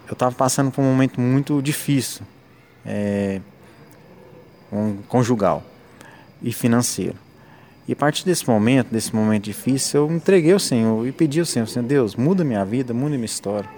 eu 0.07 0.13
estava 0.13 0.35
passando 0.35 0.71
por 0.71 0.81
um 0.81 0.85
momento 0.85 1.19
muito 1.19 1.61
difícil, 1.61 2.25
é, 2.85 3.39
um, 4.71 4.97
conjugal 5.07 5.63
e 6.41 6.51
financeiro. 6.51 7.15
E 7.87 7.93
a 7.93 7.95
partir 7.95 8.25
desse 8.25 8.47
momento, 8.47 8.91
desse 8.91 9.15
momento 9.15 9.43
difícil, 9.43 10.01
eu 10.01 10.15
entreguei 10.15 10.53
ao 10.53 10.59
Senhor 10.59 11.07
e 11.07 11.11
pedi 11.11 11.39
ao 11.39 11.45
Senhor, 11.45 11.67
Senhor 11.67 11.85
Deus, 11.85 12.15
muda 12.15 12.43
minha 12.43 12.63
vida, 12.63 12.93
muda 12.93 13.15
minha 13.15 13.25
história. 13.25 13.69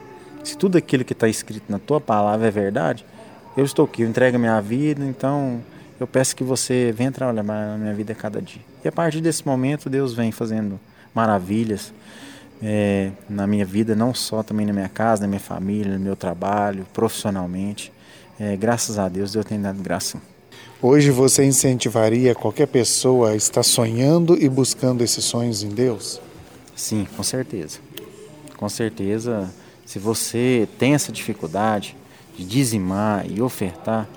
Se 0.43 0.57
tudo 0.57 0.77
aquilo 0.77 1.05
que 1.05 1.13
está 1.13 1.27
escrito 1.27 1.71
na 1.71 1.79
tua 1.79 2.01
palavra 2.01 2.47
é 2.47 2.51
verdade, 2.51 3.05
eu 3.55 3.63
estou 3.63 3.85
aqui, 3.85 4.01
eu 4.01 4.09
entrego 4.09 4.35
a 4.35 4.39
minha 4.39 4.59
vida, 4.59 5.05
então 5.05 5.61
eu 5.99 6.07
peço 6.07 6.35
que 6.35 6.43
você 6.43 6.91
venha 6.91 7.11
trabalhar 7.11 7.43
na 7.43 7.77
minha 7.77 7.93
vida 7.93 8.11
a 8.11 8.15
cada 8.15 8.41
dia. 8.41 8.61
E 8.83 8.87
a 8.87 8.91
partir 8.91 9.21
desse 9.21 9.45
momento, 9.45 9.89
Deus 9.89 10.13
vem 10.13 10.31
fazendo 10.31 10.79
maravilhas 11.13 11.93
é, 12.63 13.11
na 13.29 13.45
minha 13.45 13.65
vida, 13.65 13.93
não 13.93 14.13
só 14.13 14.41
também 14.41 14.65
na 14.65 14.71
minha 14.71 14.87
casa, 14.87 15.23
na 15.23 15.27
minha 15.27 15.39
família, 15.39 15.97
no 15.97 15.99
meu 15.99 16.15
trabalho, 16.15 16.87
profissionalmente. 16.93 17.91
É, 18.39 18.55
graças 18.55 18.97
a 18.97 19.09
Deus, 19.09 19.33
Deus 19.33 19.45
tem 19.45 19.61
dado 19.61 19.83
graça. 19.83 20.17
Hoje 20.81 21.11
você 21.11 21.43
incentivaria 21.43 22.33
qualquer 22.33 22.67
pessoa 22.67 23.31
a 23.31 23.35
estar 23.35 23.63
sonhando 23.63 24.41
e 24.41 24.47
buscando 24.47 25.03
esses 25.03 25.23
sonhos 25.25 25.61
em 25.61 25.69
Deus? 25.69 26.21
Sim, 26.75 27.05
com 27.15 27.23
certeza. 27.23 27.79
Com 28.57 28.69
certeza, 28.69 29.53
se 29.85 29.99
você 29.99 30.67
tem 30.79 30.93
essa 30.93 31.11
dificuldade 31.11 31.95
de 32.37 32.45
dizimar 32.45 33.29
e 33.29 33.41
ofertar, 33.41 34.07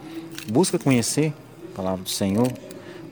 busca 0.49 0.79
conhecer 0.79 1.33
a 1.73 1.77
palavra 1.77 2.03
do 2.03 2.11
Senhor, 2.11 2.51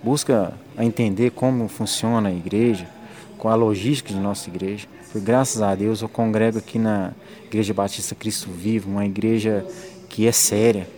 busca 0.02 0.52
entender 0.78 1.30
como 1.30 1.68
funciona 1.68 2.28
a 2.28 2.32
igreja, 2.32 2.88
com 3.36 3.48
a 3.48 3.54
logística 3.54 4.12
de 4.12 4.18
nossa 4.18 4.48
igreja. 4.48 4.86
Graças 5.16 5.62
a 5.62 5.72
Deus 5.76 6.02
eu 6.02 6.08
congrego 6.08 6.58
aqui 6.58 6.76
na 6.76 7.12
Igreja 7.44 7.72
Batista 7.72 8.16
Cristo 8.16 8.50
Vivo, 8.50 8.90
uma 8.90 9.06
igreja 9.06 9.64
que 10.08 10.26
é 10.26 10.32
séria, 10.32 10.88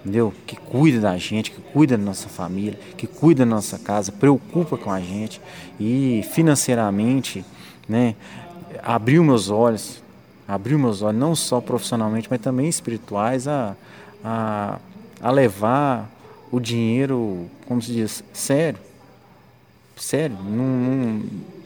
entendeu? 0.00 0.32
Que 0.46 0.56
cuida 0.56 0.98
da 0.98 1.18
gente, 1.18 1.50
que 1.50 1.60
cuida 1.60 1.94
da 1.94 2.02
nossa 2.02 2.26
família, 2.26 2.78
que 2.96 3.06
cuida 3.06 3.44
da 3.44 3.50
nossa 3.50 3.78
casa, 3.78 4.10
preocupa 4.10 4.78
com 4.78 4.90
a 4.90 4.98
gente 4.98 5.42
e 5.78 6.24
financeiramente, 6.32 7.44
né, 7.86 8.14
abriu 8.82 9.22
meus 9.22 9.50
olhos, 9.50 10.02
abriu 10.48 10.78
meus 10.78 11.02
olhos 11.02 11.20
não 11.20 11.36
só 11.36 11.60
profissionalmente, 11.60 12.28
mas 12.30 12.40
também 12.40 12.68
espirituais 12.68 13.46
a, 13.46 13.76
a, 14.24 14.78
a 15.20 15.30
levar 15.30 16.10
o 16.50 16.58
dinheiro, 16.58 17.46
como 17.66 17.82
se 17.82 17.92
diz, 17.92 18.24
sério. 18.32 18.78
Sério, 19.96 20.36
não, 20.42 20.66
não, 20.66 21.22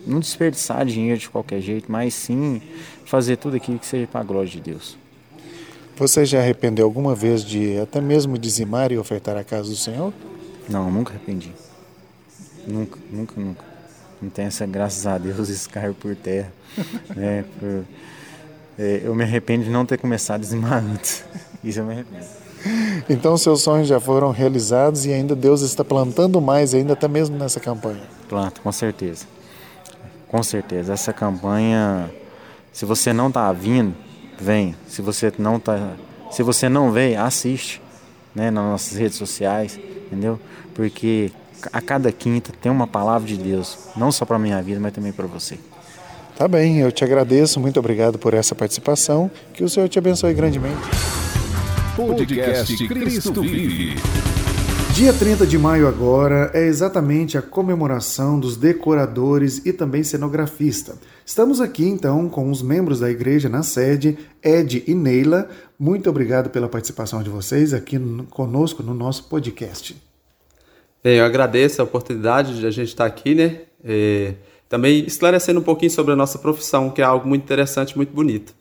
não 0.07 0.21
desperdiçar 0.21 0.85
dinheiro 0.87 1.19
de 1.19 1.29
qualquer 1.29 1.61
jeito, 1.61 1.91
mas 1.91 2.15
sim 2.15 2.61
fazer 3.05 3.37
tudo 3.37 3.57
aquilo 3.57 3.79
que 3.79 3.87
seja 3.87 4.07
para 4.07 4.21
a 4.21 4.25
glória 4.25 4.49
de 4.49 4.61
Deus. 4.61 4.97
Você 5.97 6.25
já 6.25 6.39
arrependeu 6.39 6.87
alguma 6.87 7.15
vez 7.15 7.45
de 7.45 7.79
até 7.79 8.01
mesmo 8.01 8.39
dizimar 8.39 8.91
e 8.91 8.97
ofertar 8.97 9.37
a 9.37 9.45
casa 9.45 9.69
do 9.69 9.77
Senhor? 9.77 10.13
Não, 10.69 10.91
nunca 10.91 11.13
arrependi. 11.13 11.53
Nunca, 12.67 12.99
nunca, 13.11 13.41
nunca. 13.41 13.65
Não 14.23 14.31
tem 14.31 14.47
essa, 14.47 14.67
graças 14.67 15.07
a 15.07 15.19
Deus, 15.19 15.67
caiu 15.67 15.95
por 15.95 16.17
terra. 16.17 16.53
né? 17.15 17.45
Por, 17.59 17.85
é, 18.79 19.03
eu 19.05 19.15
me 19.15 19.25
arrependo 19.25 19.65
de 19.65 19.71
não 19.71 19.85
ter 19.85 19.99
começado 19.99 20.37
a 20.37 20.43
dizimar 20.43 20.83
antes. 20.83 21.23
Isso 21.63 21.81
eu 21.81 21.85
me 21.85 21.93
arrependo. 21.93 22.25
Então 23.09 23.37
seus 23.37 23.63
sonhos 23.63 23.89
já 23.89 23.99
foram 23.99 24.31
realizados 24.31 25.05
e 25.07 25.13
ainda 25.13 25.35
Deus 25.35 25.63
está 25.63 25.85
plantando 25.85 26.41
mais 26.41 26.75
ainda 26.75 26.93
até 26.93 27.09
mesmo 27.09 27.37
nessa 27.37 27.59
campanha. 27.61 28.03
Planta, 28.29 28.61
com 28.61 28.73
certeza. 28.73 29.27
Com 30.31 30.43
certeza. 30.43 30.93
Essa 30.93 31.13
campanha, 31.13 32.09
se 32.73 32.85
você 32.85 33.13
não 33.13 33.29
está 33.29 33.53
vindo, 33.53 33.95
vem. 34.39 34.77
Se 34.87 35.03
você 35.03 35.33
não 35.37 35.59
tá, 35.59 35.95
se 36.31 36.43
você 36.43 36.69
não 36.69 36.93
veio, 36.93 37.21
assiste, 37.21 37.83
né, 38.35 38.51
nas 38.51 38.65
nossas 38.65 38.97
redes 38.97 39.19
sociais, 39.19 39.79
entendeu? 40.07 40.39
Porque 40.73 41.33
a 41.73 41.81
cada 41.81 42.11
quinta 42.13 42.53
tem 42.63 42.71
uma 42.71 42.87
palavra 42.87 43.27
de 43.27 43.37
Deus, 43.37 43.77
não 43.97 44.13
só 44.13 44.25
para 44.25 44.39
minha 44.39 44.63
vida, 44.63 44.81
mas 44.81 44.93
também 44.93 45.13
para 45.13 45.27
você. 45.27 45.59
Tá 46.37 46.49
bem, 46.49 46.79
eu 46.79 46.91
te 46.91 47.05
agradeço, 47.05 47.61
muito 47.61 47.79
obrigado 47.79 48.19
por 48.19 48.33
essa 48.33 48.55
participação, 48.55 49.31
que 49.53 49.63
o 49.63 49.69
Senhor 49.69 49.89
te 49.89 49.99
abençoe 49.99 50.33
grandemente. 50.33 50.81
Podcast 51.97 52.89
Cristo 52.89 53.43
Vive. 53.43 53.97
Dia 55.01 55.15
30 55.15 55.47
de 55.47 55.57
maio 55.57 55.89
agora 55.89 56.51
é 56.53 56.67
exatamente 56.67 57.39
a 57.39 57.41
comemoração 57.41 58.39
dos 58.39 58.55
decoradores 58.55 59.65
e 59.65 59.73
também 59.73 60.03
cenografista. 60.03 60.95
Estamos 61.25 61.59
aqui 61.59 61.87
então 61.87 62.29
com 62.29 62.51
os 62.51 62.61
membros 62.61 63.01
da 63.01 63.11
igreja 63.11 63.49
na 63.49 63.63
sede, 63.63 64.19
Ed 64.45 64.85
e 64.87 64.95
Neila. 64.95 65.49
Muito 65.79 66.11
obrigado 66.11 66.51
pela 66.51 66.69
participação 66.69 67.23
de 67.23 67.31
vocês 67.31 67.73
aqui 67.73 67.99
conosco 68.29 68.83
no 68.83 68.93
nosso 68.93 69.25
podcast. 69.25 69.97
Bem, 71.03 71.17
eu 71.17 71.25
agradeço 71.25 71.81
a 71.81 71.85
oportunidade 71.85 72.61
de 72.61 72.67
a 72.67 72.71
gente 72.71 72.89
estar 72.89 73.07
aqui, 73.07 73.35
né? 73.35 73.63
E 73.83 74.35
também 74.69 75.07
esclarecendo 75.07 75.61
um 75.61 75.65
pouquinho 75.65 75.91
sobre 75.91 76.13
a 76.13 76.17
nossa 76.17 76.39
profissão, 76.39 76.91
que 76.91 77.01
é 77.01 77.05
algo 77.07 77.27
muito 77.27 77.43
interessante, 77.43 77.97
muito 77.97 78.13
bonito. 78.13 78.60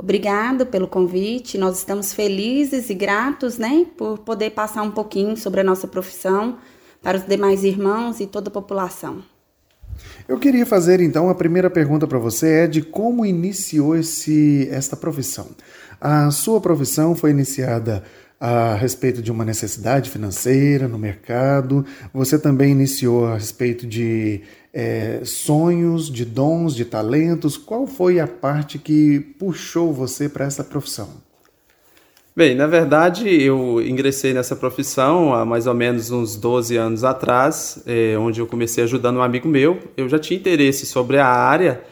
Obrigado 0.00 0.64
pelo 0.64 0.86
convite. 0.86 1.58
Nós 1.58 1.78
estamos 1.78 2.12
felizes 2.12 2.88
e 2.88 2.94
gratos, 2.94 3.58
né, 3.58 3.84
por 3.96 4.18
poder 4.18 4.50
passar 4.50 4.82
um 4.82 4.92
pouquinho 4.92 5.36
sobre 5.36 5.60
a 5.60 5.64
nossa 5.64 5.88
profissão 5.88 6.56
para 7.02 7.18
os 7.18 7.26
demais 7.26 7.64
irmãos 7.64 8.20
e 8.20 8.26
toda 8.26 8.48
a 8.48 8.52
população. 8.52 9.22
Eu 10.28 10.38
queria 10.38 10.64
fazer 10.64 11.00
então 11.00 11.28
a 11.28 11.34
primeira 11.34 11.68
pergunta 11.68 12.06
para 12.06 12.18
você 12.18 12.64
é 12.64 12.66
de 12.68 12.80
como 12.80 13.26
iniciou 13.26 13.96
esse 13.96 14.68
esta 14.70 14.96
profissão. 14.96 15.48
A 16.00 16.30
sua 16.30 16.60
profissão 16.60 17.16
foi 17.16 17.30
iniciada 17.30 18.04
a 18.40 18.74
respeito 18.74 19.20
de 19.20 19.32
uma 19.32 19.44
necessidade 19.44 20.10
financeira 20.10 20.86
no 20.86 20.98
mercado. 20.98 21.84
Você 22.12 22.38
também 22.38 22.70
iniciou 22.70 23.26
a 23.26 23.34
respeito 23.34 23.86
de 23.86 24.42
é, 24.72 25.20
sonhos, 25.24 26.10
de 26.10 26.24
dons, 26.24 26.74
de 26.74 26.84
talentos. 26.84 27.56
Qual 27.56 27.86
foi 27.86 28.20
a 28.20 28.28
parte 28.28 28.78
que 28.78 29.18
puxou 29.38 29.92
você 29.92 30.28
para 30.28 30.44
essa 30.44 30.62
profissão? 30.62 31.28
Bem, 32.38 32.54
na 32.54 32.68
verdade, 32.68 33.28
eu 33.28 33.82
ingressei 33.82 34.32
nessa 34.32 34.54
profissão 34.54 35.34
há 35.34 35.44
mais 35.44 35.66
ou 35.66 35.74
menos 35.74 36.12
uns 36.12 36.36
12 36.36 36.76
anos 36.76 37.02
atrás, 37.02 37.82
é, 37.84 38.16
onde 38.16 38.40
eu 38.40 38.46
comecei 38.46 38.84
ajudando 38.84 39.16
um 39.16 39.22
amigo 39.22 39.48
meu. 39.48 39.80
Eu 39.96 40.08
já 40.08 40.20
tinha 40.20 40.38
interesse 40.38 40.86
sobre 40.86 41.18
a 41.18 41.26
área 41.26 41.82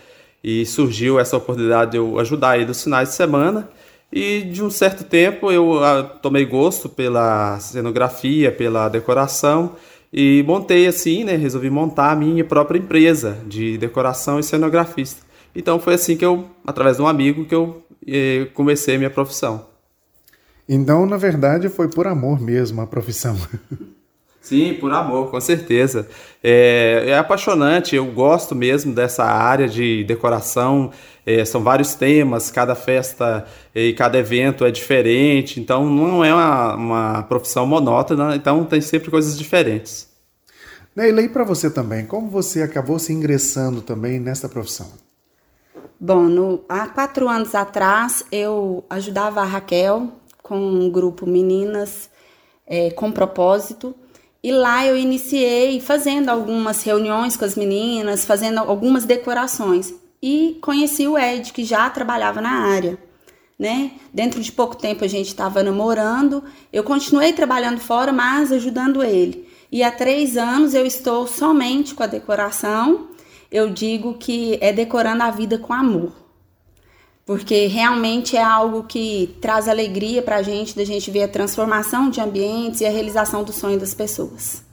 e 0.45 0.65
surgiu 0.65 1.19
essa 1.19 1.37
oportunidade 1.37 1.91
de 1.91 1.97
eu 1.97 2.21
ajudar 2.21 2.57
ele 2.57 2.67
nos 2.67 2.85
finais 2.85 3.09
de 3.09 3.17
semana. 3.17 3.69
E 4.13 4.43
de 4.43 4.63
um 4.63 4.71
certo 4.71 5.05
tempo 5.05 5.51
eu 5.51 5.83
ah, 5.83 6.03
tomei 6.03 6.45
gosto 6.45 6.89
pela 6.89 7.59
cenografia, 7.59 8.53
pela 8.53 8.89
decoração 8.89 9.75
e 10.13 10.45
montei 10.47 10.87
assim, 10.87 11.25
né? 11.25 11.37
Resolvi 11.37 11.69
montar 11.69 12.13
a 12.13 12.17
minha 12.17 12.45
própria 12.45 12.79
empresa 12.79 13.39
de 13.47 13.77
decoração 13.77 14.39
e 14.39 14.43
cenografista. 14.43 15.23
Então 15.55 15.81
foi 15.81 15.95
assim 15.95 16.17
que 16.17 16.25
eu, 16.25 16.47
através 16.67 16.97
de 16.97 17.03
um 17.03 17.07
amigo, 17.07 17.45
que 17.45 17.55
eu 17.55 17.83
eh, 18.07 18.47
comecei 18.55 18.95
a 18.95 18.99
minha 18.99 19.11
profissão. 19.11 19.67
Então, 20.69 21.07
na 21.07 21.17
verdade, 21.17 21.69
foi 21.69 21.89
por 21.89 22.07
amor 22.07 22.41
mesmo 22.41 22.81
a 22.81 22.87
profissão. 22.87 23.37
Sim, 24.41 24.75
por 24.75 24.93
amor, 24.93 25.31
com 25.31 25.41
certeza. 25.41 26.09
É, 26.43 27.07
é 27.09 27.19
apaixonante, 27.19 27.97
eu 27.97 28.07
gosto 28.07 28.55
mesmo 28.55 28.95
dessa 28.95 29.25
área 29.25 29.67
de 29.67 30.05
decoração. 30.05 30.93
É, 31.27 31.45
são 31.45 31.61
vários 31.61 31.95
temas, 31.95 32.53
cada 32.53 32.77
festa 32.77 33.45
e 33.75 33.93
cada 33.95 34.17
evento 34.17 34.65
é 34.65 34.71
diferente, 34.71 35.59
então 35.59 35.85
não 35.85 36.25
é 36.25 36.33
uma, 36.33 36.75
uma 36.77 37.23
profissão 37.25 37.67
monótona, 37.67 38.37
então 38.37 38.65
tem 38.65 38.81
sempre 38.81 39.11
coisas 39.11 39.37
diferentes. 39.37 40.09
Neila, 40.95 41.21
e 41.21 41.29
para 41.29 41.43
você 41.43 41.69
também, 41.69 42.07
como 42.07 42.31
você 42.31 42.63
acabou 42.63 42.99
se 42.99 43.13
ingressando 43.13 43.83
também 43.83 44.21
nessa 44.21 44.49
profissão? 44.49 44.87
Bom, 45.99 46.23
no, 46.23 46.65
há 46.69 46.87
quatro 46.87 47.29
anos 47.29 47.55
atrás 47.55 48.25
eu 48.31 48.85
ajudava 48.89 49.41
a 49.41 49.45
Raquel 49.45 50.13
com 50.43 50.57
um 50.59 50.89
grupo 50.89 51.27
Meninas 51.27 52.09
é, 52.67 52.91
com 52.91 53.11
Propósito 53.11 53.95
e 54.43 54.53
lá 54.53 54.87
eu 54.87 54.97
iniciei 54.97 55.81
fazendo 55.81 56.29
algumas 56.29 56.83
reuniões 56.83 57.37
com 57.37 57.45
as 57.45 57.57
meninas, 57.57 58.25
fazendo 58.25 58.61
algumas 58.61 59.05
decorações. 59.05 59.93
E 60.29 60.59
conheci 60.61 61.07
o 61.07 61.17
Ed, 61.17 61.53
que 61.53 61.63
já 61.63 61.89
trabalhava 61.89 62.41
na 62.41 62.51
área. 62.51 62.99
Né? 63.57 63.93
Dentro 64.13 64.43
de 64.43 64.51
pouco 64.51 64.75
tempo 64.75 65.05
a 65.05 65.09
gente 65.09 65.29
estava 65.29 65.63
namorando. 65.63 66.43
Eu 66.73 66.83
continuei 66.83 67.33
trabalhando 67.33 67.79
fora, 67.79 68.13
mas 68.13 68.51
ajudando 68.51 69.05
ele. 69.05 69.49
E 69.71 69.85
há 69.85 69.93
três 69.93 70.37
anos 70.37 70.75
eu 70.75 70.85
estou 70.85 71.29
somente 71.29 71.95
com 71.95 72.03
a 72.03 72.09
decoração. 72.09 73.07
Eu 73.53 73.71
digo 73.71 74.15
que 74.15 74.59
é 74.61 74.73
decorando 74.73 75.23
a 75.23 75.31
vida 75.31 75.59
com 75.59 75.73
amor 75.73 76.13
porque 77.25 77.67
realmente 77.67 78.37
é 78.37 78.43
algo 78.43 78.85
que 78.85 79.37
traz 79.41 79.67
alegria 79.67 80.23
para 80.23 80.37
a 80.37 80.43
gente, 80.43 80.77
da 80.77 80.85
gente 80.85 81.11
ver 81.11 81.25
a 81.25 81.29
transformação 81.29 82.09
de 82.09 82.21
ambientes 82.21 82.81
e 82.81 82.87
a 82.87 82.91
realização 82.91 83.43
do 83.43 83.53
sonho 83.53 83.81
das 83.81 83.93
pessoas. 83.93 84.66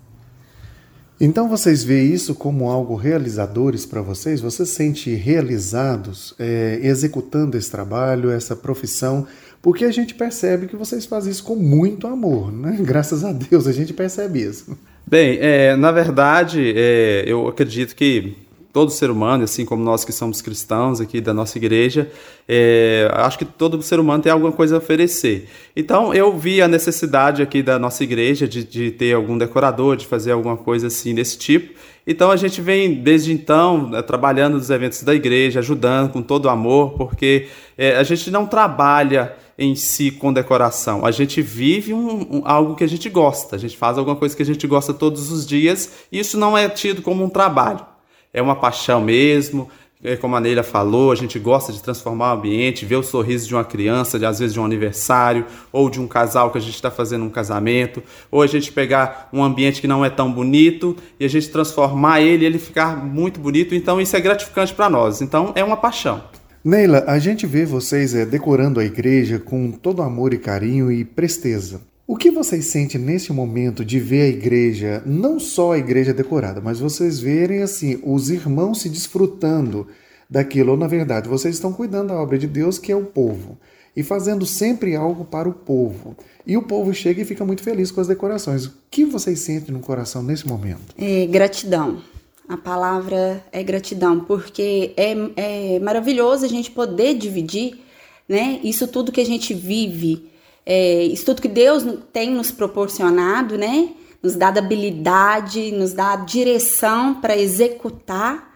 Então 1.20 1.48
vocês 1.48 1.84
veem 1.84 2.12
isso 2.12 2.36
como 2.36 2.70
algo 2.70 2.96
realizadores 2.96 3.86
para 3.86 4.02
vocês? 4.02 4.42
Vocês 4.42 4.70
se 4.70 4.76
sentem 4.76 5.16
realizados 5.16 6.34
é, 6.40 6.80
executando 6.82 7.58
esse 7.58 7.70
trabalho, 7.70 8.32
essa 8.32 8.56
profissão? 8.56 9.26
Porque 9.62 9.86
a 9.86 9.92
gente 9.92 10.14
percebe 10.16 10.68
que 10.68 10.76
vocês 10.76 11.06
fazem 11.06 11.32
isso 11.32 11.44
com 11.44 11.56
muito 11.56 12.08
amor, 12.08 12.52
né? 12.52 12.78
Graças 12.84 13.24
a 13.24 13.32
Deus 13.32 13.68
a 13.68 13.72
gente 13.72 13.94
percebe 13.94 14.42
isso. 14.42 14.78
Bem, 15.06 15.38
é, 15.40 15.76
na 15.76 15.92
verdade, 15.92 16.74
é, 16.76 17.24
eu 17.26 17.48
acredito 17.48 17.96
que 17.96 18.36
todo 18.74 18.90
ser 18.90 19.12
humano, 19.12 19.44
assim 19.44 19.64
como 19.66 19.84
nós 19.84 20.04
que 20.04 20.12
somos 20.12 20.42
cristãos 20.42 21.00
aqui 21.00 21.22
da 21.22 21.32
nossa 21.32 21.60
igreja, 21.60 22.12
é, 22.50 23.08
acho 23.14 23.38
que 23.38 23.46
todo 23.46 23.80
ser 23.84 24.00
humano 24.00 24.24
tem 24.24 24.32
alguma 24.32 24.52
coisa 24.52 24.76
a 24.76 24.78
oferecer. 24.80 25.48
Então 25.76 26.12
eu 26.12 26.36
vi 26.36 26.60
a 26.60 26.68
necessidade 26.68 27.44
aqui 27.44 27.62
da 27.62 27.78
nossa 27.78 28.04
igreja 28.04 28.48
de, 28.48 28.64
de 28.64 28.90
ter 28.90 29.14
algum 29.14 29.38
decorador, 29.38 29.96
de 29.96 30.08
fazer 30.08 30.32
alguma 30.32 30.58
coisa 30.58 30.88
assim 30.88 31.14
desse 31.14 31.38
tipo. 31.38 31.72
Então 32.06 32.32
a 32.32 32.36
gente 32.36 32.62
vem 32.62 32.96
desde 32.96 33.32
então 33.32 33.92
né, 33.92 34.02
trabalhando 34.02 34.56
nos 34.56 34.72
eventos 34.72 35.04
da 35.04 35.14
igreja, 35.14 35.60
ajudando 35.60 36.12
com 36.12 36.24
todo 36.24 36.46
o 36.46 36.50
amor, 36.50 36.94
porque 36.94 37.50
é, 37.78 37.96
a 37.96 38.04
gente 38.04 38.32
não 38.32 38.48
trabalha 38.48 39.36
em 39.56 39.76
si 39.76 40.10
com 40.10 40.34
decoração. 40.34 41.06
A 41.06 41.12
gente 41.12 41.44
vive 41.44 41.94
um, 41.94 42.38
um, 42.38 42.42
algo 42.44 42.76
que 42.76 42.84
a 42.84 42.90
gente 42.90 43.08
gosta, 43.08 43.56
a 43.56 43.60
gente 43.60 43.78
faz 43.78 44.00
alguma 44.00 44.16
coisa 44.16 44.36
que 44.36 44.42
a 44.42 44.46
gente 44.46 44.66
gosta 44.66 44.96
todos 44.96 45.32
os 45.32 45.46
dias, 45.46 46.08
e 46.12 46.18
isso 46.18 46.40
não 46.40 46.58
é 46.58 46.68
tido 46.68 47.04
como 47.04 47.24
um 47.24 47.30
trabalho 47.30 47.93
é 48.34 48.42
uma 48.42 48.56
paixão 48.56 49.00
mesmo. 49.02 49.70
É, 50.04 50.18
como 50.18 50.36
a 50.36 50.42
Neila 50.42 50.64
falou, 50.64 51.14
a 51.14 51.16
gente 51.16 51.40
gosta 51.40 51.72
de 51.72 51.82
transformar 51.82 52.34
o 52.34 52.38
ambiente, 52.38 52.86
ver 52.86 52.98
o 52.98 53.04
sorriso 53.04 53.48
de 53.48 53.56
uma 53.56 53.64
criança, 53.64 54.20
de, 54.20 54.26
às 54.26 54.40
vezes 54.40 54.54
de 54.54 54.60
um 54.60 54.66
aniversário, 54.66 55.46
ou 55.72 55.90
de 55.90 56.02
um 56.02 56.08
casal 56.08 56.52
que 56.52 56.58
a 56.58 56.62
gente 56.62 56.76
está 56.76 56.92
fazendo 56.92 57.24
um 57.24 57.30
casamento, 57.30 58.04
ou 58.30 58.42
a 58.42 58.48
gente 58.48 58.70
pegar 58.70 59.30
um 59.32 59.42
ambiente 59.42 59.80
que 59.80 59.88
não 59.88 60.04
é 60.04 60.10
tão 60.10 60.30
bonito 60.30 60.98
e 61.18 61.24
a 61.24 61.30
gente 61.30 61.50
transformar 61.50 62.20
ele 62.20 62.46
ele 62.46 62.60
ficar 62.60 62.98
muito 62.98 63.40
bonito. 63.40 63.74
Então 63.74 64.02
isso 64.02 64.18
é 64.18 64.20
gratificante 64.20 64.74
para 64.74 64.90
nós. 64.90 65.22
Então 65.22 65.54
é 65.56 65.64
uma 65.64 65.78
paixão. 65.78 66.22
Neila, 66.62 67.06
a 67.08 67.18
gente 67.18 67.46
vê 67.46 67.66
vocês 67.66 68.14
é, 68.14 68.26
decorando 68.26 68.82
a 68.82 68.86
igreja 68.86 69.40
com 69.40 69.72
todo 69.72 70.02
amor 70.02 70.34
e 70.34 70.38
carinho 70.38 70.92
e 70.92 71.06
presteza. 71.06 71.80
O 72.06 72.18
que 72.18 72.30
vocês 72.30 72.66
sentem 72.66 73.00
nesse 73.00 73.32
momento 73.32 73.86
de 73.86 73.98
ver 73.98 74.24
a 74.24 74.28
igreja, 74.28 75.02
não 75.06 75.40
só 75.40 75.72
a 75.72 75.78
igreja 75.78 76.14
decorada, 76.14 76.60
mas 76.60 76.80
vocês 76.80 77.18
verem 77.18 77.62
assim, 77.62 77.98
os 78.04 78.30
irmãos 78.30 78.82
se 78.82 78.90
desfrutando 78.90 79.88
daquilo, 80.30 80.72
ou 80.72 80.78
na 80.78 80.86
verdade, 80.88 81.30
vocês 81.30 81.56
estão 81.56 81.72
cuidando 81.72 82.10
da 82.10 82.22
obra 82.22 82.38
de 82.38 82.46
Deus, 82.46 82.78
que 82.78 82.92
é 82.92 82.96
o 82.96 83.06
povo, 83.06 83.58
e 83.96 84.04
fazendo 84.04 84.46
sempre 84.46 84.98
algo 84.98 85.24
para 85.24 85.48
o 85.48 85.54
povo. 85.54 86.14
E 86.46 86.58
o 86.58 86.64
povo 86.64 86.94
chega 86.94 87.22
e 87.22 87.26
fica 87.26 87.46
muito 87.46 87.64
feliz 87.64 87.90
com 87.90 88.02
as 88.02 88.08
decorações. 88.08 88.66
O 88.66 88.74
que 88.92 89.06
vocês 89.06 89.40
sentem 89.40 89.74
no 89.74 89.80
coração 89.80 90.22
nesse 90.22 90.46
momento? 90.46 90.94
É, 90.98 91.26
gratidão. 91.28 92.02
A 92.50 92.58
palavra 92.58 93.42
é 93.50 93.64
gratidão, 93.64 94.20
porque 94.20 94.94
é, 94.98 95.16
é 95.38 95.80
maravilhoso 95.80 96.44
a 96.44 96.50
gente 96.50 96.70
poder 96.70 97.18
dividir 97.18 97.80
né, 98.28 98.60
isso 98.62 98.90
tudo 98.90 99.10
que 99.10 99.22
a 99.22 99.26
gente 99.26 99.54
vive 99.54 100.33
é, 100.66 101.04
isso 101.04 101.26
tudo 101.26 101.42
que 101.42 101.48
Deus 101.48 101.84
tem 102.12 102.32
nos 102.32 102.52
proporcionado, 102.52 103.58
né? 103.58 103.90
Nos 104.22 104.36
dá 104.36 104.48
habilidade, 104.48 105.72
nos 105.72 105.94
dá 105.94 106.16
direção 106.16 107.16
para 107.16 107.38
executar 107.38 108.54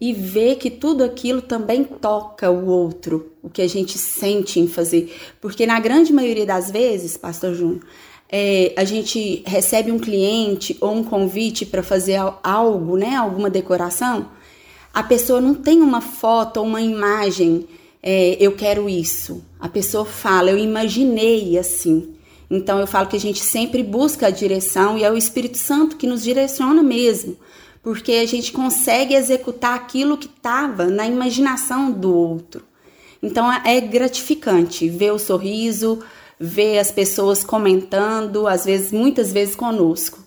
e 0.00 0.14
ver 0.14 0.56
que 0.56 0.70
tudo 0.70 1.04
aquilo 1.04 1.42
também 1.42 1.84
toca 1.84 2.50
o 2.50 2.66
outro, 2.66 3.32
o 3.42 3.50
que 3.50 3.60
a 3.60 3.68
gente 3.68 3.98
sente 3.98 4.58
em 4.58 4.66
fazer. 4.66 5.14
Porque 5.40 5.66
na 5.66 5.78
grande 5.78 6.10
maioria 6.10 6.46
das 6.46 6.70
vezes, 6.70 7.18
Pastor 7.18 7.52
Júnior, 7.54 7.84
é, 8.32 8.72
a 8.76 8.84
gente 8.84 9.42
recebe 9.46 9.92
um 9.92 9.98
cliente 9.98 10.76
ou 10.80 10.94
um 10.94 11.04
convite 11.04 11.66
para 11.66 11.82
fazer 11.82 12.18
algo, 12.42 12.96
né? 12.96 13.14
Alguma 13.16 13.50
decoração. 13.50 14.30
A 14.94 15.02
pessoa 15.02 15.40
não 15.40 15.54
tem 15.54 15.82
uma 15.82 16.00
foto 16.00 16.58
ou 16.58 16.66
uma 16.66 16.80
imagem 16.80 17.68
é, 18.02 18.36
eu 18.40 18.52
quero 18.52 18.88
isso. 18.88 19.44
A 19.58 19.68
pessoa 19.68 20.04
fala, 20.04 20.50
eu 20.50 20.58
imaginei 20.58 21.58
assim. 21.58 22.14
Então 22.50 22.80
eu 22.80 22.86
falo 22.86 23.08
que 23.08 23.16
a 23.16 23.20
gente 23.20 23.40
sempre 23.40 23.82
busca 23.82 24.26
a 24.26 24.30
direção 24.30 24.98
e 24.98 25.04
é 25.04 25.10
o 25.10 25.16
Espírito 25.16 25.58
Santo 25.58 25.96
que 25.96 26.06
nos 26.06 26.22
direciona 26.22 26.82
mesmo, 26.82 27.36
porque 27.82 28.12
a 28.12 28.26
gente 28.26 28.52
consegue 28.52 29.14
executar 29.14 29.74
aquilo 29.74 30.18
que 30.18 30.26
estava 30.26 30.86
na 30.86 31.06
imaginação 31.06 31.92
do 31.92 32.12
outro. 32.12 32.64
Então 33.22 33.52
é 33.52 33.80
gratificante 33.80 34.88
ver 34.88 35.12
o 35.12 35.18
sorriso, 35.18 36.00
ver 36.38 36.78
as 36.78 36.90
pessoas 36.90 37.44
comentando, 37.44 38.46
às 38.48 38.64
vezes, 38.64 38.90
muitas 38.90 39.32
vezes 39.32 39.54
conosco. 39.54 40.18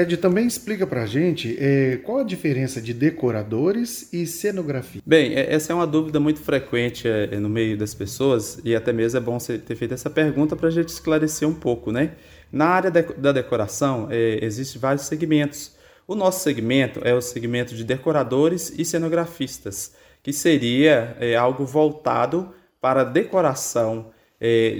Ed, 0.00 0.16
também 0.16 0.46
explica 0.46 0.86
pra 0.86 1.04
gente 1.04 1.56
é, 1.60 1.98
qual 1.98 2.18
a 2.20 2.24
diferença 2.24 2.80
de 2.80 2.94
decoradores 2.94 4.10
e 4.12 4.26
cenografia. 4.26 5.02
Bem, 5.04 5.34
é, 5.34 5.52
essa 5.52 5.72
é 5.72 5.76
uma 5.76 5.86
dúvida 5.86 6.18
muito 6.18 6.40
frequente 6.40 7.06
é, 7.06 7.38
no 7.38 7.48
meio 7.48 7.76
das 7.76 7.94
pessoas 7.94 8.58
e 8.64 8.74
até 8.74 8.92
mesmo 8.92 9.18
é 9.18 9.20
bom 9.20 9.38
você 9.38 9.58
ter 9.58 9.76
feito 9.76 9.92
essa 9.92 10.08
pergunta 10.08 10.56
para 10.56 10.68
a 10.68 10.70
gente 10.70 10.88
esclarecer 10.88 11.46
um 11.46 11.54
pouco, 11.54 11.92
né? 11.92 12.12
Na 12.50 12.66
área 12.66 12.90
da 12.90 13.32
decoração, 13.32 14.08
é, 14.10 14.38
existem 14.42 14.80
vários 14.80 15.04
segmentos. 15.04 15.72
O 16.08 16.14
nosso 16.14 16.42
segmento 16.42 17.00
é 17.04 17.14
o 17.14 17.20
segmento 17.20 17.74
de 17.74 17.84
decoradores 17.84 18.72
e 18.76 18.84
cenografistas, 18.84 19.92
que 20.22 20.32
seria 20.32 21.16
é, 21.20 21.36
algo 21.36 21.64
voltado 21.64 22.52
para 22.80 23.04
decoração 23.04 24.10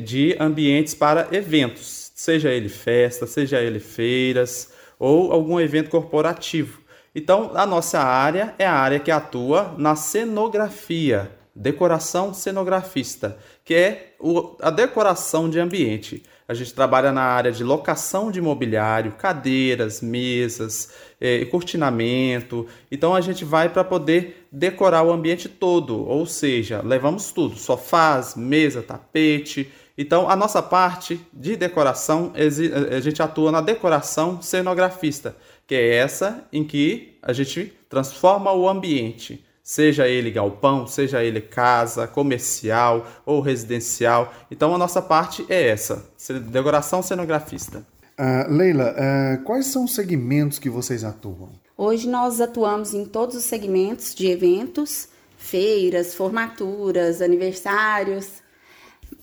de 0.07 0.35
ambientes 0.41 0.95
para 0.95 1.29
eventos, 1.33 2.11
seja 2.15 2.49
ele 2.49 2.71
festa, 2.71 3.27
seja 3.27 3.61
ele 3.61 3.79
feiras, 3.79 4.71
ou 5.01 5.33
algum 5.33 5.59
evento 5.59 5.89
corporativo. 5.91 6.81
Então, 7.15 7.51
a 7.55 7.67
nossa 7.67 7.99
área 7.99 8.55
é 8.59 8.67
a 8.67 8.75
área 8.75 9.01
que 9.01 9.11
atua 9.11 9.75
na 9.77 9.97
cenografia, 9.97 11.33
decoração 11.57 12.33
cenografista, 12.33 13.37
que 13.65 13.75
é 13.75 14.15
a 14.61 14.71
decoração 14.71 15.51
de 15.51 15.59
ambiente. 15.59 16.23
A 16.47 16.55
gente 16.55 16.75
trabalha 16.75 17.13
na 17.13 17.23
área 17.23 17.53
de 17.53 17.63
locação 17.63 18.31
de 18.31 18.41
mobiliário, 18.41 19.13
cadeiras, 19.13 20.01
mesas, 20.01 20.93
é, 21.21 21.45
cortinamento. 21.45 22.67
Então 22.91 23.15
a 23.15 23.21
gente 23.21 23.45
vai 23.45 23.69
para 23.69 23.85
poder 23.85 24.49
decorar 24.51 25.05
o 25.05 25.13
ambiente 25.13 25.49
todo, 25.49 26.05
ou 26.05 26.27
seja, 26.27 26.83
levamos 26.85 27.31
tudo: 27.31 27.57
sofás, 27.57 28.35
mesa, 28.35 28.83
tapete, 28.83 29.71
então, 30.03 30.31
a 30.31 30.35
nossa 30.35 30.63
parte 30.63 31.21
de 31.31 31.57
decoração, 31.57 32.33
a 32.35 33.01
gente 33.01 33.21
atua 33.21 33.53
na 33.53 33.61
decoração 33.61 34.41
cenografista, 34.41 35.37
que 35.67 35.75
é 35.75 35.97
essa 35.97 36.43
em 36.51 36.65
que 36.65 37.19
a 37.21 37.35
gente 37.35 37.71
transforma 37.87 38.51
o 38.51 38.67
ambiente, 38.67 39.45
seja 39.63 40.09
ele 40.09 40.31
galpão, 40.31 40.87
seja 40.87 41.23
ele 41.23 41.43
casa, 41.43 42.07
comercial 42.07 43.07
ou 43.27 43.43
residencial. 43.43 44.33
Então, 44.51 44.75
a 44.75 44.79
nossa 44.79 45.03
parte 45.03 45.45
é 45.51 45.69
essa, 45.69 46.11
decoração 46.51 47.03
cenografista. 47.03 47.87
Uh, 48.19 48.51
Leila, 48.51 48.95
uh, 48.95 49.45
quais 49.45 49.67
são 49.67 49.85
os 49.85 49.95
segmentos 49.95 50.59
que 50.59 50.71
vocês 50.71 51.05
atuam? 51.05 51.51
Hoje 51.77 52.09
nós 52.09 52.41
atuamos 52.41 52.95
em 52.95 53.05
todos 53.05 53.37
os 53.37 53.45
segmentos 53.45 54.15
de 54.15 54.29
eventos, 54.29 55.09
feiras, 55.37 56.15
formaturas, 56.15 57.21
aniversários, 57.21 58.40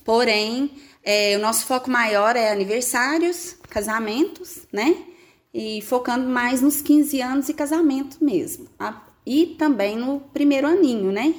Porém, 0.07 0.71
é, 1.03 1.35
o 1.35 1.41
nosso 1.41 1.65
foco 1.65 1.91
maior 1.91 2.37
é 2.37 2.49
aniversários, 2.49 3.57
casamentos, 3.69 4.59
né? 4.71 5.03
E 5.53 5.81
focando 5.81 6.29
mais 6.29 6.61
nos 6.61 6.81
15 6.81 7.21
anos 7.21 7.49
e 7.49 7.53
casamento 7.53 8.23
mesmo. 8.23 8.69
E 9.25 9.47
também 9.59 9.97
no 9.97 10.21
primeiro 10.21 10.65
aninho, 10.65 11.11
né? 11.11 11.35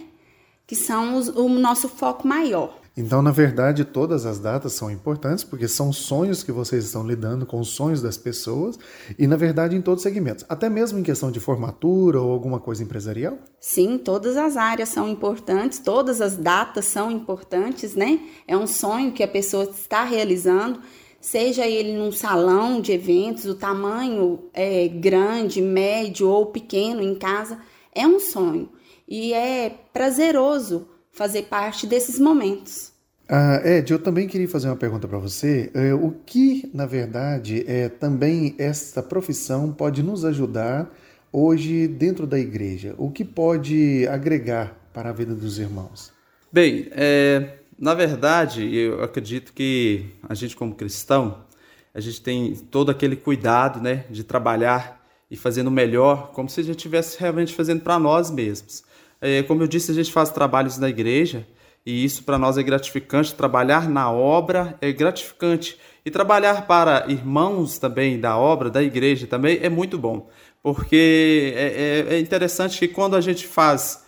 Que 0.66 0.76
são 0.76 1.16
os, 1.16 1.28
o 1.28 1.48
nosso 1.48 1.88
foco 1.88 2.28
maior. 2.28 2.78
Então, 3.01 3.22
na 3.22 3.30
verdade, 3.30 3.84
todas 3.84 4.26
as 4.26 4.40
datas 4.40 4.72
são 4.72 4.90
importantes 4.90 5.44
porque 5.44 5.68
são 5.68 5.92
sonhos 5.92 6.42
que 6.42 6.51
vocês 6.51 6.84
estão 6.84 7.07
lidando 7.07 7.46
com 7.46 7.61
os 7.61 7.68
sonhos 7.68 8.03
das 8.03 8.16
pessoas 8.16 8.76
e, 9.16 9.24
na 9.24 9.36
verdade, 9.36 9.76
em 9.76 9.80
todos 9.80 10.01
os 10.01 10.03
segmentos, 10.03 10.44
até 10.49 10.68
mesmo 10.68 10.99
em 10.99 11.05
questão 11.05 11.30
de 11.30 11.38
formatura 11.38 12.20
ou 12.20 12.32
alguma 12.32 12.59
coisa 12.59 12.82
empresarial? 12.82 13.38
Sim, 13.61 13.99
todas 13.99 14.36
as 14.36 14.57
áreas 14.57 14.88
são 14.88 15.09
importantes, 15.09 15.78
todas 15.78 16.20
as 16.20 16.36
datas 16.36 16.86
são 16.86 17.09
importantes, 17.09 17.94
né? 17.94 18.18
É 18.49 18.57
um 18.57 18.66
sonho 18.66 19.12
que 19.12 19.22
a 19.22 19.28
pessoa 19.28 19.62
está 19.62 20.03
realizando, 20.03 20.80
seja 21.20 21.64
ele 21.68 21.96
num 21.96 22.11
salão 22.11 22.80
de 22.80 22.90
eventos, 22.90 23.44
o 23.44 23.55
tamanho 23.55 24.40
é 24.53 24.88
grande, 24.88 25.62
médio 25.62 26.28
ou 26.28 26.46
pequeno 26.46 27.01
em 27.01 27.14
casa, 27.14 27.61
é 27.94 28.05
um 28.05 28.18
sonho 28.18 28.68
e 29.07 29.32
é 29.32 29.72
prazeroso 29.92 30.97
fazer 31.18 31.42
parte 31.42 31.84
desses 31.84 32.16
momentos. 32.20 32.92
Ah, 33.28 33.60
Ed, 33.64 33.92
eu 33.92 33.98
também 33.98 34.28
queria 34.28 34.48
fazer 34.48 34.68
uma 34.68 34.76
pergunta 34.76 35.08
para 35.08 35.18
você. 35.18 35.68
É, 35.74 35.92
o 35.92 36.12
que, 36.24 36.70
na 36.72 36.86
verdade, 36.86 37.64
é 37.66 37.88
também 37.88 38.54
essa 38.56 39.02
profissão 39.02 39.72
pode 39.72 40.00
nos 40.00 40.24
ajudar 40.24 40.88
hoje 41.32 41.88
dentro 41.88 42.24
da 42.24 42.38
igreja? 42.38 42.94
O 42.96 43.10
que 43.10 43.24
pode 43.24 44.06
agregar 44.08 44.74
para 44.94 45.10
a 45.10 45.12
vida 45.12 45.34
dos 45.34 45.58
irmãos? 45.58 46.12
Bem, 46.52 46.88
é, 46.92 47.58
na 47.76 47.94
verdade, 47.94 48.74
eu 48.74 49.02
acredito 49.02 49.52
que 49.52 50.06
a 50.26 50.34
gente 50.34 50.56
como 50.56 50.74
cristão, 50.74 51.44
a 51.92 52.00
gente 52.00 52.22
tem 52.22 52.54
todo 52.54 52.90
aquele 52.90 53.16
cuidado, 53.16 53.80
né, 53.80 54.04
de 54.08 54.22
trabalhar 54.22 55.04
e 55.28 55.36
fazendo 55.36 55.70
melhor, 55.70 56.30
como 56.30 56.48
se 56.48 56.60
a 56.60 56.64
gente 56.64 56.76
estivesse 56.76 57.18
realmente 57.18 57.54
fazendo 57.54 57.80
para 57.82 57.98
nós 57.98 58.30
mesmos. 58.30 58.84
É, 59.20 59.42
como 59.42 59.62
eu 59.62 59.66
disse, 59.66 59.90
a 59.90 59.94
gente 59.94 60.12
faz 60.12 60.30
trabalhos 60.30 60.78
na 60.78 60.88
igreja 60.88 61.46
e 61.84 62.04
isso 62.04 62.22
para 62.22 62.38
nós 62.38 62.58
é 62.58 62.62
gratificante. 62.62 63.34
Trabalhar 63.34 63.88
na 63.88 64.10
obra 64.10 64.76
é 64.80 64.92
gratificante 64.92 65.78
e 66.04 66.10
trabalhar 66.10 66.66
para 66.66 67.06
irmãos 67.08 67.78
também 67.78 68.20
da 68.20 68.36
obra, 68.36 68.70
da 68.70 68.82
igreja 68.82 69.26
também 69.26 69.58
é 69.62 69.68
muito 69.68 69.98
bom, 69.98 70.28
porque 70.62 71.52
é, 71.56 72.06
é, 72.10 72.14
é 72.14 72.20
interessante 72.20 72.78
que 72.78 72.88
quando 72.88 73.16
a 73.16 73.20
gente 73.20 73.46
faz 73.46 74.04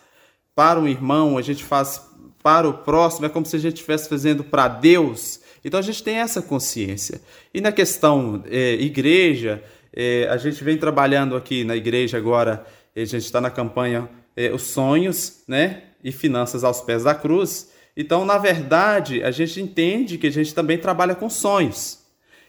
para 0.54 0.78
um 0.78 0.86
irmão, 0.86 1.38
a 1.38 1.42
gente 1.42 1.64
faz 1.64 2.08
para 2.42 2.68
o 2.68 2.74
próximo, 2.74 3.26
é 3.26 3.28
como 3.28 3.46
se 3.46 3.56
a 3.56 3.58
gente 3.58 3.74
estivesse 3.74 4.08
fazendo 4.08 4.44
para 4.44 4.68
Deus. 4.68 5.40
Então 5.64 5.78
a 5.78 5.82
gente 5.82 6.02
tem 6.02 6.16
essa 6.16 6.40
consciência. 6.40 7.20
E 7.52 7.60
na 7.60 7.70
questão 7.72 8.42
é, 8.46 8.74
igreja, 8.74 9.62
é, 9.92 10.26
a 10.30 10.36
gente 10.36 10.62
vem 10.62 10.78
trabalhando 10.78 11.36
aqui 11.36 11.64
na 11.64 11.76
igreja 11.76 12.16
agora, 12.16 12.64
a 12.96 13.00
gente 13.00 13.24
está 13.24 13.40
na 13.40 13.50
campanha 13.50 14.08
é, 14.40 14.52
Os 14.52 14.62
Sonhos 14.62 15.42
né, 15.46 15.82
e 16.02 16.10
Finanças 16.10 16.64
aos 16.64 16.80
Pés 16.80 17.04
da 17.04 17.14
Cruz. 17.14 17.70
Então, 17.94 18.24
na 18.24 18.38
verdade, 18.38 19.22
a 19.22 19.30
gente 19.30 19.60
entende 19.60 20.16
que 20.16 20.26
a 20.26 20.32
gente 20.32 20.54
também 20.54 20.78
trabalha 20.78 21.14
com 21.14 21.28
sonhos. 21.28 21.98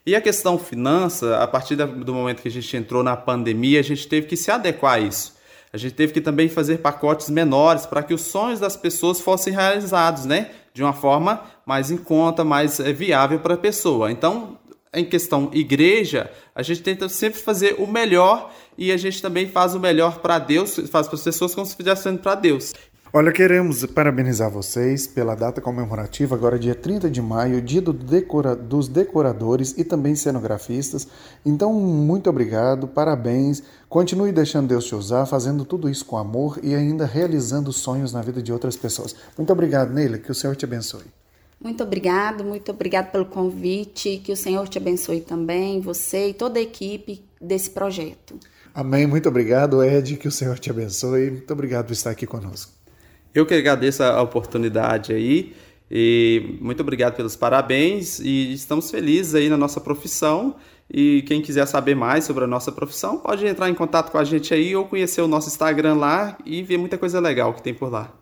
E 0.05 0.15
a 0.15 0.21
questão 0.21 0.57
finança, 0.57 1.37
a 1.37 1.47
partir 1.47 1.75
do 1.75 2.13
momento 2.13 2.41
que 2.41 2.47
a 2.47 2.51
gente 2.51 2.75
entrou 2.77 3.03
na 3.03 3.17
pandemia, 3.17 3.79
a 3.79 3.83
gente 3.83 4.07
teve 4.07 4.25
que 4.25 4.37
se 4.37 4.49
adequar 4.49 4.93
a 4.93 4.99
isso. 4.99 5.35
A 5.73 5.77
gente 5.77 5.93
teve 5.93 6.13
que 6.13 6.21
também 6.21 6.49
fazer 6.49 6.79
pacotes 6.79 7.29
menores 7.29 7.85
para 7.85 8.01
que 8.01 8.13
os 8.13 8.21
sonhos 8.21 8.59
das 8.59 8.75
pessoas 8.75 9.21
fossem 9.21 9.53
realizados, 9.53 10.25
né? 10.25 10.51
De 10.73 10.81
uma 10.81 10.93
forma 10.93 11.43
mais 11.65 11.91
em 11.91 11.97
conta, 11.97 12.43
mais 12.43 12.79
é, 12.79 12.91
viável 12.91 13.39
para 13.39 13.53
a 13.53 13.57
pessoa. 13.57 14.11
Então, 14.11 14.57
em 14.93 15.05
questão 15.05 15.49
igreja, 15.53 16.29
a 16.53 16.61
gente 16.61 16.83
tenta 16.83 17.07
sempre 17.07 17.39
fazer 17.39 17.75
o 17.79 17.87
melhor 17.87 18.53
e 18.77 18.91
a 18.91 18.97
gente 18.97 19.21
também 19.21 19.47
faz 19.47 19.73
o 19.73 19.79
melhor 19.79 20.19
para 20.19 20.37
Deus, 20.37 20.75
faz 20.89 21.07
para 21.07 21.15
as 21.15 21.23
pessoas 21.23 21.55
como 21.55 21.65
se 21.65 21.71
estivesse 21.71 22.03
fazendo 22.03 22.19
para 22.19 22.35
Deus. 22.35 22.73
Olha, 23.13 23.29
queremos 23.29 23.85
parabenizar 23.87 24.49
vocês 24.49 25.05
pela 25.05 25.35
data 25.35 25.59
comemorativa, 25.59 26.33
agora 26.33 26.57
dia 26.57 26.73
30 26.73 27.09
de 27.09 27.21
maio, 27.21 27.61
dia 27.61 27.81
do 27.81 27.91
decora, 27.91 28.55
dos 28.55 28.87
decoradores 28.87 29.75
e 29.77 29.83
também 29.83 30.15
cenografistas. 30.15 31.05
Então, 31.45 31.73
muito 31.73 32.29
obrigado, 32.29 32.87
parabéns. 32.87 33.63
Continue 33.89 34.31
deixando 34.31 34.69
Deus 34.69 34.85
te 34.85 34.95
usar, 34.95 35.25
fazendo 35.25 35.65
tudo 35.65 35.89
isso 35.89 36.05
com 36.05 36.17
amor 36.17 36.57
e 36.63 36.73
ainda 36.73 37.05
realizando 37.05 37.73
sonhos 37.73 38.13
na 38.13 38.21
vida 38.21 38.41
de 38.41 38.53
outras 38.53 38.77
pessoas. 38.77 39.13
Muito 39.37 39.51
obrigado, 39.51 39.91
Neila, 39.91 40.17
que 40.17 40.31
o 40.31 40.35
Senhor 40.35 40.55
te 40.55 40.63
abençoe. 40.63 41.20
Muito 41.63 41.83
obrigado, 41.83 42.43
muito 42.43 42.71
obrigado 42.71 43.11
pelo 43.11 43.25
convite, 43.25 44.19
que 44.23 44.31
o 44.31 44.35
Senhor 44.35 44.67
te 44.67 44.79
abençoe 44.79 45.21
também, 45.21 45.79
você 45.79 46.29
e 46.29 46.33
toda 46.33 46.57
a 46.57 46.61
equipe 46.61 47.23
desse 47.39 47.69
projeto. 47.69 48.35
Amém, 48.73 49.05
muito 49.05 49.29
obrigado, 49.29 49.83
Ed, 49.83 50.17
que 50.17 50.27
o 50.27 50.31
Senhor 50.31 50.57
te 50.57 50.71
abençoe. 50.71 51.29
Muito 51.29 51.51
obrigado 51.53 51.85
por 51.85 51.93
estar 51.93 52.09
aqui 52.09 52.25
conosco. 52.25 52.71
Eu 53.33 53.45
que 53.45 53.53
agradeço 53.53 54.01
a 54.01 54.21
oportunidade 54.21 55.13
aí 55.13 55.53
e 55.89 56.57
muito 56.59 56.79
obrigado 56.81 57.15
pelos 57.15 57.35
parabéns 57.35 58.19
e 58.19 58.53
estamos 58.53 58.89
felizes 58.89 59.35
aí 59.35 59.47
na 59.47 59.57
nossa 59.57 59.79
profissão 59.79 60.55
e 60.89 61.21
quem 61.27 61.41
quiser 61.41 61.65
saber 61.67 61.95
mais 61.95 62.23
sobre 62.23 62.43
a 62.43 62.47
nossa 62.47 62.71
profissão 62.71 63.17
pode 63.17 63.45
entrar 63.45 63.69
em 63.69 63.75
contato 63.75 64.11
com 64.11 64.17
a 64.17 64.23
gente 64.23 64.53
aí 64.53 64.75
ou 64.75 64.85
conhecer 64.85 65.21
o 65.21 65.27
nosso 65.27 65.47
Instagram 65.47 65.95
lá 65.95 66.37
e 66.45 66.63
ver 66.63 66.77
muita 66.77 66.97
coisa 66.97 67.19
legal 67.19 67.53
que 67.53 67.61
tem 67.61 67.73
por 67.73 67.91
lá. 67.91 68.20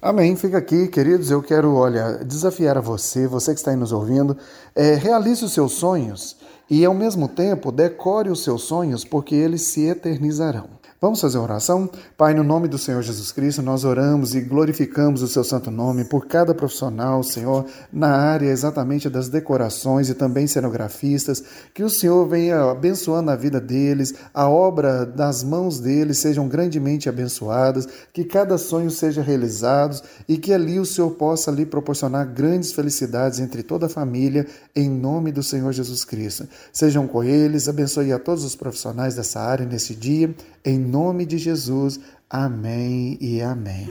Amém. 0.00 0.36
Fica 0.36 0.58
aqui, 0.58 0.88
queridos. 0.88 1.30
Eu 1.30 1.42
quero, 1.42 1.74
olha, 1.74 2.24
desafiar 2.24 2.76
a 2.76 2.80
você, 2.80 3.26
você 3.26 3.52
que 3.52 3.60
está 3.60 3.70
aí 3.70 3.76
nos 3.76 3.92
ouvindo, 3.92 4.36
é, 4.74 4.94
realize 4.94 5.44
os 5.44 5.52
seus 5.52 5.72
sonhos 5.72 6.36
e, 6.68 6.84
ao 6.84 6.94
mesmo 6.94 7.28
tempo, 7.28 7.72
decore 7.72 8.30
os 8.30 8.44
seus 8.44 8.62
sonhos, 8.62 9.04
porque 9.04 9.34
eles 9.34 9.62
se 9.62 9.86
eternizarão. 9.86 10.75
Vamos 11.06 11.20
fazer 11.20 11.38
oração? 11.38 11.88
Pai, 12.16 12.34
no 12.34 12.42
nome 12.42 12.66
do 12.66 12.78
Senhor 12.78 13.00
Jesus 13.00 13.30
Cristo, 13.30 13.62
nós 13.62 13.84
oramos 13.84 14.34
e 14.34 14.40
glorificamos 14.40 15.22
o 15.22 15.28
seu 15.28 15.44
santo 15.44 15.70
nome 15.70 16.04
por 16.04 16.26
cada 16.26 16.52
profissional, 16.52 17.22
Senhor, 17.22 17.64
na 17.92 18.08
área 18.08 18.50
exatamente 18.50 19.08
das 19.08 19.28
decorações 19.28 20.08
e 20.08 20.16
também 20.16 20.48
cenografistas, 20.48 21.44
que 21.72 21.84
o 21.84 21.88
Senhor 21.88 22.26
venha 22.26 22.72
abençoando 22.72 23.30
a 23.30 23.36
vida 23.36 23.60
deles, 23.60 24.14
a 24.34 24.48
obra 24.48 25.06
das 25.06 25.44
mãos 25.44 25.78
deles 25.78 26.18
sejam 26.18 26.48
grandemente 26.48 27.08
abençoadas, 27.08 27.86
que 28.12 28.24
cada 28.24 28.58
sonho 28.58 28.90
seja 28.90 29.22
realizado 29.22 30.02
e 30.28 30.36
que 30.36 30.52
ali 30.52 30.80
o 30.80 30.84
Senhor 30.84 31.12
possa 31.12 31.52
lhe 31.52 31.64
proporcionar 31.64 32.26
grandes 32.26 32.72
felicidades 32.72 33.38
entre 33.38 33.62
toda 33.62 33.86
a 33.86 33.88
família, 33.88 34.44
em 34.74 34.90
nome 34.90 35.30
do 35.30 35.40
Senhor 35.40 35.72
Jesus 35.72 36.04
Cristo. 36.04 36.48
Sejam 36.72 37.06
com 37.06 37.22
eles, 37.22 37.68
abençoe 37.68 38.12
a 38.12 38.18
todos 38.18 38.42
os 38.42 38.56
profissionais 38.56 39.14
dessa 39.14 39.38
área 39.38 39.64
nesse 39.64 39.94
dia, 39.94 40.34
em 40.64 40.76
nome 40.80 40.95
de 41.26 41.36
Jesus. 41.36 42.00
Amém 42.30 43.18
e 43.20 43.42
amém. 43.42 43.86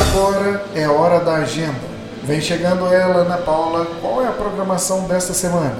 Agora 0.00 0.64
é 0.74 0.88
hora 0.88 1.20
da 1.20 1.36
agenda. 1.36 1.78
Vem 2.24 2.40
chegando 2.40 2.86
ela, 2.86 3.18
Ana 3.18 3.38
Paula. 3.38 3.86
Qual 4.00 4.22
é 4.22 4.26
a 4.26 4.32
programação 4.32 5.06
desta 5.06 5.32
semana? 5.32 5.78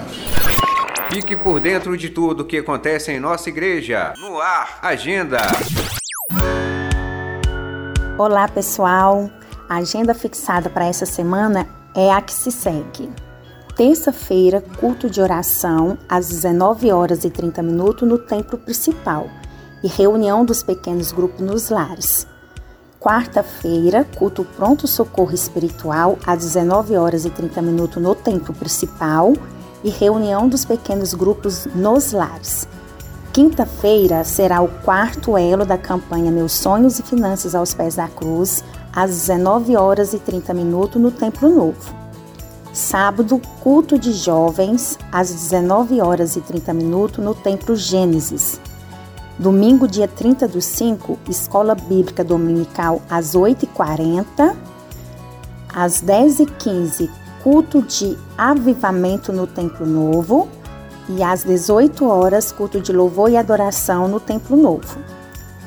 Fique 1.11 1.34
por 1.34 1.59
dentro 1.59 1.97
de 1.99 2.11
tudo 2.11 2.45
que 2.45 2.59
acontece 2.59 3.11
em 3.11 3.18
nossa 3.18 3.49
igreja. 3.49 4.14
No 4.18 4.40
ar, 4.40 4.78
agenda. 4.82 5.38
Olá, 8.16 8.47
pessoal. 8.47 9.28
A 9.68 9.78
agenda 9.78 10.14
fixada 10.14 10.70
para 10.70 10.86
essa 10.86 11.05
semana 11.05 11.66
é 11.95 12.12
a 12.12 12.22
que 12.22 12.32
se 12.32 12.53
segue. 12.53 13.11
Terça-feira, 13.76 14.62
culto 14.78 15.08
de 15.08 15.18
oração 15.22 15.96
às 16.06 16.28
19 16.28 16.92
horas 16.92 17.24
e 17.24 17.30
30 17.30 17.62
minutos 17.62 18.06
no 18.06 18.18
templo 18.18 18.58
principal 18.58 19.28
e 19.82 19.88
reunião 19.88 20.44
dos 20.44 20.62
pequenos 20.62 21.10
grupos 21.10 21.40
nos 21.40 21.70
lares. 21.70 22.26
Quarta-feira, 23.00 24.06
culto 24.14 24.44
pronto 24.56 24.86
socorro 24.86 25.32
espiritual 25.32 26.18
às 26.26 26.40
19 26.40 26.98
horas 26.98 27.24
e 27.24 27.30
30 27.30 27.62
minutos 27.62 28.02
no 28.02 28.14
templo 28.14 28.52
principal 28.52 29.32
e 29.82 29.88
reunião 29.88 30.46
dos 30.46 30.66
pequenos 30.66 31.14
grupos 31.14 31.64
nos 31.74 32.12
lares. 32.12 32.68
Quinta-feira 33.32 34.22
será 34.22 34.60
o 34.60 34.68
quarto 34.68 35.38
elo 35.38 35.64
da 35.64 35.78
campanha 35.78 36.30
Meus 36.30 36.52
Sonhos 36.52 36.98
e 36.98 37.02
Finanças 37.02 37.54
aos 37.54 37.72
Pés 37.72 37.94
da 37.94 38.06
Cruz, 38.06 38.62
às 38.92 39.10
19 39.12 39.74
horas 39.78 40.12
e 40.12 40.18
30 40.18 40.52
minutos 40.52 41.00
no 41.00 41.10
Templo 41.10 41.48
Novo. 41.48 42.01
Sábado, 42.72 43.38
culto 43.60 43.98
de 43.98 44.14
jovens, 44.14 44.98
às 45.12 45.30
19 45.30 46.00
horas 46.00 46.36
e 46.36 46.40
30 46.40 46.72
minutos 46.72 47.22
no 47.22 47.34
Templo 47.34 47.76
Gênesis. 47.76 48.58
Domingo, 49.38 49.86
dia 49.86 50.08
30 50.08 50.48
do 50.48 50.62
5, 50.62 51.18
Escola 51.28 51.74
Bíblica 51.74 52.24
Dominical, 52.24 53.02
às 53.10 53.34
8h40. 53.34 54.56
Às 55.74 56.02
10h15, 56.02 57.10
culto 57.42 57.82
de 57.82 58.16
avivamento 58.38 59.34
no 59.34 59.46
Templo 59.46 59.86
Novo. 59.86 60.48
E 61.10 61.22
às 61.22 61.44
18 61.44 62.06
horas, 62.06 62.52
culto 62.52 62.80
de 62.80 62.90
louvor 62.90 63.30
e 63.30 63.36
adoração 63.36 64.08
no 64.08 64.18
Templo 64.18 64.56
Novo. 64.56 64.98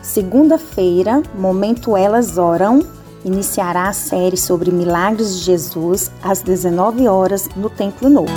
Segunda-feira, 0.01 1.21
momento 1.35 1.95
Elas 1.95 2.39
Oram, 2.39 2.83
iniciará 3.26 3.89
a 3.89 3.93
série 3.93 4.38
sobre 4.38 4.71
milagres 4.71 5.39
de 5.39 5.43
Jesus 5.43 6.11
às 6.23 6.41
19 6.41 7.07
horas 7.07 7.49
no 7.55 7.69
Templo 7.69 8.09
Novo. 8.09 8.34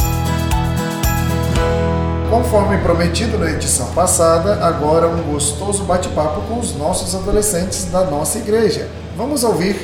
Conforme 2.30 2.78
prometido 2.78 3.38
na 3.38 3.50
edição 3.50 3.86
passada, 3.92 4.64
agora 4.64 5.08
um 5.08 5.22
gostoso 5.32 5.84
bate-papo 5.84 6.40
com 6.42 6.58
os 6.58 6.74
nossos 6.74 7.14
adolescentes 7.14 7.84
da 7.86 8.04
nossa 8.04 8.38
igreja. 8.38 8.88
Vamos 9.16 9.44
ouvir. 9.44 9.76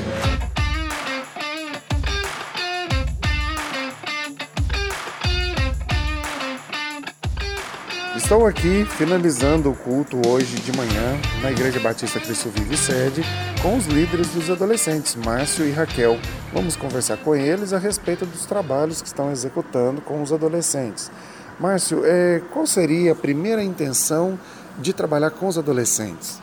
Estou 8.24 8.46
aqui 8.46 8.86
finalizando 8.86 9.70
o 9.70 9.76
culto 9.76 10.18
hoje 10.26 10.56
de 10.56 10.74
manhã 10.74 11.20
na 11.42 11.52
Igreja 11.52 11.78
Batista 11.78 12.18
Cristo 12.18 12.48
Vive 12.48 12.74
Sede 12.74 13.22
com 13.60 13.76
os 13.76 13.84
líderes 13.84 14.30
dos 14.30 14.48
adolescentes, 14.48 15.14
Márcio 15.14 15.66
e 15.66 15.70
Raquel. 15.70 16.18
Vamos 16.50 16.74
conversar 16.74 17.18
com 17.18 17.36
eles 17.36 17.74
a 17.74 17.78
respeito 17.78 18.24
dos 18.24 18.46
trabalhos 18.46 19.02
que 19.02 19.08
estão 19.08 19.30
executando 19.30 20.00
com 20.00 20.22
os 20.22 20.32
adolescentes. 20.32 21.12
Márcio, 21.60 22.00
é, 22.02 22.40
qual 22.50 22.66
seria 22.66 23.12
a 23.12 23.14
primeira 23.14 23.62
intenção 23.62 24.40
de 24.78 24.94
trabalhar 24.94 25.30
com 25.30 25.46
os 25.46 25.58
adolescentes? 25.58 26.40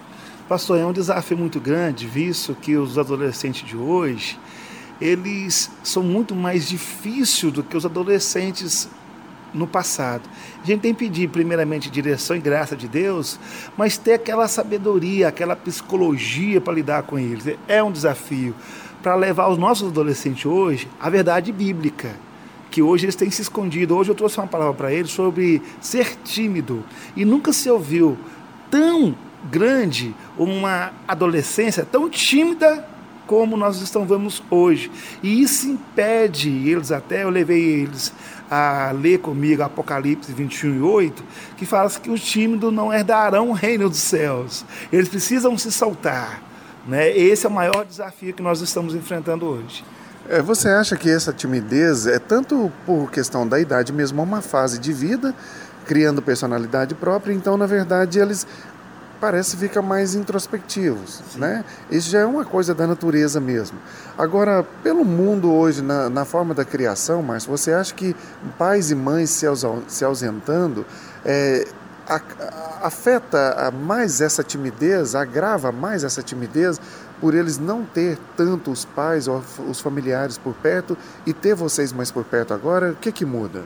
Pastor, 0.48 0.78
é 0.78 0.86
um 0.86 0.94
desafio 0.94 1.36
muito 1.36 1.60
grande, 1.60 2.06
visto 2.06 2.54
que 2.54 2.78
os 2.78 3.00
adolescentes 3.00 3.68
de 3.68 3.76
hoje, 3.76 4.40
eles 5.02 5.72
são 5.84 6.04
muito 6.04 6.36
mais 6.36 6.70
difíceis 6.70 7.52
do 7.52 7.64
que 7.64 7.76
os 7.76 7.88
adolescentes 7.88 8.88
no 9.54 9.68
passado. 9.68 10.30
A 10.64 10.66
gente 10.66 10.82
tem 10.82 10.94
que 10.94 11.00
pedir, 11.00 11.30
primeiramente, 11.30 11.90
direção 11.90 12.36
e 12.36 12.40
graça 12.40 12.76
de 12.76 12.88
Deus, 12.88 13.40
mas 13.78 13.98
ter 13.98 14.14
aquela 14.14 14.48
sabedoria, 14.48 15.28
aquela 15.28 15.56
psicologia 15.56 16.62
para 16.62 16.74
lidar 16.74 17.04
com 17.04 17.18
eles. 17.18 17.46
É 17.68 17.84
um 17.84 17.92
desafio 17.92 18.56
para 19.02 19.16
levar 19.16 19.50
os 19.50 19.58
nossos 19.58 19.90
adolescentes 19.90 20.46
hoje 20.46 20.88
à 21.00 21.10
verdade 21.10 21.52
bíblica, 21.52 22.12
que 22.70 22.82
hoje 22.82 23.06
eles 23.06 23.16
têm 23.16 23.30
se 23.30 23.42
escondido. 23.42 23.96
Hoje 23.96 24.12
eu 24.12 24.16
trouxe 24.16 24.38
uma 24.38 24.48
palavra 24.48 24.74
para 24.74 24.94
eles 24.94 25.12
sobre 25.12 25.62
ser 25.82 26.16
tímido. 26.24 26.84
E 27.16 27.26
nunca 27.26 27.52
se 27.52 27.70
ouviu 27.70 28.18
tão 28.70 29.16
grande 29.50 30.16
uma 30.38 30.92
adolescência 31.08 31.86
tão 31.86 32.10
tímida 32.10 32.88
como 33.26 33.56
nós 33.56 33.82
estamos 33.82 34.44
hoje. 34.50 34.92
E 35.24 35.42
isso 35.42 35.68
impede 35.68 36.50
eles 36.68 36.92
até, 36.92 37.24
eu 37.24 37.30
levei 37.30 37.82
eles 37.82 38.14
a 38.52 38.92
ler 38.92 39.20
comigo 39.20 39.64
Apocalipse 39.64 40.34
21 40.34 40.76
e 40.76 40.82
8, 40.82 41.24
que 41.56 41.66
fala 41.66 41.90
que 41.90 42.10
os 42.10 42.20
tímidos 42.20 42.74
não 42.74 42.94
herdarão 42.94 43.50
o 43.50 43.54
reino 43.54 43.90
dos 43.90 44.00
céus. 44.00 44.66
Eles 44.92 45.08
precisam 45.08 45.58
se 45.58 45.72
soltar. 45.72 46.44
Né? 46.86 47.16
Esse 47.18 47.46
é 47.46 47.50
o 47.50 47.52
maior 47.52 47.86
desafio 47.86 48.34
que 48.34 48.44
nós 48.44 48.60
estamos 48.60 48.94
enfrentando 48.94 49.46
hoje. 49.46 49.86
É, 50.28 50.42
você 50.42 50.68
acha 50.68 50.98
que 50.98 51.10
essa 51.10 51.32
timidez 51.32 52.06
é 52.06 52.20
tanto 52.20 52.70
por 52.86 53.10
questão 53.10 53.48
da 53.48 53.58
idade 53.58 53.94
mesmo, 53.94 54.22
uma 54.22 54.42
fase 54.42 54.80
de 54.80 54.92
vida, 54.92 55.34
criando 55.86 56.22
personalidade 56.22 56.94
própria, 56.94 57.34
então, 57.34 57.58
na 57.58 57.66
verdade, 57.66 58.20
eles 58.20 58.46
parece 59.22 59.56
fica 59.56 59.82
mais 59.82 60.16
introspectivos, 60.16 61.22
Sim. 61.32 61.40
né? 61.40 61.64
Isso 61.92 62.10
já 62.10 62.22
é 62.22 62.26
uma 62.26 62.44
coisa 62.44 62.74
da 62.74 62.88
natureza 62.88 63.40
mesmo. 63.40 63.78
Agora, 64.18 64.66
pelo 64.82 65.06
mundo 65.06 65.54
hoje, 65.54 65.84
na, 65.84 66.10
na 66.10 66.26
forma 66.26 66.56
da 66.56 66.66
criação, 66.66 67.22
Márcio, 67.22 67.52
você 67.52 67.72
acha 67.72 67.94
que 67.94 68.16
pais 68.58 68.90
e 68.90 68.96
mães 68.96 69.30
se, 69.30 69.46
se 69.88 70.04
ausentando 70.04 70.84
é, 71.24 71.68
afeta 72.82 73.72
mais 73.72 74.20
essa 74.22 74.44
timidez, 74.44 75.14
agrava 75.14 75.72
mais 75.72 76.04
essa 76.04 76.24
timidez 76.24 76.82
por 77.20 77.36
eles 77.36 77.60
não 77.60 77.86
ter 77.86 78.18
tanto 78.36 78.72
os 78.72 78.84
pais 78.84 79.28
ou 79.28 79.44
os 79.70 79.80
familiares 79.80 80.40
por 80.40 80.56
perto 80.56 80.98
e 81.26 81.34
ter 81.34 81.54
vocês 81.54 81.94
mais 81.94 82.10
por 82.10 82.26
perto 82.26 82.54
agora, 82.54 82.92
o 82.92 82.96
que 82.96 83.12
que 83.12 83.24
muda? 83.24 83.64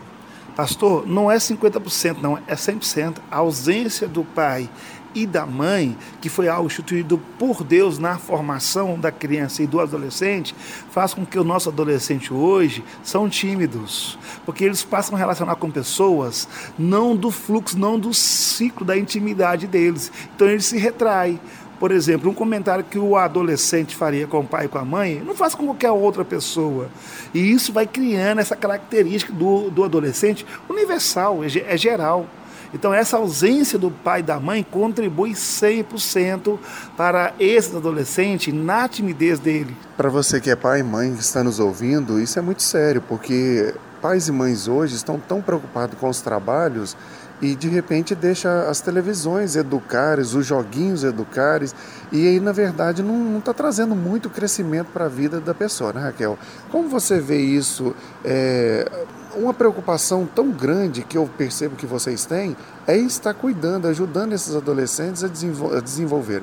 Pastor, 0.56 1.06
não 1.06 1.30
é 1.30 1.36
50%, 1.36 2.22
não, 2.22 2.38
é 2.48 2.56
100%. 2.56 3.18
A 3.30 3.38
ausência 3.38 4.08
do 4.08 4.24
pai 4.24 4.70
e 5.16 5.26
da 5.26 5.46
mãe, 5.46 5.98
que 6.20 6.28
foi 6.28 6.50
algo 6.50 6.68
instituído 6.68 7.18
por 7.40 7.64
Deus 7.64 7.98
na 7.98 8.18
formação 8.18 9.00
da 9.00 9.12
criança 9.12 9.64
e 9.64 9.68
do 9.68 9.80
adolescente, 9.80 10.54
faz 10.92 11.14
com 11.14 11.26
que 11.26 11.40
o 11.40 11.44
nosso 11.44 11.70
adolescente 11.70 12.34
hoje 12.34 12.84
são 13.02 13.30
tímidos, 13.30 14.20
porque 14.46 14.66
eles 14.66 14.84
passam 14.84 15.16
a 15.16 15.18
relacionar 15.18 15.56
com 15.56 15.72
pessoas 15.72 16.48
não 16.78 17.16
do 17.16 17.32
fluxo, 17.32 17.80
não 17.80 17.98
do 17.98 18.14
ciclo 18.14 18.86
da 18.86 18.98
intimidade 18.98 19.66
deles. 19.66 20.12
Então 20.36 20.48
eles 20.48 20.66
se 20.66 20.78
retraem. 20.78 21.40
Por 21.80 21.92
exemplo, 21.92 22.30
um 22.30 22.34
comentário 22.34 22.86
que 22.86 22.98
o 22.98 23.18
adolescente 23.18 23.96
faria 23.96 24.26
com 24.26 24.40
o 24.40 24.48
pai 24.48 24.66
e 24.66 24.68
com 24.70 24.78
a 24.78 24.86
mãe, 24.86 25.22
não 25.26 25.36
faz 25.36 25.54
com 25.54 25.66
qualquer 25.66 25.92
outra 25.92 26.24
pessoa. 26.24 26.90
E 27.34 27.52
isso 27.52 27.74
vai 27.74 27.86
criando 27.86 28.40
essa 28.40 28.56
característica 28.56 29.34
do, 29.34 29.70
do 29.70 29.84
adolescente 29.84 30.46
universal, 30.70 31.44
é, 31.44 31.48
é 31.74 31.78
geral. 31.78 32.28
Então, 32.76 32.94
essa 32.94 33.16
ausência 33.16 33.80
do 33.80 33.90
pai 33.90 34.20
e 34.20 34.24
da 34.24 34.38
mãe 34.38 34.62
contribui 34.62 35.32
100% 35.32 36.60
para 36.98 37.34
esse 37.40 37.74
adolescente 37.74 38.52
na 38.52 38.86
timidez 38.90 39.40
dele. 39.40 39.76
Para 39.96 40.10
você 40.10 40.42
que 40.42 40.50
é 40.50 40.58
pai 40.58 40.82
e 40.82 40.84
mãe 40.84 41.14
que 41.16 41.22
está 41.22 41.42
nos 41.42 41.58
ouvindo, 41.58 42.20
isso 42.20 42.38
é 42.38 42.42
muito 42.42 42.62
sério, 42.62 43.02
porque 43.02 43.74
pais 44.02 44.28
e 44.28 44.32
mães 44.34 44.68
hoje 44.68 44.94
estão 44.94 45.18
tão 45.18 45.42
preocupados 45.42 45.98
com 45.98 46.10
os 46.10 46.20
trabalhos 46.20 46.98
e 47.42 47.56
de 47.56 47.70
repente 47.70 48.14
deixa 48.14 48.70
as 48.70 48.82
televisões 48.82 49.56
educares, 49.56 50.34
os 50.34 50.46
joguinhos 50.46 51.04
educares, 51.04 51.74
e 52.12 52.28
aí 52.28 52.40
na 52.40 52.52
verdade 52.52 53.02
não 53.02 53.40
está 53.40 53.54
trazendo 53.54 53.96
muito 53.96 54.30
crescimento 54.30 54.88
para 54.88 55.06
a 55.06 55.10
vida 55.10 55.40
da 55.40 55.54
pessoa, 55.54 55.94
né 55.94 56.02
Raquel? 56.02 56.38
Como 56.72 56.90
você 56.90 57.20
vê 57.20 57.38
isso? 57.38 57.96
É, 58.24 59.06
uma 59.36 59.54
preocupação 59.54 60.26
tão 60.26 60.52
grande 60.52 61.04
que 61.04 61.18
eu 61.18 61.30
percebo 61.38 61.76
que 61.76 61.86
vocês 61.86 62.26
têm 62.26 62.56
é 62.88 62.98
estar 62.98 63.34
cuidando, 63.34 63.88
ajudando 63.88 64.34
esses 64.34 64.56
adolescentes 64.56 65.24
a, 65.24 65.28
desenvol 65.28 65.76
a 65.76 65.80
desenvolver. 65.80 66.42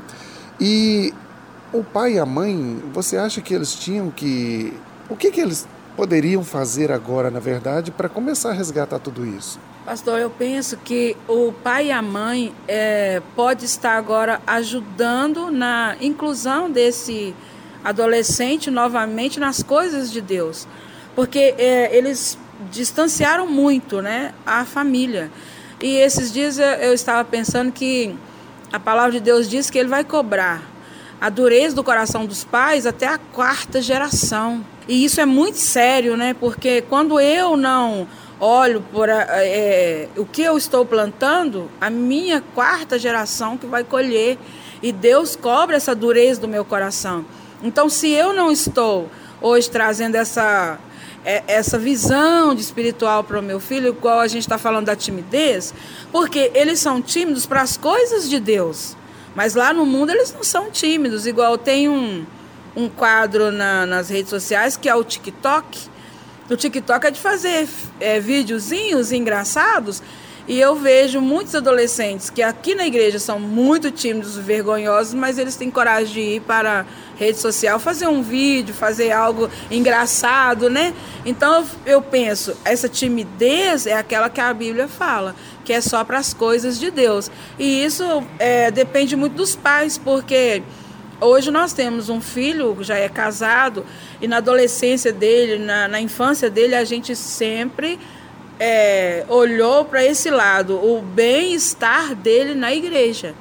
E 0.61 1.13
o 1.73 1.83
pai 1.83 2.15
e 2.15 2.19
a 2.19 2.27
mãe, 2.27 2.83
você 2.93 3.17
acha 3.17 3.41
que 3.41 3.55
eles 3.55 3.75
tinham 3.75 4.11
que. 4.11 4.73
O 5.09 5.17
que, 5.17 5.31
que 5.31 5.41
eles 5.41 5.67
poderiam 5.97 6.45
fazer 6.45 6.91
agora, 6.93 7.31
na 7.31 7.41
verdade, 7.41 7.91
para 7.91 8.09
começar 8.09 8.51
a 8.51 8.53
resgatar 8.53 8.99
tudo 8.99 9.27
isso? 9.27 9.59
Pastor, 9.85 10.21
eu 10.21 10.31
penso 10.31 10.77
que 10.77 11.17
o 11.27 11.53
pai 11.53 11.89
e 11.89 11.93
a 11.93 12.01
mãe 12.01 12.55
é, 12.69 13.21
pode 13.35 13.65
estar 13.65 13.97
agora 13.97 14.41
ajudando 14.47 15.51
na 15.51 15.97
inclusão 16.01 16.71
desse 16.71 17.35
adolescente 17.83 18.71
novamente 18.71 19.41
nas 19.41 19.61
coisas 19.61 20.13
de 20.13 20.21
Deus, 20.21 20.69
porque 21.17 21.55
é, 21.59 21.97
eles 21.97 22.39
distanciaram 22.71 23.47
muito 23.47 24.01
né, 24.01 24.33
a 24.47 24.65
família. 24.65 25.31
E 25.81 25.97
esses 25.97 26.33
dias 26.33 26.59
eu 26.59 26.95
estava 26.95 27.25
pensando 27.25 27.73
que 27.73 28.15
a 28.73 28.79
palavra 28.79 29.13
de 29.13 29.21
Deus 29.21 29.49
diz 29.49 29.69
que 29.69 29.79
ele 29.79 29.89
vai 29.89 30.05
cobrar 30.05 30.63
a 31.21 31.29
dureza 31.29 31.75
do 31.75 31.85
coração 31.85 32.27
dos 32.27 32.45
pais 32.45 32.87
até 32.87 33.07
a 33.07 33.19
quarta 33.19 33.81
geração. 33.81 34.65
E 34.89 35.05
isso 35.05 35.21
é 35.21 35.27
muito 35.27 35.59
sério, 35.59 36.17
né? 36.17 36.35
Porque 36.35 36.83
quando 36.83 37.21
eu 37.21 37.57
não 37.57 38.09
olho 38.41 38.81
por 38.93 39.09
é, 39.09 40.09
o 40.17 40.27
que 40.27 40.43
eu 40.43 40.59
estou 40.59 40.85
plantando, 40.85 41.71
a 41.81 41.89
minha 41.89 42.41
quarta 42.55 42.99
geração 42.99 43.57
que 43.57 43.67
vai 43.67 43.85
colher. 43.85 44.37
E 44.83 44.91
Deus 44.91 45.37
cobra 45.37 45.77
essa 45.77 45.95
dureza 45.95 46.41
do 46.41 46.49
meu 46.49 46.65
coração. 46.65 47.25
Então, 47.63 47.89
se 47.89 48.09
eu 48.11 48.33
não 48.33 48.51
estou 48.51 49.09
hoje 49.41 49.71
trazendo 49.71 50.17
essa 50.17 50.77
é, 51.25 51.43
essa 51.47 51.79
visão 51.79 52.55
de 52.55 52.61
espiritual 52.61 53.23
para 53.25 53.39
o 53.39 53.43
meu 53.43 53.61
filho, 53.61 53.89
igual 53.89 54.21
a 54.21 54.29
gente 54.29 54.43
está 54.43 54.59
falando 54.59 54.87
da 54.87 54.97
timidez, 54.97 55.73
porque 56.11 56.51
eles 56.55 56.81
são 56.81 57.01
tímidos 57.01 57.47
para 57.47 57.63
as 57.63 57.77
coisas 57.77 58.29
de 58.29 58.41
Deus. 58.41 58.97
Mas 59.35 59.55
lá 59.55 59.73
no 59.73 59.87
mundo 59.87 60.11
eles 60.11 60.33
não 60.33 60.45
são 60.45 60.71
tímidos. 60.71 61.27
Igual 61.27 61.57
tem 61.57 61.89
um, 61.89 62.27
um 62.77 62.89
quadro 62.89 63.51
na, 63.51 63.87
nas 63.87 64.09
redes 64.09 64.31
sociais 64.31 64.77
que 64.77 64.89
é 64.89 64.95
o 64.95 65.03
TikTok. 65.03 65.91
O 66.51 66.57
TikTok 66.57 67.07
é 67.07 67.11
de 67.11 67.21
fazer 67.21 67.69
é, 67.99 68.21
videozinhos 68.21 69.11
engraçados 69.13 70.03
e 70.47 70.61
eu 70.61 70.75
vejo 70.75 71.21
muitos 71.21 71.55
adolescentes 71.55 72.29
que 72.29 72.43
aqui 72.43 72.75
na 72.75 72.87
igreja 72.87 73.19
são 73.19 73.39
muito 73.39 73.91
tímidos, 73.91 74.37
vergonhosos, 74.37 75.15
mas 75.15 75.39
eles 75.39 75.55
têm 75.55 75.71
coragem 75.71 76.13
de 76.13 76.21
ir 76.21 76.41
para 76.41 76.81
a 76.81 76.85
rede 77.17 77.39
social, 77.39 77.79
fazer 77.79 78.09
um 78.09 78.23
vídeo, 78.23 78.75
fazer 78.75 79.13
algo 79.13 79.49
engraçado, 79.71 80.69
né? 80.69 80.93
Então 81.25 81.65
eu 81.87 82.03
penso, 82.03 82.57
essa 82.65 82.89
timidez 82.89 83.87
é 83.87 83.95
aquela 83.95 84.29
que 84.29 84.41
a 84.41 84.53
Bíblia 84.53 84.89
fala, 84.89 85.37
que 85.65 85.73
é 85.73 85.81
só 85.81 86.03
para 86.03 86.19
as 86.19 86.35
coisas 86.35 86.79
de 86.79 86.91
Deus. 86.91 87.31
E 87.57 87.85
isso 87.85 88.05
é, 88.39 88.71
depende 88.73 89.15
muito 89.15 89.35
dos 89.35 89.55
pais, 89.55 89.97
porque 89.97 90.65
hoje 91.21 91.53
nós 91.53 91.73
temos 91.73 92.09
um 92.09 92.21
filho 92.21 92.75
que 92.75 92.83
já 92.83 92.97
é 92.97 93.09
casado, 93.09 93.87
e 94.21 94.27
na 94.27 94.39
adolescência 94.39 95.13
dele, 95.13 95.65
na, 95.65 95.87
na 95.87 96.01
infância 96.01 96.51
dele, 96.51 96.75
a 96.75 96.85
gente 96.85 97.15
sempre 97.15 98.01
é, 98.65 99.25
olhou 99.29 99.85
para 99.85 100.05
esse 100.05 100.31
lado, 100.31 100.77
o 100.77 101.03
bem-estar 101.03 102.15
dele 102.15 102.55
na 102.55 102.73
igreja, 102.73 103.35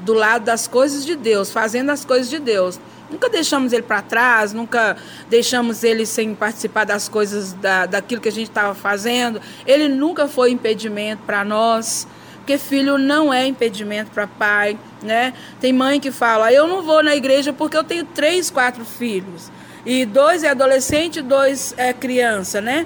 do 0.00 0.12
lado 0.12 0.46
das 0.46 0.66
coisas 0.66 1.06
de 1.06 1.14
Deus, 1.14 1.52
fazendo 1.52 1.90
as 1.90 2.04
coisas 2.04 2.28
de 2.28 2.40
Deus. 2.40 2.80
Nunca 3.08 3.28
deixamos 3.28 3.72
ele 3.72 3.84
para 3.84 4.02
trás, 4.02 4.52
nunca 4.52 4.96
deixamos 5.30 5.84
ele 5.84 6.04
sem 6.04 6.34
participar 6.34 6.82
das 6.82 7.08
coisas, 7.08 7.52
da, 7.52 7.86
daquilo 7.86 8.20
que 8.20 8.28
a 8.28 8.32
gente 8.32 8.48
estava 8.48 8.74
fazendo. 8.74 9.40
Ele 9.64 9.86
nunca 9.86 10.26
foi 10.26 10.50
impedimento 10.50 11.22
para 11.24 11.44
nós, 11.44 12.08
porque 12.38 12.58
filho 12.58 12.98
não 12.98 13.32
é 13.32 13.46
impedimento 13.46 14.10
para 14.10 14.26
pai, 14.26 14.76
né? 15.00 15.34
Tem 15.60 15.72
mãe 15.72 16.00
que 16.00 16.10
fala, 16.10 16.52
eu 16.52 16.66
não 16.66 16.82
vou 16.82 17.00
na 17.00 17.14
igreja 17.14 17.52
porque 17.52 17.76
eu 17.76 17.84
tenho 17.84 18.04
três, 18.06 18.50
quatro 18.50 18.84
filhos. 18.84 19.52
E 19.86 20.04
dois 20.04 20.42
é 20.42 20.48
adolescente, 20.48 21.22
dois 21.22 21.72
é 21.76 21.92
criança, 21.92 22.60
né? 22.60 22.84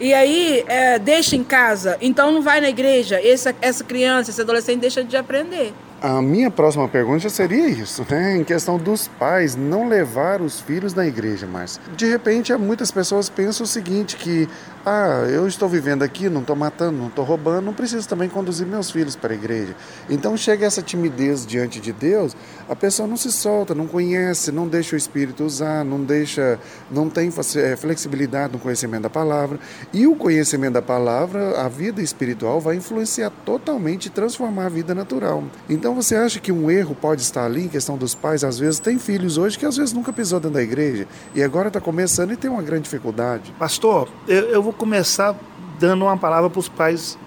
E 0.00 0.12
aí 0.12 0.64
é, 0.66 0.98
deixa 0.98 1.36
em 1.36 1.44
casa, 1.44 1.96
então 2.00 2.32
não 2.32 2.42
vai 2.42 2.60
na 2.60 2.68
igreja, 2.68 3.20
essa, 3.22 3.54
essa 3.60 3.84
criança, 3.84 4.30
esse 4.30 4.40
adolescente 4.40 4.80
deixa 4.80 5.04
de 5.04 5.16
aprender. 5.16 5.72
a 6.02 6.20
minha 6.20 6.50
próxima 6.50 6.88
pergunta 6.88 7.28
seria 7.30 7.68
isso, 7.68 8.04
né? 8.10 8.36
Em 8.36 8.44
questão 8.44 8.76
dos 8.76 9.08
pais 9.08 9.56
não 9.56 9.88
levar 9.88 10.42
os 10.42 10.60
filhos 10.60 10.94
na 10.94 11.06
igreja 11.06 11.46
mais. 11.46 11.80
De 11.96 12.06
repente, 12.06 12.52
muitas 12.56 12.90
pessoas 12.90 13.28
pensam 13.28 13.64
o 13.64 13.66
seguinte, 13.66 14.16
que 14.16 14.48
ah, 14.86 15.26
eu 15.30 15.48
estou 15.48 15.66
vivendo 15.66 16.02
aqui, 16.02 16.28
não 16.28 16.42
estou 16.42 16.54
matando, 16.54 16.98
não 16.98 17.06
estou 17.06 17.24
roubando, 17.24 17.64
não 17.64 17.72
preciso 17.72 18.06
também 18.06 18.28
conduzir 18.28 18.66
meus 18.66 18.90
filhos 18.90 19.16
para 19.16 19.32
a 19.32 19.36
igreja. 19.36 19.74
Então 20.10 20.36
chega 20.36 20.66
essa 20.66 20.82
timidez 20.82 21.46
diante 21.46 21.80
de 21.80 21.90
Deus, 21.90 22.36
a 22.68 22.76
pessoa 22.76 23.08
não 23.08 23.16
se 23.16 23.32
solta, 23.32 23.74
não 23.74 23.86
conhece, 23.86 24.52
não 24.52 24.68
deixa 24.68 24.94
o 24.94 24.98
Espírito 24.98 25.42
usar, 25.42 25.84
não 25.84 26.02
deixa, 26.02 26.58
não 26.90 27.08
tem 27.08 27.32
eh, 27.56 27.76
flexibilidade 27.76 28.52
no 28.52 28.58
conhecimento 28.58 29.04
da 29.04 29.10
palavra. 29.10 29.58
E 29.90 30.06
o 30.06 30.14
conhecimento 30.14 30.74
da 30.74 30.82
palavra, 30.82 31.62
a 31.62 31.68
vida 31.68 32.02
espiritual 32.02 32.60
vai 32.60 32.76
influenciar 32.76 33.30
totalmente 33.46 34.06
e 34.06 34.10
transformar 34.10 34.66
a 34.66 34.68
vida 34.68 34.94
natural. 34.94 35.44
Então 35.68 35.94
você 35.94 36.14
acha 36.14 36.38
que 36.38 36.52
um 36.52 36.70
erro 36.70 36.94
pode 36.94 37.22
estar 37.22 37.46
ali 37.46 37.64
em 37.64 37.68
questão 37.68 37.96
dos 37.96 38.14
pais? 38.14 38.44
Às 38.44 38.58
vezes 38.58 38.80
tem 38.80 38.98
filhos 38.98 39.38
hoje 39.38 39.58
que 39.58 39.64
às 39.64 39.78
vezes 39.78 39.94
nunca 39.94 40.12
pisou 40.12 40.38
dentro 40.38 40.56
da 40.56 40.62
igreja 40.62 41.08
e 41.34 41.42
agora 41.42 41.68
está 41.68 41.80
começando 41.80 42.32
e 42.32 42.36
tem 42.36 42.50
uma 42.50 42.62
grande 42.62 42.82
dificuldade. 42.82 43.54
Pastor, 43.58 44.10
eu, 44.28 44.50
eu 44.50 44.62
vou 44.62 44.73
começar 44.74 45.34
dando 45.78 46.04
uma 46.04 46.16
palavra 46.16 46.50
para 46.50 46.60
os 46.60 46.68
pais 46.68 47.18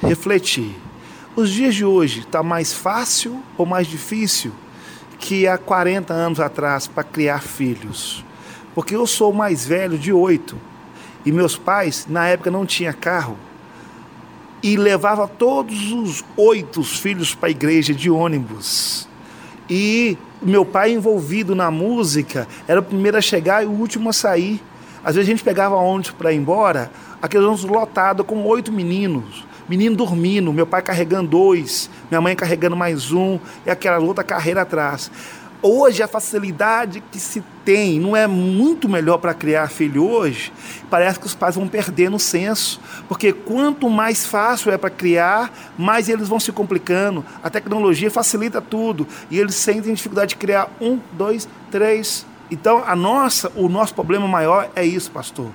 refletir. 0.00 0.74
Os 1.36 1.50
dias 1.50 1.74
de 1.74 1.84
hoje 1.84 2.20
está 2.20 2.42
mais 2.42 2.72
fácil 2.72 3.42
ou 3.56 3.66
mais 3.66 3.86
difícil 3.86 4.52
que 5.18 5.46
há 5.46 5.58
40 5.58 6.12
anos 6.12 6.40
atrás 6.40 6.86
para 6.86 7.02
criar 7.02 7.42
filhos? 7.42 8.24
Porque 8.74 8.94
eu 8.94 9.06
sou 9.06 9.30
o 9.32 9.34
mais 9.34 9.64
velho 9.66 9.98
de 9.98 10.12
oito 10.12 10.56
e 11.24 11.32
meus 11.32 11.56
pais 11.56 12.06
na 12.08 12.26
época 12.26 12.50
não 12.50 12.66
tinha 12.66 12.92
carro 12.92 13.36
e 14.62 14.76
levava 14.76 15.28
todos 15.28 15.92
os 15.92 16.24
oito 16.36 16.82
filhos 16.82 17.34
para 17.34 17.48
a 17.48 17.50
igreja 17.50 17.92
de 17.92 18.10
ônibus. 18.10 19.08
E 19.68 20.16
meu 20.40 20.64
pai 20.64 20.92
envolvido 20.92 21.54
na 21.54 21.70
música 21.70 22.46
era 22.66 22.80
o 22.80 22.82
primeiro 22.82 23.16
a 23.16 23.20
chegar 23.20 23.62
e 23.62 23.66
o 23.66 23.70
último 23.70 24.10
a 24.10 24.12
sair. 24.12 24.62
Às 25.04 25.16
vezes 25.16 25.28
a 25.28 25.32
gente 25.32 25.44
pegava 25.44 25.74
ônibus 25.76 26.12
para 26.12 26.32
ir 26.32 26.36
embora, 26.36 26.90
aqueles 27.20 27.46
ônibus 27.46 27.64
lotados 27.64 28.24
com 28.26 28.42
oito 28.44 28.72
meninos. 28.72 29.44
Menino 29.68 29.96
dormindo, 29.96 30.52
meu 30.52 30.66
pai 30.66 30.82
carregando 30.82 31.30
dois, 31.30 31.88
minha 32.10 32.20
mãe 32.20 32.34
carregando 32.36 32.76
mais 32.76 33.12
um, 33.12 33.38
e 33.64 33.70
aquela 33.70 33.98
outra 33.98 34.22
carreira 34.22 34.62
atrás. 34.62 35.10
Hoje 35.62 36.02
a 36.02 36.06
facilidade 36.08 37.02
que 37.10 37.18
se 37.18 37.42
tem 37.64 37.98
não 37.98 38.14
é 38.14 38.26
muito 38.26 38.86
melhor 38.86 39.16
para 39.16 39.32
criar 39.32 39.70
filho 39.70 40.06
hoje, 40.06 40.52
parece 40.90 41.18
que 41.18 41.24
os 41.24 41.34
pais 41.34 41.54
vão 41.54 41.66
perdendo 41.66 42.16
o 42.16 42.20
senso, 42.20 42.78
porque 43.08 43.32
quanto 43.32 43.88
mais 43.88 44.26
fácil 44.26 44.70
é 44.70 44.76
para 44.76 44.90
criar, 44.90 45.50
mais 45.78 46.10
eles 46.10 46.28
vão 46.28 46.38
se 46.38 46.52
complicando. 46.52 47.24
A 47.42 47.48
tecnologia 47.48 48.10
facilita 48.10 48.60
tudo 48.60 49.08
e 49.30 49.40
eles 49.40 49.54
sentem 49.54 49.94
dificuldade 49.94 50.30
de 50.30 50.36
criar 50.36 50.70
um, 50.78 50.98
dois, 51.12 51.48
três. 51.70 52.26
Então 52.50 52.82
a 52.86 52.94
nossa, 52.94 53.50
o 53.54 53.68
nosso 53.68 53.94
problema 53.94 54.28
maior 54.28 54.70
é 54.74 54.84
isso, 54.84 55.10
pastor. 55.10 55.50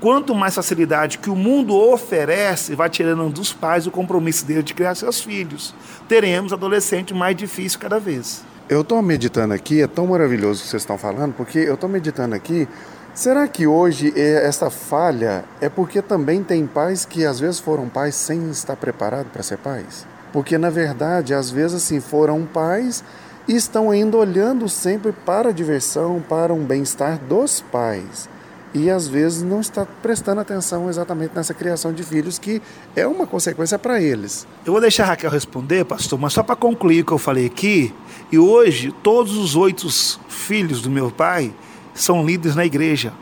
Quanto 0.00 0.32
mais 0.32 0.54
facilidade 0.54 1.18
que 1.18 1.28
o 1.28 1.34
mundo 1.34 1.74
oferece, 1.74 2.74
vai 2.74 2.88
tirando 2.88 3.28
dos 3.30 3.52
pais 3.52 3.86
o 3.86 3.90
compromisso 3.90 4.46
dele 4.46 4.62
de 4.62 4.72
criar 4.72 4.94
seus 4.94 5.20
filhos. 5.20 5.74
Teremos 6.08 6.52
adolescente 6.52 7.12
mais 7.12 7.36
difícil 7.36 7.80
cada 7.80 7.98
vez. 7.98 8.44
Eu 8.68 8.82
estou 8.82 9.02
meditando 9.02 9.54
aqui, 9.54 9.82
é 9.82 9.88
tão 9.88 10.06
maravilhoso 10.06 10.60
o 10.60 10.62
que 10.62 10.70
vocês 10.70 10.82
estão 10.82 10.96
falando, 10.96 11.32
porque 11.34 11.58
eu 11.58 11.74
estou 11.74 11.88
meditando 11.88 12.34
aqui. 12.34 12.68
Será 13.12 13.48
que 13.48 13.66
hoje 13.66 14.12
essa 14.16 14.70
falha 14.70 15.44
é 15.60 15.68
porque 15.68 16.00
também 16.00 16.44
tem 16.44 16.64
pais 16.64 17.04
que 17.04 17.24
às 17.24 17.40
vezes 17.40 17.58
foram 17.58 17.88
pais 17.88 18.14
sem 18.14 18.50
estar 18.50 18.76
preparados 18.76 19.32
para 19.32 19.42
ser 19.42 19.58
pais? 19.58 20.06
Porque 20.32 20.56
na 20.56 20.70
verdade, 20.70 21.34
às 21.34 21.50
vezes 21.50 21.82
assim, 21.82 21.98
foram 21.98 22.44
pais 22.44 23.02
e 23.48 23.56
estão 23.56 23.90
ainda 23.90 24.16
olhando 24.16 24.68
sempre 24.68 25.10
para 25.10 25.48
a 25.48 25.52
diversão, 25.52 26.22
para 26.28 26.52
um 26.52 26.64
bem-estar 26.64 27.18
dos 27.18 27.60
pais 27.60 28.28
e 28.74 28.90
às 28.90 29.08
vezes 29.08 29.42
não 29.42 29.60
está 29.60 29.86
prestando 30.02 30.40
atenção 30.40 30.88
exatamente 30.88 31.34
nessa 31.34 31.54
criação 31.54 31.92
de 31.92 32.02
filhos, 32.02 32.38
que 32.38 32.60
é 32.94 33.06
uma 33.06 33.26
consequência 33.26 33.78
para 33.78 34.00
eles. 34.00 34.46
Eu 34.64 34.72
vou 34.72 34.80
deixar 34.80 35.04
a 35.04 35.06
Raquel 35.06 35.30
responder, 35.30 35.84
pastor, 35.84 36.18
mas 36.18 36.32
só 36.32 36.42
para 36.42 36.56
concluir 36.56 37.02
o 37.02 37.04
que 37.04 37.12
eu 37.12 37.18
falei 37.18 37.46
aqui, 37.46 37.94
e 38.30 38.38
hoje 38.38 38.92
todos 39.02 39.36
os 39.36 39.56
oito 39.56 39.88
filhos 40.28 40.82
do 40.82 40.90
meu 40.90 41.10
pai 41.10 41.52
são 41.94 42.24
líderes 42.24 42.54
na 42.54 42.64
igreja. 42.64 43.12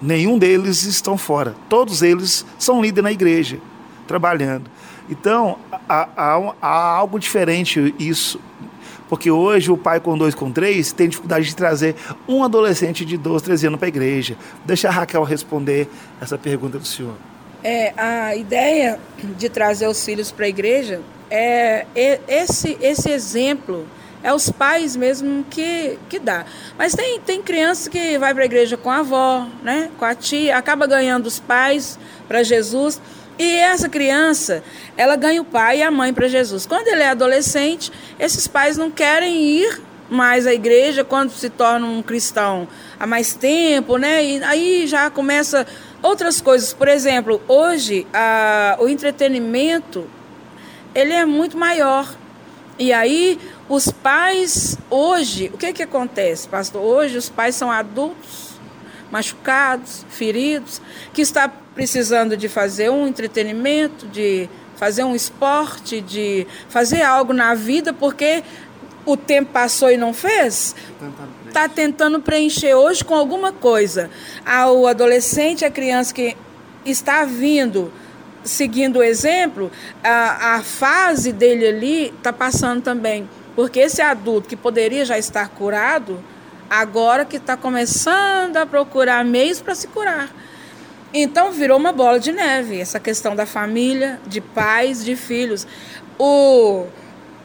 Nenhum 0.00 0.38
deles 0.38 0.84
estão 0.84 1.16
fora. 1.16 1.54
Todos 1.68 2.02
eles 2.02 2.44
são 2.58 2.80
líderes 2.80 3.04
na 3.04 3.12
igreja, 3.12 3.58
trabalhando. 4.06 4.70
Então, 5.08 5.58
há, 5.88 6.08
há, 6.16 6.54
há 6.60 6.96
algo 6.96 7.18
diferente 7.18 7.94
isso 7.98 8.40
porque 9.14 9.30
hoje 9.30 9.70
o 9.70 9.76
pai 9.76 10.00
com 10.00 10.18
dois, 10.18 10.34
com 10.34 10.50
três, 10.50 10.90
tem 10.90 11.08
dificuldade 11.08 11.46
de 11.46 11.54
trazer 11.54 11.94
um 12.26 12.42
adolescente 12.42 13.04
de 13.04 13.16
12, 13.16 13.44
13 13.44 13.68
anos 13.68 13.78
para 13.78 13.86
a 13.86 13.88
igreja. 13.88 14.36
Deixa 14.64 14.88
a 14.88 14.90
Raquel 14.90 15.22
responder 15.22 15.88
essa 16.20 16.36
pergunta 16.36 16.80
do 16.80 16.84
senhor. 16.84 17.14
É, 17.62 17.94
a 17.96 18.34
ideia 18.34 18.98
de 19.38 19.48
trazer 19.48 19.86
os 19.86 20.04
filhos 20.04 20.32
para 20.32 20.46
a 20.46 20.48
igreja 20.48 21.00
é 21.30 21.86
esse, 22.26 22.76
esse 22.82 23.08
exemplo 23.08 23.86
é 24.20 24.34
os 24.34 24.50
pais 24.50 24.96
mesmo 24.96 25.46
que, 25.48 25.96
que 26.08 26.18
dá. 26.18 26.44
Mas 26.76 26.92
tem, 26.92 27.20
tem 27.20 27.40
criança 27.40 27.88
que 27.88 28.18
vai 28.18 28.34
para 28.34 28.42
a 28.42 28.46
igreja 28.46 28.76
com 28.76 28.90
a 28.90 28.98
avó, 28.98 29.46
né, 29.62 29.90
com 29.96 30.04
a 30.04 30.14
tia, 30.16 30.56
acaba 30.56 30.88
ganhando 30.88 31.26
os 31.28 31.38
pais 31.38 32.00
para 32.26 32.42
Jesus. 32.42 33.00
E 33.38 33.56
essa 33.56 33.88
criança, 33.88 34.62
ela 34.96 35.16
ganha 35.16 35.42
o 35.42 35.44
pai 35.44 35.78
e 35.78 35.82
a 35.82 35.90
mãe 35.90 36.12
para 36.14 36.28
Jesus. 36.28 36.66
Quando 36.66 36.86
ele 36.88 37.02
é 37.02 37.08
adolescente, 37.08 37.90
esses 38.18 38.46
pais 38.46 38.76
não 38.76 38.90
querem 38.90 39.42
ir 39.42 39.82
mais 40.08 40.46
à 40.46 40.52
igreja 40.52 41.02
quando 41.02 41.30
se 41.30 41.48
torna 41.50 41.86
um 41.86 42.02
cristão 42.02 42.68
há 42.98 43.06
mais 43.06 43.34
tempo, 43.34 43.96
né? 43.96 44.24
E 44.24 44.42
aí 44.44 44.86
já 44.86 45.10
começa 45.10 45.66
outras 46.02 46.40
coisas. 46.40 46.72
Por 46.72 46.86
exemplo, 46.86 47.42
hoje 47.48 48.06
a, 48.12 48.76
o 48.78 48.88
entretenimento 48.88 50.06
ele 50.94 51.12
é 51.12 51.24
muito 51.24 51.56
maior. 51.56 52.14
E 52.78 52.92
aí 52.92 53.38
os 53.68 53.88
pais 53.90 54.76
hoje, 54.90 55.50
o 55.52 55.58
que 55.58 55.72
que 55.72 55.82
acontece, 55.82 56.46
pastor? 56.48 56.82
Hoje 56.82 57.16
os 57.16 57.28
pais 57.28 57.54
são 57.54 57.70
adultos 57.70 58.43
machucados, 59.14 60.04
feridos, 60.10 60.82
que 61.12 61.22
está 61.22 61.48
precisando 61.48 62.36
de 62.36 62.48
fazer 62.48 62.90
um 62.90 63.06
entretenimento, 63.06 64.08
de 64.08 64.48
fazer 64.74 65.04
um 65.04 65.14
esporte, 65.14 66.00
de 66.00 66.44
fazer 66.68 67.02
algo 67.02 67.32
na 67.32 67.54
vida, 67.54 67.92
porque 67.92 68.42
o 69.06 69.16
tempo 69.16 69.52
passou 69.52 69.88
e 69.88 69.96
não 69.96 70.12
fez, 70.12 70.74
está 71.46 71.68
tentando 71.68 72.18
preencher 72.18 72.74
hoje 72.74 73.04
com 73.04 73.14
alguma 73.14 73.52
coisa. 73.52 74.10
O 74.72 74.88
adolescente, 74.88 75.64
a 75.64 75.70
criança 75.70 76.12
que 76.12 76.36
está 76.84 77.24
vindo, 77.24 77.92
seguindo 78.42 78.98
o 78.98 79.02
exemplo, 79.02 79.70
a, 80.02 80.56
a 80.56 80.62
fase 80.64 81.32
dele 81.32 81.68
ali 81.68 82.06
está 82.06 82.32
passando 82.32 82.82
também. 82.82 83.28
Porque 83.54 83.78
esse 83.78 84.02
adulto 84.02 84.48
que 84.48 84.56
poderia 84.56 85.04
já 85.04 85.16
estar 85.16 85.50
curado, 85.50 86.18
agora 86.80 87.24
que 87.24 87.36
está 87.36 87.56
começando 87.56 88.56
a 88.56 88.66
procurar 88.66 89.24
meios 89.24 89.60
para 89.60 89.74
se 89.74 89.86
curar. 89.86 90.34
Então 91.12 91.52
virou 91.52 91.78
uma 91.78 91.92
bola 91.92 92.18
de 92.18 92.32
neve 92.32 92.80
essa 92.80 92.98
questão 92.98 93.36
da 93.36 93.46
família, 93.46 94.20
de 94.26 94.40
pais, 94.40 95.04
de 95.04 95.14
filhos. 95.14 95.66
O, 96.18 96.86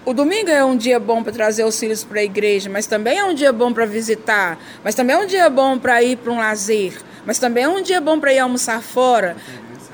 o 0.04 0.14
domingo 0.14 0.50
é 0.50 0.66
um 0.66 0.76
dia 0.76 1.00
bom 1.00 1.22
para 1.22 1.32
trazer 1.32 1.64
os 1.64 1.80
filhos 1.80 2.04
para 2.04 2.20
a 2.20 2.24
igreja, 2.24 2.70
mas 2.70 2.88
também 2.88 3.20
é 3.20 3.24
um 3.24 3.34
dia 3.34 3.54
bom 3.54 3.72
para 3.72 3.86
visitar, 3.86 4.58
mas 4.84 4.96
também 4.96 5.16
é 5.16 5.20
um 5.20 5.28
dia 5.28 5.48
bom 5.50 5.78
para 5.78 6.02
ir 6.02 6.18
para 6.18 6.32
um 6.32 6.38
lazer, 6.38 6.94
mas 7.24 7.38
também 7.38 7.66
é 7.66 7.70
um 7.70 7.84
dia 7.84 8.02
bom 8.02 8.20
para 8.20 8.34
ir 8.34 8.40
almoçar 8.40 8.82
fora. 8.82 9.38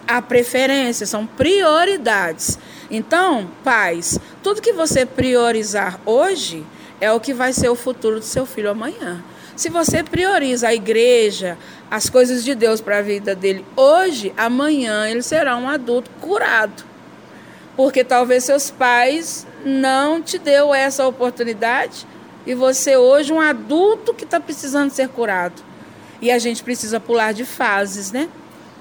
A 0.07 0.21
preferência 0.21 1.05
são 1.05 1.25
prioridades. 1.25 2.57
Então, 2.89 3.49
pais, 3.63 4.17
tudo 4.41 4.61
que 4.61 4.71
você 4.71 5.05
priorizar 5.05 5.99
hoje 6.05 6.63
é 6.99 7.11
o 7.11 7.19
que 7.19 7.33
vai 7.33 7.53
ser 7.53 7.69
o 7.69 7.75
futuro 7.75 8.19
do 8.19 8.25
seu 8.25 8.45
filho 8.45 8.69
amanhã. 8.69 9.23
Se 9.55 9.69
você 9.69 10.03
prioriza 10.03 10.67
a 10.67 10.73
igreja, 10.73 11.57
as 11.89 12.09
coisas 12.09 12.43
de 12.43 12.53
Deus 12.53 12.81
para 12.81 12.97
a 12.97 13.01
vida 13.01 13.33
dele 13.33 13.65
hoje, 13.75 14.33
amanhã 14.35 15.07
ele 15.07 15.21
será 15.21 15.55
um 15.55 15.69
adulto 15.69 16.09
curado. 16.19 16.83
Porque 17.75 18.03
talvez 18.03 18.43
seus 18.43 18.69
pais 18.69 19.47
não 19.63 20.21
te 20.21 20.37
deu 20.37 20.73
essa 20.73 21.07
oportunidade 21.07 22.05
e 22.45 22.53
você 22.53 22.95
hoje 22.95 23.33
um 23.33 23.39
adulto 23.39 24.13
que 24.13 24.23
está 24.23 24.39
precisando 24.39 24.91
ser 24.91 25.09
curado. 25.09 25.61
E 26.21 26.31
a 26.31 26.39
gente 26.39 26.63
precisa 26.63 26.99
pular 26.99 27.33
de 27.33 27.45
fases, 27.45 28.11
né? 28.11 28.29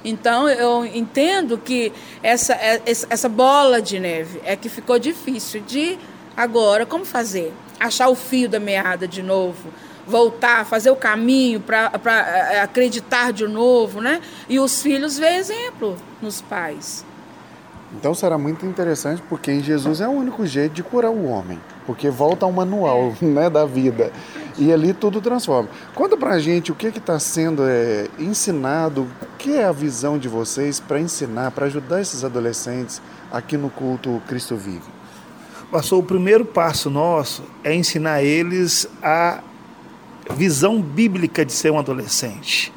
Então 0.05 0.49
eu 0.49 0.85
entendo 0.85 1.57
que 1.57 1.93
essa, 2.23 2.53
é, 2.55 2.83
essa 2.85 3.29
bola 3.29 3.81
de 3.81 3.99
neve 3.99 4.41
é 4.45 4.55
que 4.55 4.69
ficou 4.69 4.99
difícil 4.99 5.61
de 5.61 5.99
agora 6.37 6.85
como 6.85 7.05
fazer? 7.05 7.53
Achar 7.79 8.09
o 8.09 8.15
fio 8.15 8.49
da 8.49 8.61
meada 8.61 9.07
de 9.07 9.23
novo 9.23 9.71
voltar, 10.07 10.65
fazer 10.67 10.91
o 10.91 10.97
caminho 10.97 11.61
para 11.61 11.91
é, 12.53 12.61
acreditar 12.61 13.33
de 13.33 13.47
novo, 13.47 14.01
né? 14.01 14.21
E 14.49 14.61
os 14.61 14.83
filhos 14.83 15.19
vê 15.19 15.37
exemplo 15.37 15.97
nos 16.21 16.41
pais. 16.41 17.05
Então 17.97 18.13
será 18.13 18.37
muito 18.37 18.67
interessante 18.67 19.23
porque 19.29 19.53
em 19.53 19.63
Jesus 19.63 20.01
é 20.01 20.09
o 20.09 20.11
único 20.11 20.45
jeito 20.45 20.73
de 20.73 20.83
curar 20.83 21.13
o 21.13 21.27
homem, 21.27 21.61
porque 21.87 22.11
volta 22.11 22.45
ao 22.45 22.51
manual 22.51 23.15
né, 23.23 23.49
da 23.49 23.65
vida 23.65 24.13
e 24.59 24.73
ali 24.73 24.93
tudo 24.93 25.21
transforma. 25.21 25.69
Conta 25.95 26.17
pra 26.17 26.39
gente 26.41 26.73
o 26.73 26.75
que 26.75 26.89
está 26.89 27.19
sendo 27.21 27.63
é, 27.65 28.09
ensinado, 28.19 29.03
o 29.03 29.37
que 29.39 29.57
é 29.57 29.65
a 29.65 29.73
visão 29.73 30.19
de 30.19 30.29
vocês 30.29 30.81
para 30.81 31.01
ensinar, 31.01 31.53
para 31.53 31.67
ajudar 31.67 32.01
esses 32.01 32.25
adolescentes 32.25 33.01
aqui 33.33 33.57
no 33.57 33.71
culto 33.71 34.21
Cristo 34.27 34.57
Vive. 34.57 35.04
Pastor, 35.75 35.99
o 35.99 36.03
primeiro 36.05 36.45
passo 36.45 36.89
nosso 36.89 37.43
é 37.65 37.75
ensinar 37.75 38.23
eles 38.23 38.87
a 39.03 39.43
visão 40.37 40.81
bíblica 40.81 41.45
de 41.45 41.53
ser 41.53 41.73
um 41.73 41.81
adolescente 41.81 42.73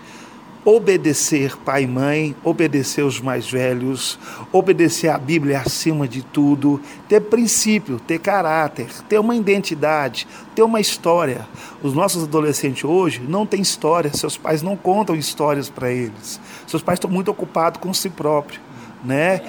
obedecer 0.65 1.55
pai 1.59 1.83
e 1.83 1.87
mãe, 1.87 2.35
obedecer 2.43 3.01
os 3.01 3.21
mais 3.21 3.49
velhos, 3.49 4.19
obedecer 4.51 5.07
a 5.07 5.17
Bíblia 5.17 5.61
acima 5.61 6.05
de 6.09 6.21
tudo, 6.21 6.81
ter 7.07 7.21
princípio, 7.21 8.01
ter 8.01 8.19
caráter, 8.19 8.87
ter 9.07 9.17
uma 9.17 9.33
identidade, 9.33 10.27
ter 10.53 10.63
uma 10.63 10.81
história. 10.81 11.47
Os 11.81 11.93
nossos 11.93 12.25
adolescentes 12.25 12.83
hoje 12.83 13.21
não 13.21 13.45
têm 13.45 13.61
história, 13.61 14.11
seus 14.13 14.35
pais 14.35 14.61
não 14.61 14.75
contam 14.75 15.15
histórias 15.15 15.69
para 15.69 15.89
eles. 15.89 16.37
Seus 16.67 16.83
pais 16.83 16.97
estão 16.97 17.09
muito 17.09 17.31
ocupados 17.31 17.79
com 17.79 17.93
si 17.93 18.09
próprio 18.09 18.66
né? 19.07 19.41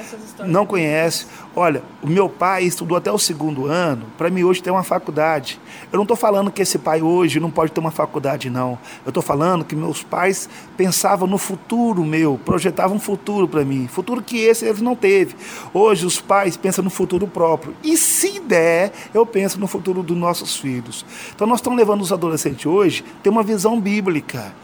Não 0.47 0.65
conhece. 0.65 1.27
Olha, 1.55 1.83
o 2.01 2.07
meu 2.07 2.29
pai 2.29 2.63
estudou 2.63 2.97
até 2.97 3.11
o 3.11 3.19
segundo 3.19 3.67
ano, 3.67 4.07
para 4.17 4.31
mim 4.31 4.45
hoje 4.45 4.63
ter 4.63 4.71
uma 4.71 4.85
faculdade. 4.85 5.61
Eu 5.93 5.97
não 5.97 6.05
estou 6.05 6.17
falando 6.17 6.53
que 6.53 6.63
esse 6.63 6.79
pai 6.79 7.03
hoje 7.03 7.41
não 7.41 7.51
pode 7.51 7.73
ter 7.73 7.81
uma 7.81 7.91
faculdade, 7.91 8.49
não. 8.49 8.79
Eu 9.05 9.11
estou 9.11 9.23
falando 9.23 9.65
que 9.65 9.75
meus 9.75 10.03
pais 10.03 10.49
pensavam 10.77 11.27
no 11.27 11.37
futuro 11.37 12.05
meu, 12.05 12.39
projetavam 12.45 12.97
um 12.97 13.01
futuro 13.01 13.49
para 13.49 13.65
mim, 13.65 13.89
futuro 13.89 14.23
que 14.23 14.39
esse 14.39 14.65
eles 14.65 14.81
não 14.81 14.95
teve. 14.95 15.35
Hoje 15.75 16.07
os 16.07 16.21
pais 16.21 16.57
pensam 16.57 16.85
no 16.85 16.91
futuro 16.91 17.27
próprio. 17.27 17.75
E 17.83 17.97
se 17.97 18.39
der, 18.39 18.93
eu 19.13 19.27
penso 19.27 19.59
no 19.59 19.67
futuro 19.67 20.03
dos 20.03 20.17
nossos 20.17 20.57
filhos. 20.57 21.05
Então 21.35 21.47
nós 21.47 21.59
estamos 21.59 21.77
levando 21.77 22.03
os 22.03 22.13
adolescentes 22.13 22.65
hoje 22.65 23.05
a 23.19 23.23
ter 23.23 23.31
uma 23.31 23.43
visão 23.43 23.81
bíblica 23.81 24.55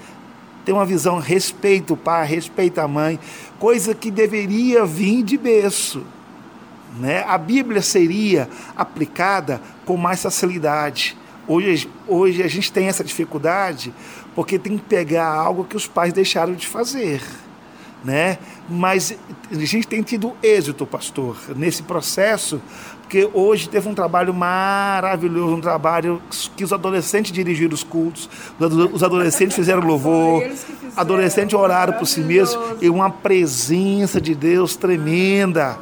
ter 0.64 0.72
uma 0.72 0.86
visão 0.86 1.18
respeito 1.18 1.94
o 1.94 1.96
pai, 1.96 2.26
respeito 2.26 2.80
a 2.80 2.88
mãe, 2.88 3.18
coisa 3.58 3.94
que 3.94 4.10
deveria 4.10 4.84
vir 4.84 5.22
de 5.22 5.36
berço. 5.36 6.04
Né? 6.98 7.24
A 7.26 7.36
Bíblia 7.36 7.82
seria 7.82 8.48
aplicada 8.76 9.60
com 9.84 9.96
mais 9.96 10.22
facilidade. 10.22 11.16
Hoje, 11.46 11.90
hoje 12.06 12.42
a 12.42 12.48
gente 12.48 12.72
tem 12.72 12.86
essa 12.88 13.04
dificuldade 13.04 13.92
porque 14.34 14.58
tem 14.58 14.78
que 14.78 14.84
pegar 14.84 15.28
algo 15.28 15.64
que 15.64 15.76
os 15.76 15.86
pais 15.86 16.12
deixaram 16.12 16.54
de 16.54 16.66
fazer. 16.66 17.22
Né? 18.02 18.38
Mas 18.68 19.16
a 19.50 19.54
gente 19.54 19.86
tem 19.86 20.02
tido 20.02 20.34
êxito, 20.42 20.86
pastor, 20.86 21.36
nesse 21.56 21.82
processo, 21.82 22.60
porque 23.04 23.28
hoje 23.34 23.68
teve 23.68 23.86
um 23.86 23.94
trabalho 23.94 24.32
maravilhoso, 24.32 25.56
um 25.56 25.60
trabalho 25.60 26.22
que 26.56 26.64
os 26.64 26.72
adolescentes 26.72 27.30
dirigiram 27.30 27.74
os 27.74 27.84
cultos, 27.84 28.30
os 28.92 29.02
adolescentes 29.02 29.54
fizeram 29.54 29.82
louvor, 29.82 30.42
adolescentes 30.96 31.54
oraram 31.54 31.92
por 31.92 32.06
si 32.06 32.20
mesmos 32.20 32.58
e 32.80 32.88
uma 32.88 33.10
presença 33.10 34.20
de 34.20 34.34
Deus 34.34 34.74
tremenda. 34.74 35.78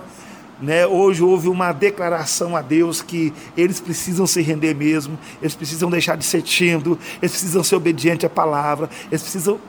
Né? 0.61 0.85
Hoje 0.85 1.23
houve 1.23 1.49
uma 1.49 1.73
declaração 1.73 2.57
a 2.57 2.61
Deus 2.61 3.01
que 3.01 3.33
eles 3.57 3.79
precisam 3.81 4.27
se 4.27 4.43
render 4.43 4.75
mesmo, 4.75 5.17
eles 5.41 5.55
precisam 5.55 5.89
deixar 5.89 6.17
de 6.17 6.25
ser 6.25 6.43
tímido, 6.43 6.99
eles 7.21 7.31
precisam 7.31 7.63
ser 7.63 7.77
obedientes 7.77 8.25
à 8.25 8.31
palavra, 8.31 8.91
eles 9.11 9.23
precisam, 9.23 9.61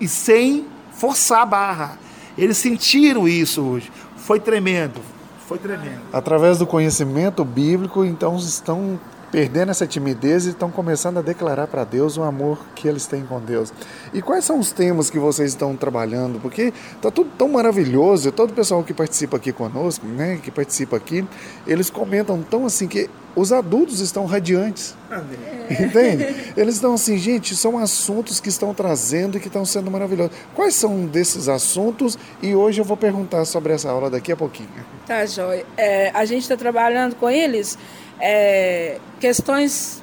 e 0.00 0.08
sem 0.08 0.66
forçar 0.92 1.42
a 1.42 1.46
barra. 1.46 1.98
Eles 2.36 2.58
sentiram 2.58 3.28
isso 3.28 3.62
hoje. 3.62 3.90
Foi 4.16 4.40
tremendo, 4.40 5.00
foi 5.46 5.58
tremendo. 5.58 6.00
Através 6.12 6.58
do 6.58 6.66
conhecimento 6.66 7.44
bíblico, 7.44 8.04
então 8.04 8.36
estão 8.36 8.98
perdendo 9.30 9.70
essa 9.70 9.86
timidez 9.86 10.46
e 10.46 10.50
estão 10.50 10.70
começando 10.70 11.18
a 11.18 11.22
declarar 11.22 11.66
para 11.66 11.84
Deus 11.84 12.16
o 12.16 12.22
amor 12.22 12.58
que 12.74 12.86
eles 12.86 13.06
têm 13.06 13.24
com 13.24 13.40
Deus. 13.40 13.72
E 14.12 14.22
quais 14.22 14.44
são 14.44 14.58
os 14.58 14.72
temas 14.72 15.10
que 15.10 15.18
vocês 15.18 15.50
estão 15.50 15.76
trabalhando? 15.76 16.40
Porque 16.40 16.72
está 16.94 17.10
tudo 17.10 17.30
tão 17.36 17.48
maravilhoso, 17.48 18.30
todo 18.32 18.50
o 18.50 18.54
pessoal 18.54 18.82
que 18.82 18.94
participa 18.94 19.36
aqui 19.36 19.52
conosco, 19.52 20.06
né, 20.06 20.38
que 20.42 20.50
participa 20.50 20.96
aqui, 20.96 21.26
eles 21.66 21.90
comentam 21.90 22.42
tão 22.42 22.66
assim 22.66 22.86
que 22.86 23.10
os 23.36 23.52
adultos 23.52 24.00
estão 24.00 24.24
radiantes. 24.24 24.96
É. 25.10 25.82
Entende? 25.84 26.52
Eles 26.56 26.76
estão 26.76 26.94
assim, 26.94 27.18
gente, 27.18 27.54
são 27.54 27.78
assuntos 27.78 28.40
que 28.40 28.48
estão 28.48 28.72
trazendo 28.72 29.36
e 29.36 29.40
que 29.40 29.48
estão 29.48 29.64
sendo 29.64 29.90
maravilhosos. 29.90 30.34
Quais 30.54 30.74
são 30.74 31.04
desses 31.04 31.46
assuntos? 31.46 32.18
E 32.42 32.54
hoje 32.54 32.80
eu 32.80 32.84
vou 32.84 32.96
perguntar 32.96 33.44
sobre 33.44 33.74
essa 33.74 33.90
aula 33.90 34.08
daqui 34.08 34.32
a 34.32 34.36
pouquinho. 34.36 34.70
Tá, 35.06 35.26
Joia. 35.26 35.66
É, 35.76 36.10
a 36.14 36.24
gente 36.24 36.42
está 36.42 36.56
trabalhando 36.56 37.14
com 37.14 37.28
eles 37.28 37.78
é, 38.18 38.98
questões 39.20 40.02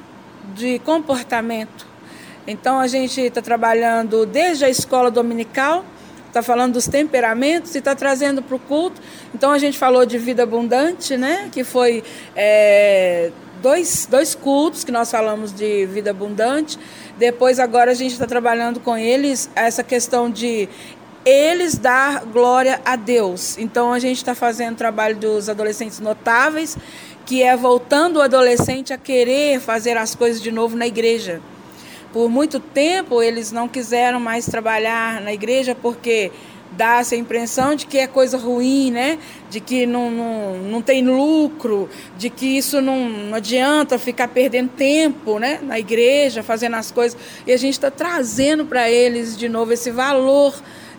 de 0.54 0.78
comportamento. 0.78 1.86
Então 2.46 2.78
a 2.78 2.86
gente 2.86 3.20
está 3.20 3.42
trabalhando 3.42 4.24
desde 4.26 4.64
a 4.64 4.68
escola 4.68 5.10
dominical, 5.10 5.84
está 6.34 6.42
falando 6.42 6.72
dos 6.72 6.88
temperamentos 6.88 7.76
e 7.76 7.78
está 7.78 7.94
trazendo 7.94 8.42
para 8.42 8.56
o 8.56 8.58
culto. 8.58 9.00
Então 9.32 9.52
a 9.52 9.58
gente 9.58 9.78
falou 9.78 10.04
de 10.04 10.18
vida 10.18 10.42
abundante, 10.42 11.16
né? 11.16 11.48
Que 11.52 11.62
foi 11.62 12.02
é, 12.34 13.30
dois, 13.62 14.06
dois 14.10 14.34
cultos 14.34 14.82
que 14.82 14.90
nós 14.90 15.08
falamos 15.08 15.52
de 15.52 15.86
vida 15.86 16.10
abundante. 16.10 16.76
Depois 17.16 17.60
agora 17.60 17.92
a 17.92 17.94
gente 17.94 18.12
está 18.12 18.26
trabalhando 18.26 18.80
com 18.80 18.96
eles 18.96 19.48
essa 19.54 19.84
questão 19.84 20.28
de 20.28 20.68
eles 21.24 21.78
dar 21.78 22.24
glória 22.24 22.80
a 22.84 22.96
Deus. 22.96 23.56
Então 23.56 23.92
a 23.92 24.00
gente 24.00 24.16
está 24.16 24.34
fazendo 24.34 24.76
trabalho 24.76 25.14
dos 25.14 25.48
adolescentes 25.48 26.00
notáveis 26.00 26.76
que 27.24 27.42
é 27.42 27.56
voltando 27.56 28.16
o 28.16 28.22
adolescente 28.22 28.92
a 28.92 28.98
querer 28.98 29.60
fazer 29.60 29.96
as 29.96 30.14
coisas 30.14 30.42
de 30.42 30.50
novo 30.50 30.76
na 30.76 30.86
igreja. 30.86 31.40
Por 32.14 32.30
muito 32.30 32.60
tempo 32.60 33.20
eles 33.20 33.50
não 33.50 33.66
quiseram 33.66 34.20
mais 34.20 34.46
trabalhar 34.46 35.20
na 35.20 35.32
igreja 35.32 35.74
porque 35.74 36.30
dá 36.70 37.00
essa 37.00 37.16
impressão 37.16 37.74
de 37.74 37.86
que 37.86 37.98
é 37.98 38.06
coisa 38.06 38.38
ruim, 38.38 38.92
né? 38.92 39.18
De 39.50 39.58
que 39.58 39.84
não, 39.84 40.12
não, 40.12 40.56
não 40.58 40.80
tem 40.80 41.04
lucro, 41.04 41.90
de 42.16 42.30
que 42.30 42.46
isso 42.46 42.80
não, 42.80 43.08
não 43.08 43.34
adianta 43.34 43.98
ficar 43.98 44.28
perdendo 44.28 44.68
tempo, 44.68 45.40
né? 45.40 45.58
Na 45.60 45.76
igreja, 45.76 46.40
fazendo 46.40 46.76
as 46.76 46.92
coisas. 46.92 47.18
E 47.44 47.50
a 47.52 47.56
gente 47.56 47.72
está 47.72 47.90
trazendo 47.90 48.64
para 48.64 48.88
eles 48.88 49.36
de 49.36 49.48
novo 49.48 49.72
esse 49.72 49.90
valor 49.90 50.54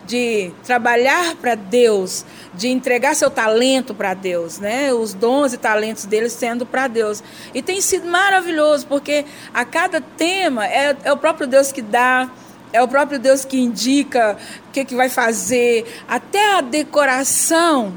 de 0.06 0.52
trabalhar 0.64 1.34
para 1.36 1.54
Deus, 1.54 2.24
de 2.54 2.68
entregar 2.68 3.14
seu 3.14 3.30
talento 3.30 3.94
para 3.94 4.14
Deus, 4.14 4.58
né? 4.58 4.92
Os 4.92 5.12
dons 5.12 5.52
e 5.52 5.58
talentos 5.58 6.04
deles 6.04 6.32
sendo 6.32 6.64
para 6.64 6.86
Deus. 6.86 7.22
E 7.52 7.60
tem 7.60 7.80
sido 7.80 8.06
maravilhoso, 8.08 8.86
porque 8.86 9.24
a 9.52 9.64
cada 9.64 10.00
tema 10.00 10.66
é, 10.66 10.96
é 11.04 11.12
o 11.12 11.16
próprio 11.16 11.46
Deus 11.46 11.72
que 11.72 11.82
dá, 11.82 12.30
é 12.72 12.82
o 12.82 12.88
próprio 12.88 13.18
Deus 13.18 13.44
que 13.44 13.58
indica 13.58 14.36
o 14.68 14.72
que, 14.72 14.84
que 14.84 14.94
vai 14.94 15.08
fazer. 15.08 15.84
Até 16.08 16.54
a 16.54 16.60
decoração 16.60 17.94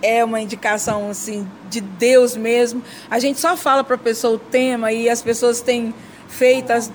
é 0.00 0.24
uma 0.24 0.40
indicação 0.40 1.10
assim 1.10 1.46
de 1.68 1.80
Deus 1.80 2.36
mesmo. 2.36 2.82
A 3.10 3.18
gente 3.18 3.40
só 3.40 3.56
fala 3.56 3.82
para 3.82 3.96
a 3.96 3.98
pessoa 3.98 4.34
o 4.34 4.38
tema 4.38 4.92
e 4.92 5.08
as 5.08 5.22
pessoas 5.22 5.60
têm 5.60 5.94
feitas. 6.28 6.90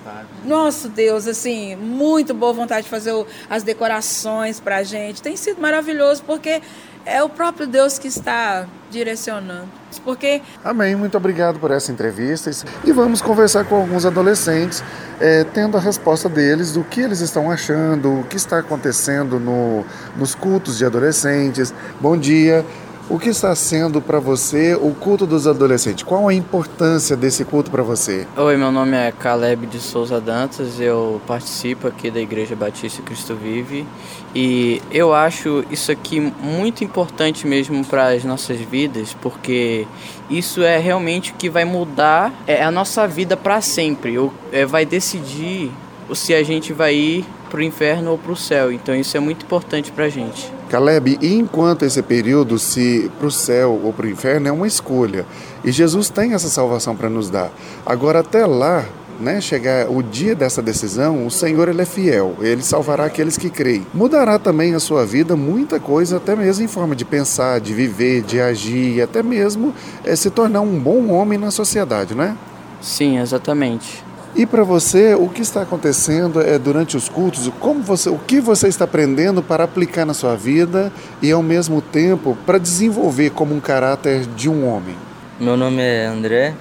Nosso 0.46 0.88
Deus, 0.88 1.28
assim, 1.28 1.76
muito 1.76 2.34
boa 2.34 2.54
vontade 2.54 2.84
de 2.84 2.90
fazer 2.90 3.12
o, 3.12 3.26
as 3.50 3.64
decorações 3.64 4.60
para 4.60 4.78
a 4.78 4.84
gente. 4.84 5.22
Tem 5.22 5.36
sido 5.36 5.62
maravilhoso 5.62 6.24
porque 6.24 6.62
é 7.06 7.22
o 7.22 7.28
próprio 7.28 7.68
Deus 7.68 8.00
que 8.00 8.08
está 8.08 8.66
direcionando. 8.90 9.68
Porque... 10.04 10.42
Amém, 10.64 10.96
muito 10.96 11.18
obrigado 11.18 11.60
por 11.60 11.72
essa 11.72 11.92
entrevista. 11.92 12.50
E 12.84 12.92
vamos 12.92 13.22
conversar 13.22 13.66
com 13.66 13.76
alguns 13.76 14.06
adolescentes, 14.06 14.84
é, 15.20 15.44
tendo 15.44 15.78
a 15.78 15.80
resposta 15.80 16.30
deles 16.30 16.74
do 16.74 16.84
que 16.84 17.02
eles 17.02 17.20
estão 17.20 17.52
achando, 17.52 18.20
o 18.20 18.24
que 18.24 18.36
está 18.36 18.60
acontecendo 18.60 19.40
no, 19.40 19.86
nos 20.16 20.34
cultos 20.34 20.78
de 20.78 20.86
adolescentes. 20.86 21.74
Bom 22.00 22.18
dia. 22.18 22.66
O 23.10 23.20
que 23.20 23.28
está 23.28 23.54
sendo 23.54 24.02
para 24.02 24.18
você 24.18 24.76
o 24.76 24.96
culto 24.96 25.26
dos 25.26 25.46
adolescentes? 25.46 26.04
Qual 26.04 26.30
a 26.30 26.34
importância 26.34 27.18
desse 27.18 27.44
culto 27.44 27.70
para 27.70 27.84
você? 27.84 28.26
Oi, 28.38 28.56
meu 28.56 28.72
nome 28.72 28.96
é 28.96 29.12
Caleb 29.12 29.68
de 29.68 29.78
Souza 29.80 30.22
Dantas, 30.22 30.80
eu 30.80 31.22
participo 31.28 31.86
aqui 31.86 32.10
da 32.10 32.22
Igreja 32.22 32.56
Batista 32.56 33.02
Cristo 33.02 33.36
Vive 33.36 33.86
e 34.34 34.82
eu 34.90 35.14
acho 35.14 35.66
isso 35.70 35.92
aqui 35.92 36.22
muito 36.22 36.86
importante 36.86 37.46
mesmo 37.46 37.84
para 37.84 38.08
as 38.08 38.24
nossas 38.24 38.58
vidas, 38.62 39.14
porque 39.22 39.86
isso 40.30 40.64
é 40.64 40.78
realmente 40.78 41.34
o 41.34 41.36
que 41.36 41.50
vai 41.50 41.66
mudar 41.66 42.34
é, 42.48 42.64
a 42.64 42.72
nossa 42.72 43.06
vida 43.06 43.36
para 43.36 43.60
sempre, 43.60 44.16
é, 44.50 44.66
vai 44.66 44.86
decidir 44.86 45.70
se 46.16 46.34
a 46.34 46.42
gente 46.42 46.72
vai 46.72 46.96
ir 46.96 47.26
para 47.54 47.60
o 47.60 47.64
inferno 47.64 48.10
ou 48.10 48.18
para 48.18 48.32
o 48.32 48.36
céu. 48.36 48.72
Então 48.72 48.96
isso 48.96 49.16
é 49.16 49.20
muito 49.20 49.46
importante 49.46 49.92
para 49.92 50.06
a 50.06 50.10
gente. 50.10 50.52
Caleb, 50.70 51.20
e 51.22 51.36
enquanto 51.36 51.84
esse 51.84 52.02
período, 52.02 52.58
se 52.58 53.12
para 53.20 53.28
o 53.28 53.32
céu 53.32 53.80
ou 53.84 53.94
para 53.94 54.08
o 54.08 54.10
inferno, 54.10 54.48
é 54.48 54.52
uma 54.52 54.66
escolha. 54.66 55.24
E 55.64 55.72
Jesus 55.72 56.10
tem 56.10 56.34
essa 56.34 56.50
salvação 56.50 56.96
para 56.96 57.12
nos 57.12 57.30
dar. 57.30 57.52
Agora, 57.86 58.22
até 58.22 58.44
lá, 58.48 58.84
né, 59.20 59.40
chegar 59.40 59.88
o 59.88 60.02
dia 60.02 60.34
dessa 60.34 60.64
decisão, 60.64 61.28
o 61.28 61.30
Senhor 61.30 61.70
ele 61.70 61.84
é 61.84 61.86
fiel, 61.86 62.36
ele 62.42 62.64
salvará 62.64 63.06
aqueles 63.06 63.38
que 63.38 63.52
creem. 63.52 63.86
Mudará 63.94 64.40
também 64.40 64.74
a 64.74 64.80
sua 64.80 65.06
vida 65.06 65.36
muita 65.36 65.80
coisa, 65.80 66.18
até 66.18 66.36
mesmo 66.36 66.66
em 66.66 66.68
forma 66.68 66.96
de 66.96 67.06
pensar, 67.06 67.62
de 67.62 67.72
viver, 67.72 68.24
de 68.24 68.42
agir, 68.42 69.00
até 69.00 69.22
mesmo 69.22 69.76
é, 70.04 70.16
se 70.16 70.32
tornar 70.32 70.62
um 70.62 70.80
bom 70.80 71.10
homem 71.10 71.38
na 71.38 71.52
sociedade, 71.52 72.16
não 72.16 72.24
é? 72.24 72.36
Sim, 72.82 73.20
exatamente. 73.20 74.04
E 74.36 74.48
para 74.48 74.64
você, 74.64 75.14
o 75.14 75.30
que 75.30 75.44
está 75.44 75.62
acontecendo 75.62 76.42
é 76.42 76.58
durante 76.58 76.98
os 76.98 77.08
cultos? 77.08 77.52
Como 77.60 77.84
você, 77.84 78.10
o 78.10 78.18
que 78.18 78.42
você 78.42 78.68
está 78.68 78.86
aprendendo 78.86 79.44
para 79.44 79.64
aplicar 79.64 80.08
na 80.08 80.14
sua 80.16 80.36
vida 80.36 80.92
e 81.22 81.32
ao 81.32 81.44
mesmo 81.44 81.84
tempo 81.84 82.36
para 82.44 82.58
desenvolver 82.58 83.30
como 83.30 83.54
um 83.54 83.60
caráter 83.60 84.26
de 84.26 84.50
um 84.50 84.68
homem? 84.68 84.96
Meu 85.40 85.56
nome 85.56 85.84
é 85.84 86.08
André, 86.08 86.56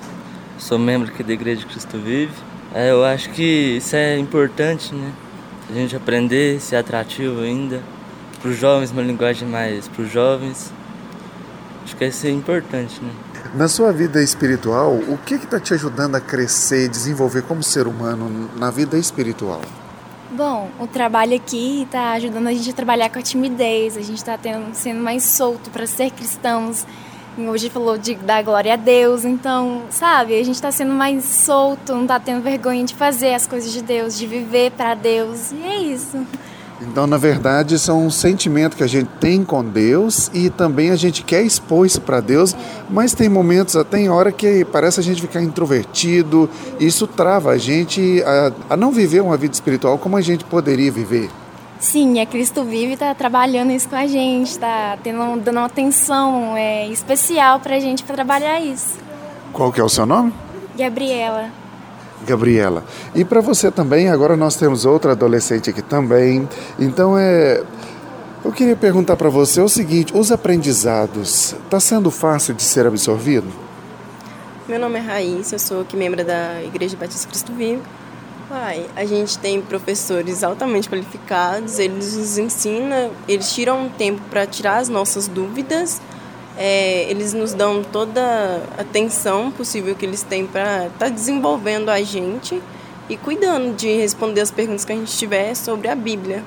sou 0.58 0.78
membro 0.78 1.08
aqui 1.08 1.22
da 1.22 1.32
Igreja 1.32 1.64
Cristo 1.64 1.96
Vive. 1.96 2.34
É, 2.74 2.90
eu 2.90 3.02
acho 3.06 3.30
que 3.30 3.78
isso 3.78 3.96
é 3.96 4.18
importante, 4.18 4.94
né? 4.94 5.10
A 5.70 5.72
gente 5.72 5.96
aprender, 5.96 6.60
ser 6.60 6.76
atrativo 6.76 7.40
ainda. 7.40 7.80
Para 8.42 8.50
os 8.50 8.58
jovens, 8.58 8.90
uma 8.90 9.00
linguagem 9.00 9.48
mais 9.48 9.88
para 9.88 10.02
os 10.02 10.12
jovens. 10.12 10.70
Acho 11.84 11.96
que 11.96 12.04
isso 12.04 12.26
é 12.26 12.30
importante, 12.30 13.00
né? 13.02 13.10
Na 13.54 13.68
sua 13.68 13.92
vida 13.92 14.22
espiritual, 14.22 14.94
o 14.94 15.18
que 15.18 15.34
está 15.34 15.60
te 15.60 15.74
ajudando 15.74 16.14
a 16.14 16.20
crescer, 16.20 16.88
desenvolver 16.88 17.42
como 17.42 17.62
ser 17.62 17.86
humano 17.86 18.48
na 18.56 18.70
vida 18.70 18.96
espiritual? 18.96 19.60
Bom, 20.30 20.70
o 20.80 20.86
trabalho 20.86 21.36
aqui 21.36 21.82
está 21.82 22.12
ajudando 22.12 22.46
a 22.46 22.52
gente 22.52 22.70
a 22.70 22.72
trabalhar 22.72 23.10
com 23.10 23.18
a 23.18 23.22
timidez, 23.22 23.98
a 23.98 24.00
gente 24.00 24.16
está 24.16 24.38
sendo 24.72 25.02
mais 25.02 25.24
solto 25.24 25.68
para 25.70 25.86
ser 25.86 26.10
cristãos. 26.10 26.86
Hoje 27.36 27.68
falou 27.68 27.98
de 27.98 28.14
dar 28.14 28.42
glória 28.42 28.72
a 28.72 28.76
Deus, 28.76 29.24
então, 29.24 29.82
sabe, 29.90 30.38
a 30.38 30.44
gente 30.44 30.54
está 30.54 30.70
sendo 30.70 30.94
mais 30.94 31.24
solto, 31.24 31.94
não 31.94 32.02
está 32.02 32.18
tendo 32.18 32.42
vergonha 32.42 32.84
de 32.84 32.94
fazer 32.94 33.34
as 33.34 33.46
coisas 33.46 33.72
de 33.72 33.82
Deus, 33.82 34.16
de 34.16 34.26
viver 34.26 34.70
para 34.72 34.94
Deus, 34.94 35.52
e 35.52 35.62
é 35.62 35.76
isso. 35.78 36.26
Então, 36.88 37.06
na 37.06 37.16
verdade, 37.16 37.76
isso 37.76 37.90
é 37.90 37.94
um 37.94 38.10
sentimento 38.10 38.76
que 38.76 38.82
a 38.82 38.86
gente 38.86 39.08
tem 39.20 39.44
com 39.44 39.64
Deus 39.64 40.30
e 40.34 40.50
também 40.50 40.90
a 40.90 40.96
gente 40.96 41.22
quer 41.22 41.42
expor 41.42 41.86
isso 41.86 42.00
para 42.00 42.20
Deus, 42.20 42.54
mas 42.90 43.14
tem 43.14 43.28
momentos, 43.28 43.76
até 43.76 43.98
em 43.98 44.08
hora 44.08 44.30
que 44.30 44.64
parece 44.66 45.00
a 45.00 45.02
gente 45.02 45.20
ficar 45.20 45.42
introvertido, 45.42 46.50
isso 46.78 47.06
trava 47.06 47.50
a 47.50 47.58
gente 47.58 48.22
a, 48.24 48.74
a 48.74 48.76
não 48.76 48.92
viver 48.92 49.22
uma 49.22 49.36
vida 49.36 49.54
espiritual 49.54 49.96
como 49.96 50.16
a 50.16 50.20
gente 50.20 50.44
poderia 50.44 50.90
viver. 50.90 51.30
Sim, 51.78 52.20
a 52.20 52.26
Cristo 52.26 52.62
Vive 52.62 52.92
está 52.92 53.12
trabalhando 53.12 53.72
isso 53.72 53.88
com 53.88 53.96
a 53.96 54.06
gente, 54.06 54.50
está 54.50 54.96
dando 54.96 55.50
uma 55.50 55.66
atenção 55.66 56.56
é, 56.56 56.86
especial 56.88 57.58
para 57.58 57.76
a 57.76 57.80
gente 57.80 58.04
para 58.04 58.14
trabalhar 58.14 58.60
isso. 58.60 58.98
Qual 59.52 59.72
que 59.72 59.80
é 59.80 59.84
o 59.84 59.88
seu 59.88 60.06
nome? 60.06 60.32
Gabriela. 60.76 61.61
Gabriela. 62.26 62.84
E 63.14 63.24
para 63.24 63.40
você 63.40 63.70
também, 63.70 64.08
agora 64.08 64.36
nós 64.36 64.56
temos 64.56 64.84
outra 64.84 65.12
adolescente 65.12 65.70
aqui 65.70 65.82
também. 65.82 66.48
Então 66.78 67.16
é 67.18 67.62
eu 68.44 68.50
queria 68.50 68.74
perguntar 68.74 69.16
para 69.16 69.28
você 69.28 69.60
o 69.60 69.68
seguinte: 69.68 70.12
os 70.16 70.32
aprendizados, 70.32 71.54
está 71.64 71.78
sendo 71.78 72.10
fácil 72.10 72.54
de 72.54 72.62
ser 72.62 72.86
absorvido? 72.86 73.46
Meu 74.68 74.80
nome 74.80 74.98
é 74.98 75.02
Raíssa, 75.02 75.54
eu 75.54 75.58
sou 75.58 75.80
aqui 75.82 75.96
membro 75.96 76.24
da 76.24 76.62
Igreja 76.62 76.96
Batista 76.96 77.28
Cristo 77.28 77.52
Vivo. 77.52 77.82
Pai, 78.48 78.84
a 78.96 79.04
gente 79.04 79.38
tem 79.38 79.60
professores 79.62 80.42
altamente 80.42 80.88
qualificados, 80.88 81.78
eles 81.78 82.16
nos 82.16 82.36
ensinam, 82.36 83.12
eles 83.28 83.52
tiram 83.52 83.86
um 83.86 83.88
tempo 83.88 84.20
para 84.28 84.44
tirar 84.44 84.78
as 84.78 84.88
nossas 84.88 85.28
dúvidas 85.28 86.00
é, 86.64 87.10
eles 87.10 87.32
nos 87.32 87.52
dão 87.52 87.82
toda 87.82 88.22
a 88.78 88.82
atenção 88.82 89.50
possível 89.50 89.96
que 89.96 90.06
eles 90.06 90.22
têm 90.22 90.46
para 90.46 90.86
estar 90.86 91.06
tá 91.06 91.08
desenvolvendo 91.08 91.88
a 91.88 92.00
gente 92.02 92.62
e 93.10 93.16
cuidando 93.16 93.74
de 93.74 93.96
responder 93.96 94.42
as 94.42 94.52
perguntas 94.52 94.84
que 94.84 94.92
a 94.92 94.94
gente 94.94 95.10
tiver 95.18 95.56
sobre 95.56 95.88
a 95.88 95.96
Bíblia. 95.96 96.44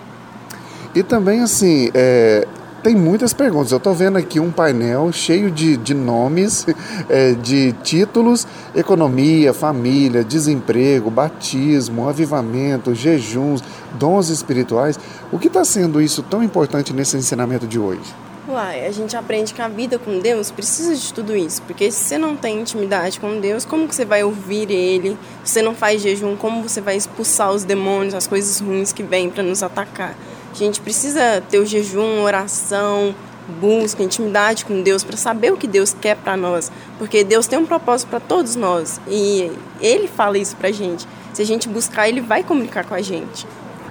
E 0.95 1.03
também, 1.03 1.41
assim, 1.41 1.91
é, 1.93 2.47
tem 2.81 2.95
muitas 2.95 3.33
perguntas. 3.33 3.73
Eu 3.73 3.77
estou 3.77 3.93
vendo 3.93 4.17
aqui 4.17 4.39
um 4.39 4.53
painel 4.53 5.11
cheio 5.11 5.51
de, 5.51 5.75
de 5.75 5.93
nomes, 5.93 6.65
é, 7.09 7.33
de 7.33 7.73
títulos: 7.83 8.47
economia, 8.73 9.53
família, 9.53 10.23
desemprego, 10.23 11.11
batismo, 11.11 12.07
avivamento, 12.07 12.95
jejuns, 12.95 13.61
dons 13.99 14.29
espirituais. 14.29 14.97
O 15.29 15.37
que 15.37 15.47
está 15.47 15.65
sendo 15.65 16.01
isso 16.01 16.23
tão 16.23 16.41
importante 16.41 16.93
nesse 16.93 17.17
ensinamento 17.17 17.67
de 17.67 17.77
hoje? 17.77 18.24
Uai, 18.47 18.85
a 18.85 18.91
gente 18.91 19.17
aprende 19.17 19.55
que 19.55 19.61
a 19.61 19.67
vida 19.67 19.97
com 19.97 20.19
Deus 20.19 20.51
precisa 20.51 20.95
de 20.95 21.11
tudo 21.11 21.35
isso, 21.35 21.63
porque 21.63 21.89
se 21.89 22.03
você 22.03 22.17
não 22.19 22.35
tem 22.35 22.59
intimidade 22.59 23.19
com 23.19 23.39
Deus, 23.39 23.65
como 23.65 23.87
que 23.87 23.95
você 23.95 24.05
vai 24.05 24.23
ouvir 24.23 24.69
Ele? 24.69 25.17
Se 25.43 25.53
você 25.53 25.61
não 25.63 25.73
faz 25.73 25.99
jejum, 25.99 26.35
como 26.35 26.61
você 26.61 26.79
vai 26.79 26.95
expulsar 26.95 27.51
os 27.51 27.63
demônios, 27.63 28.13
as 28.13 28.27
coisas 28.27 28.59
ruins 28.59 28.93
que 28.93 29.01
vêm 29.01 29.31
para 29.31 29.41
nos 29.41 29.63
atacar? 29.63 30.15
A 30.51 30.53
gente 30.53 30.79
precisa 30.79 31.41
ter 31.49 31.57
o 31.57 31.65
jejum, 31.65 32.21
oração, 32.21 33.15
busca, 33.59 34.03
intimidade 34.03 34.63
com 34.63 34.79
Deus 34.83 35.03
para 35.03 35.17
saber 35.17 35.51
o 35.51 35.57
que 35.57 35.65
Deus 35.67 35.95
quer 35.99 36.15
para 36.15 36.37
nós, 36.37 36.71
porque 36.99 37.23
Deus 37.23 37.47
tem 37.47 37.57
um 37.57 37.65
propósito 37.65 38.09
para 38.09 38.19
todos 38.19 38.55
nós 38.55 39.01
e 39.07 39.51
Ele 39.81 40.07
fala 40.07 40.37
isso 40.37 40.55
para 40.55 40.71
gente. 40.71 41.07
Se 41.33 41.41
a 41.41 41.45
gente 41.45 41.67
buscar, 41.67 42.07
Ele 42.07 42.21
vai 42.21 42.43
comunicar 42.43 42.85
com 42.85 42.93
a 42.93 43.01
gente. 43.01 43.47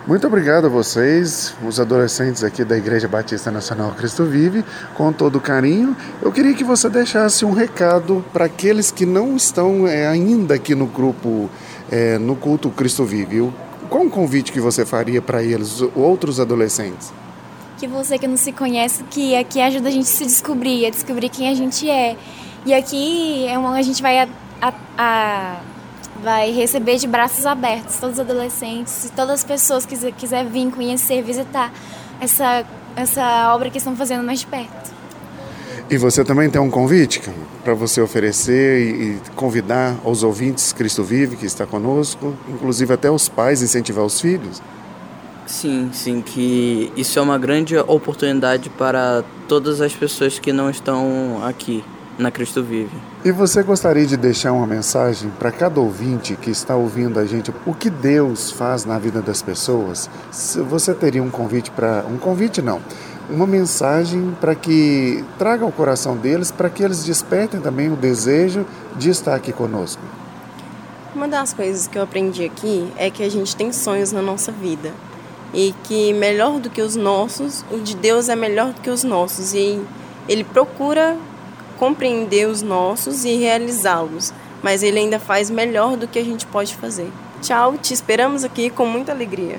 Muito 0.06 0.26
obrigado 0.26 0.66
a 0.66 0.68
vocês, 0.68 1.56
os 1.66 1.80
adolescentes 1.80 2.44
aqui 2.44 2.62
da 2.62 2.76
Igreja 2.76 3.08
Batista 3.08 3.50
Nacional 3.50 3.90
Cristo 3.92 4.26
Vive, 4.26 4.62
com 4.94 5.10
todo 5.10 5.40
carinho. 5.40 5.96
Eu 6.20 6.30
queria 6.30 6.52
que 6.52 6.62
você 6.62 6.90
deixasse 6.90 7.42
um 7.42 7.52
recado 7.52 8.22
para 8.30 8.44
aqueles 8.44 8.90
que 8.90 9.06
não 9.06 9.34
estão 9.34 9.88
é, 9.88 10.06
ainda 10.06 10.56
aqui 10.56 10.74
no 10.74 10.86
grupo, 10.86 11.48
é, 11.90 12.18
no 12.18 12.36
culto 12.36 12.68
Cristo 12.68 13.02
Vive. 13.02 13.50
Qual 13.88 14.02
um 14.02 14.10
convite 14.10 14.52
que 14.52 14.60
você 14.60 14.84
faria 14.84 15.22
para 15.22 15.42
eles, 15.42 15.80
outros 15.96 16.38
adolescentes? 16.38 17.10
Que 17.78 17.88
você 17.88 18.18
que 18.18 18.26
não 18.26 18.36
se 18.36 18.52
conhece, 18.52 19.02
que 19.04 19.34
aqui 19.34 19.58
ajuda 19.58 19.88
a 19.88 19.90
gente 19.90 20.04
a 20.04 20.16
se 20.16 20.24
descobrir, 20.26 20.84
a 20.84 20.90
descobrir 20.90 21.30
quem 21.30 21.48
a 21.48 21.54
gente 21.54 21.88
é. 21.88 22.14
E 22.66 22.74
aqui 22.74 23.46
é 23.48 23.56
uma, 23.56 23.74
a 23.74 23.82
gente 23.82 24.02
vai 24.02 24.20
a, 24.20 24.28
a, 24.60 24.74
a 24.98 25.60
vai 26.24 26.50
receber 26.50 26.96
de 26.96 27.06
braços 27.06 27.44
abertos 27.44 27.96
todos 27.98 28.14
os 28.14 28.20
adolescentes 28.20 29.04
e 29.04 29.12
todas 29.12 29.34
as 29.34 29.44
pessoas 29.44 29.84
que 29.84 30.10
quiser 30.12 30.46
vir 30.46 30.70
conhecer, 30.70 31.22
visitar 31.22 31.70
essa, 32.18 32.64
essa 32.96 33.54
obra 33.54 33.68
que 33.68 33.76
estão 33.76 33.94
fazendo 33.94 34.24
mais 34.24 34.40
de 34.40 34.46
perto. 34.46 34.94
E 35.90 35.98
você 35.98 36.24
também 36.24 36.48
tem 36.48 36.58
um 36.58 36.70
convite 36.70 37.20
para 37.62 37.74
você 37.74 38.00
oferecer 38.00 38.80
e 38.80 39.20
convidar 39.36 39.96
aos 40.02 40.22
ouvintes 40.22 40.72
Cristo 40.72 41.04
Vive, 41.04 41.36
que 41.36 41.44
está 41.44 41.66
conosco, 41.66 42.34
inclusive 42.48 42.94
até 42.94 43.10
os 43.10 43.28
pais 43.28 43.60
incentivar 43.60 44.02
os 44.02 44.18
filhos? 44.18 44.62
Sim, 45.46 45.90
sim, 45.92 46.22
que 46.22 46.90
isso 46.96 47.18
é 47.18 47.22
uma 47.22 47.36
grande 47.36 47.76
oportunidade 47.76 48.70
para 48.70 49.22
todas 49.46 49.82
as 49.82 49.92
pessoas 49.92 50.38
que 50.38 50.54
não 50.54 50.70
estão 50.70 51.42
aqui 51.44 51.84
na 52.18 52.30
Cristo 52.30 52.62
Vive. 52.62 52.96
E 53.24 53.30
você 53.30 53.62
gostaria 53.62 54.06
de 54.06 54.16
deixar 54.16 54.52
uma 54.52 54.66
mensagem 54.66 55.30
para 55.38 55.50
cada 55.50 55.80
ouvinte 55.80 56.36
que 56.36 56.50
está 56.50 56.76
ouvindo 56.76 57.18
a 57.18 57.24
gente, 57.24 57.52
o 57.66 57.74
que 57.74 57.90
Deus 57.90 58.50
faz 58.50 58.84
na 58.84 58.98
vida 58.98 59.20
das 59.20 59.42
pessoas? 59.42 60.08
Você 60.68 60.94
teria 60.94 61.22
um 61.22 61.30
convite 61.30 61.70
para. 61.70 62.04
Um 62.08 62.16
convite 62.16 62.62
não. 62.62 62.80
Uma 63.28 63.46
mensagem 63.46 64.36
para 64.40 64.54
que 64.54 65.24
traga 65.38 65.64
ao 65.64 65.72
coração 65.72 66.16
deles, 66.16 66.50
para 66.50 66.68
que 66.68 66.82
eles 66.82 67.04
despertem 67.04 67.60
também 67.60 67.90
o 67.90 67.96
desejo 67.96 68.66
de 68.96 69.08
estar 69.10 69.34
aqui 69.34 69.52
conosco. 69.52 70.02
Uma 71.14 71.26
das 71.26 71.54
coisas 71.54 71.86
que 71.86 71.96
eu 71.96 72.02
aprendi 72.02 72.44
aqui 72.44 72.92
é 72.96 73.10
que 73.10 73.22
a 73.22 73.30
gente 73.30 73.56
tem 73.56 73.72
sonhos 73.72 74.12
na 74.12 74.20
nossa 74.20 74.52
vida 74.52 74.92
e 75.54 75.72
que 75.84 76.12
melhor 76.12 76.58
do 76.58 76.68
que 76.68 76.82
os 76.82 76.96
nossos, 76.96 77.64
o 77.70 77.78
de 77.78 77.94
Deus 77.96 78.28
é 78.28 78.36
melhor 78.36 78.72
do 78.72 78.80
que 78.80 78.90
os 78.90 79.04
nossos 79.04 79.54
e 79.54 79.80
ele 80.28 80.42
procura 80.42 81.16
compreender 81.74 82.48
os 82.48 82.62
nossos 82.62 83.24
e 83.24 83.36
realizá-los, 83.36 84.32
mas 84.62 84.82
ele 84.82 84.98
ainda 84.98 85.18
faz 85.18 85.50
melhor 85.50 85.96
do 85.96 86.08
que 86.08 86.18
a 86.18 86.24
gente 86.24 86.46
pode 86.46 86.74
fazer. 86.74 87.10
Tchau, 87.42 87.76
te 87.76 87.92
esperamos 87.92 88.44
aqui 88.44 88.70
com 88.70 88.86
muita 88.86 89.12
alegria. 89.12 89.58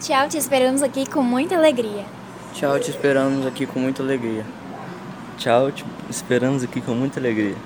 Tchau, 0.00 0.28
te 0.28 0.36
esperamos 0.36 0.82
aqui 0.82 1.06
com 1.06 1.22
muita 1.22 1.56
alegria. 1.56 2.04
Tchau, 2.52 2.78
te 2.78 2.90
esperamos 2.90 3.46
aqui 3.46 3.66
com 3.66 3.80
muita 3.80 4.02
alegria. 4.02 4.44
Tchau, 5.38 5.72
te 5.72 5.84
esperamos 6.10 6.62
aqui 6.62 6.80
com 6.80 6.92
muita 6.92 7.18
alegria. 7.18 7.56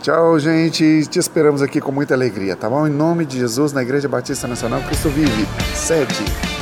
Tchau, 0.00 0.38
gente. 0.38 1.06
Te 1.06 1.18
esperamos 1.18 1.62
aqui 1.62 1.80
com 1.80 1.90
muita 1.90 2.14
alegria, 2.14 2.56
tá 2.56 2.68
bom? 2.68 2.86
Em 2.86 2.90
nome 2.90 3.24
de 3.24 3.38
Jesus, 3.38 3.72
na 3.72 3.82
Igreja 3.82 4.08
Batista 4.08 4.46
Nacional 4.46 4.82
Cristo 4.82 5.08
Vive. 5.08 5.46
Sede. 5.74 6.53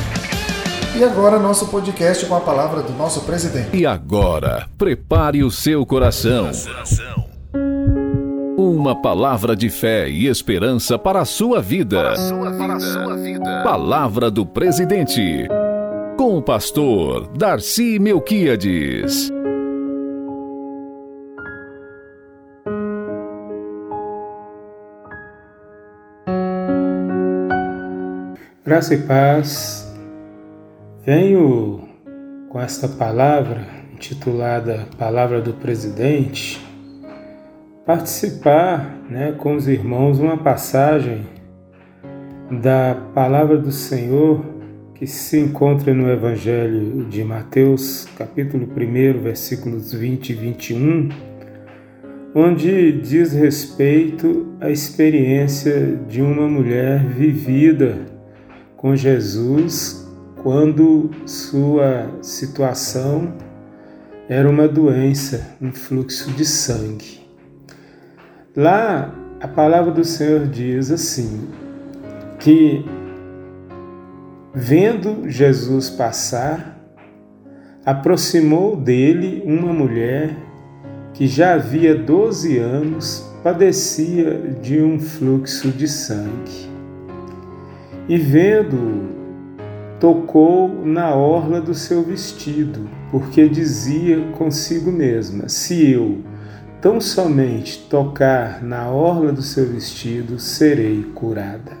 E 0.95 1.03
agora, 1.03 1.39
nosso 1.39 1.67
podcast 1.69 2.23
com 2.27 2.35
a 2.35 2.41
palavra 2.41 2.83
do 2.83 2.93
nosso 2.93 3.21
presidente. 3.21 3.75
E 3.75 3.83
agora, 3.83 4.67
prepare 4.77 5.43
o 5.43 5.49
seu 5.49 5.83
coração. 5.87 6.51
Uma 8.55 9.01
palavra 9.01 9.55
de 9.55 9.71
fé 9.71 10.07
e 10.07 10.27
esperança 10.27 10.99
para 10.99 11.21
a 11.21 11.25
sua 11.25 11.61
vida. 11.61 12.13
Palavra 13.63 14.29
do 14.29 14.45
presidente. 14.45 15.47
Com 16.15 16.37
o 16.37 16.43
pastor 16.43 17.27
Darcy 17.35 17.97
Melquiades. 17.97 19.31
Graça 28.63 28.93
e 28.93 29.01
paz. 29.01 29.82
Venho 31.05 31.81
com 32.47 32.61
esta 32.61 32.87
palavra, 32.87 33.67
intitulada 33.93 34.87
Palavra 34.97 35.41
do 35.41 35.51
Presidente, 35.51 36.65
participar 37.85 39.03
né, 39.09 39.33
com 39.33 39.53
os 39.53 39.67
irmãos 39.67 40.17
uma 40.19 40.37
passagem 40.37 41.27
da 42.49 42.95
Palavra 43.13 43.57
do 43.57 43.69
Senhor 43.69 44.45
que 44.95 45.05
se 45.05 45.37
encontra 45.37 45.93
no 45.93 46.09
Evangelho 46.09 47.03
de 47.09 47.21
Mateus, 47.21 48.07
capítulo 48.17 48.65
1, 48.65 49.21
versículos 49.21 49.91
20 49.91 50.29
e 50.29 50.33
21, 50.33 51.09
onde 52.33 52.93
diz 52.93 53.33
respeito 53.33 54.55
à 54.61 54.69
experiência 54.69 55.99
de 56.07 56.21
uma 56.21 56.47
mulher 56.47 57.03
vivida 57.03 57.97
com 58.77 58.95
Jesus 58.95 60.02
quando 60.43 61.09
sua 61.25 62.11
situação 62.21 63.33
era 64.27 64.49
uma 64.49 64.67
doença, 64.67 65.55
um 65.61 65.71
fluxo 65.71 66.31
de 66.31 66.45
sangue. 66.45 67.21
Lá 68.55 69.15
a 69.39 69.47
palavra 69.47 69.91
do 69.91 70.03
Senhor 70.03 70.45
diz 70.47 70.91
assim: 70.91 71.47
que 72.39 72.85
vendo 74.53 75.29
Jesus 75.29 75.89
passar, 75.89 76.77
aproximou 77.85 78.75
dele 78.75 79.41
uma 79.45 79.71
mulher 79.73 80.35
que 81.13 81.25
já 81.25 81.53
havia 81.53 81.95
12 81.95 82.57
anos 82.57 83.31
padecia 83.43 84.39
de 84.61 84.81
um 84.81 84.99
fluxo 84.99 85.69
de 85.69 85.87
sangue 85.87 86.71
e 88.07 88.17
vendo 88.17 89.22
tocou 90.03 90.83
na 90.83 91.15
orla 91.15 91.61
do 91.61 91.73
seu 91.73 92.03
vestido, 92.03 92.89
porque 93.09 93.47
dizia 93.47 94.19
consigo 94.37 94.91
mesma: 94.91 95.47
Se 95.47 95.89
eu 95.89 96.17
tão 96.81 96.99
somente 96.99 97.87
tocar 97.89 98.61
na 98.61 98.89
orla 98.89 99.31
do 99.31 99.41
seu 99.41 99.65
vestido, 99.65 100.37
serei 100.37 101.03
curada. 101.15 101.71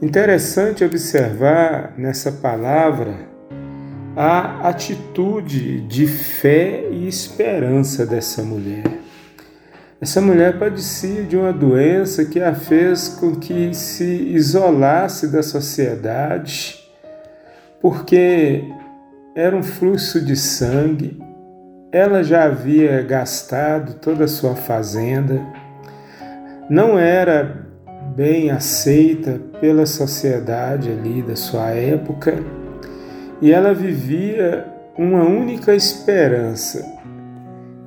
Interessante 0.00 0.82
observar 0.82 1.92
nessa 1.98 2.32
palavra 2.32 3.14
a 4.16 4.66
atitude 4.66 5.82
de 5.82 6.06
fé 6.06 6.88
e 6.90 7.06
esperança 7.06 8.06
dessa 8.06 8.42
mulher. 8.42 8.84
Essa 10.00 10.22
mulher 10.22 10.58
padecia 10.58 11.24
de 11.24 11.36
uma 11.36 11.52
doença 11.52 12.24
que 12.24 12.40
a 12.40 12.54
fez 12.54 13.06
com 13.06 13.36
que 13.36 13.74
se 13.74 14.04
isolasse 14.04 15.28
da 15.28 15.42
sociedade, 15.42 16.77
porque 17.80 18.64
era 19.34 19.56
um 19.56 19.62
fluxo 19.62 20.24
de 20.24 20.36
sangue, 20.36 21.20
ela 21.92 22.22
já 22.22 22.44
havia 22.44 23.02
gastado 23.02 23.94
toda 23.94 24.24
a 24.24 24.28
sua 24.28 24.54
fazenda, 24.54 25.40
não 26.68 26.98
era 26.98 27.66
bem 28.14 28.50
aceita 28.50 29.40
pela 29.60 29.86
sociedade 29.86 30.90
ali 30.90 31.22
da 31.22 31.36
sua 31.36 31.70
época, 31.70 32.34
e 33.40 33.52
ela 33.52 33.72
vivia 33.72 34.66
uma 34.96 35.22
única 35.22 35.74
esperança 35.74 36.84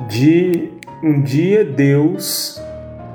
de 0.08 0.72
um 1.04 1.22
dia 1.22 1.66
Deus 1.66 2.62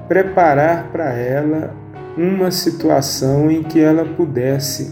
preparar 0.06 0.90
para 0.92 1.12
ela 1.12 1.74
uma 2.16 2.50
situação 2.50 3.50
em 3.50 3.62
que 3.62 3.80
ela 3.80 4.04
pudesse 4.04 4.90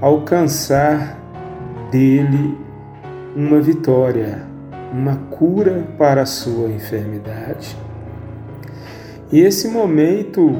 alcançar 0.00 1.18
dele 1.90 2.56
uma 3.34 3.60
vitória, 3.60 4.42
uma 4.92 5.16
cura 5.30 5.84
para 5.96 6.22
a 6.22 6.26
sua 6.26 6.68
enfermidade. 6.68 7.76
E 9.30 9.40
esse 9.40 9.68
momento 9.68 10.56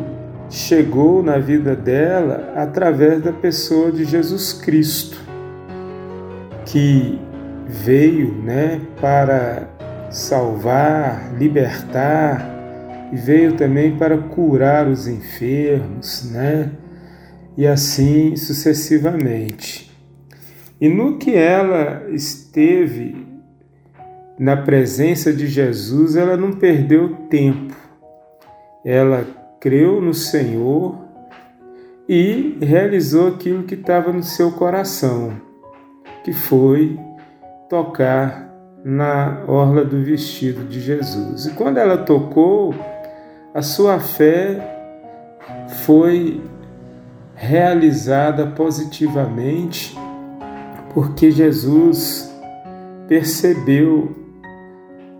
chegou 0.50 1.22
na 1.22 1.38
vida 1.38 1.74
dela 1.74 2.52
através 2.56 3.22
da 3.22 3.32
pessoa 3.32 3.90
de 3.92 4.04
Jesus 4.04 4.52
Cristo, 4.52 5.18
que 6.66 7.18
veio, 7.66 8.32
né, 8.42 8.80
para 9.00 9.68
salvar, 10.10 11.32
libertar 11.38 12.46
e 13.12 13.16
veio 13.16 13.54
também 13.54 13.96
para 13.96 14.18
curar 14.18 14.86
os 14.86 15.06
enfermos, 15.06 16.30
né? 16.30 16.70
E 17.58 17.66
assim 17.66 18.36
sucessivamente. 18.36 19.90
E 20.80 20.88
no 20.88 21.18
que 21.18 21.34
ela 21.34 22.08
esteve 22.10 23.26
na 24.38 24.56
presença 24.56 25.32
de 25.32 25.48
Jesus, 25.48 26.14
ela 26.14 26.36
não 26.36 26.52
perdeu 26.52 27.16
tempo. 27.28 27.74
Ela 28.84 29.26
creu 29.58 30.00
no 30.00 30.14
Senhor 30.14 31.00
e 32.08 32.56
realizou 32.62 33.26
aquilo 33.26 33.64
que 33.64 33.74
estava 33.74 34.12
no 34.12 34.22
seu 34.22 34.52
coração, 34.52 35.32
que 36.22 36.32
foi 36.32 36.96
tocar 37.68 38.54
na 38.84 39.42
orla 39.48 39.84
do 39.84 40.00
vestido 40.00 40.62
de 40.68 40.80
Jesus. 40.80 41.46
E 41.46 41.54
quando 41.54 41.78
ela 41.78 41.98
tocou, 41.98 42.72
a 43.52 43.62
sua 43.62 43.98
fé 43.98 44.60
foi 45.84 46.40
realizada 47.38 48.48
positivamente, 48.48 49.96
porque 50.92 51.30
Jesus 51.30 52.34
percebeu 53.06 54.14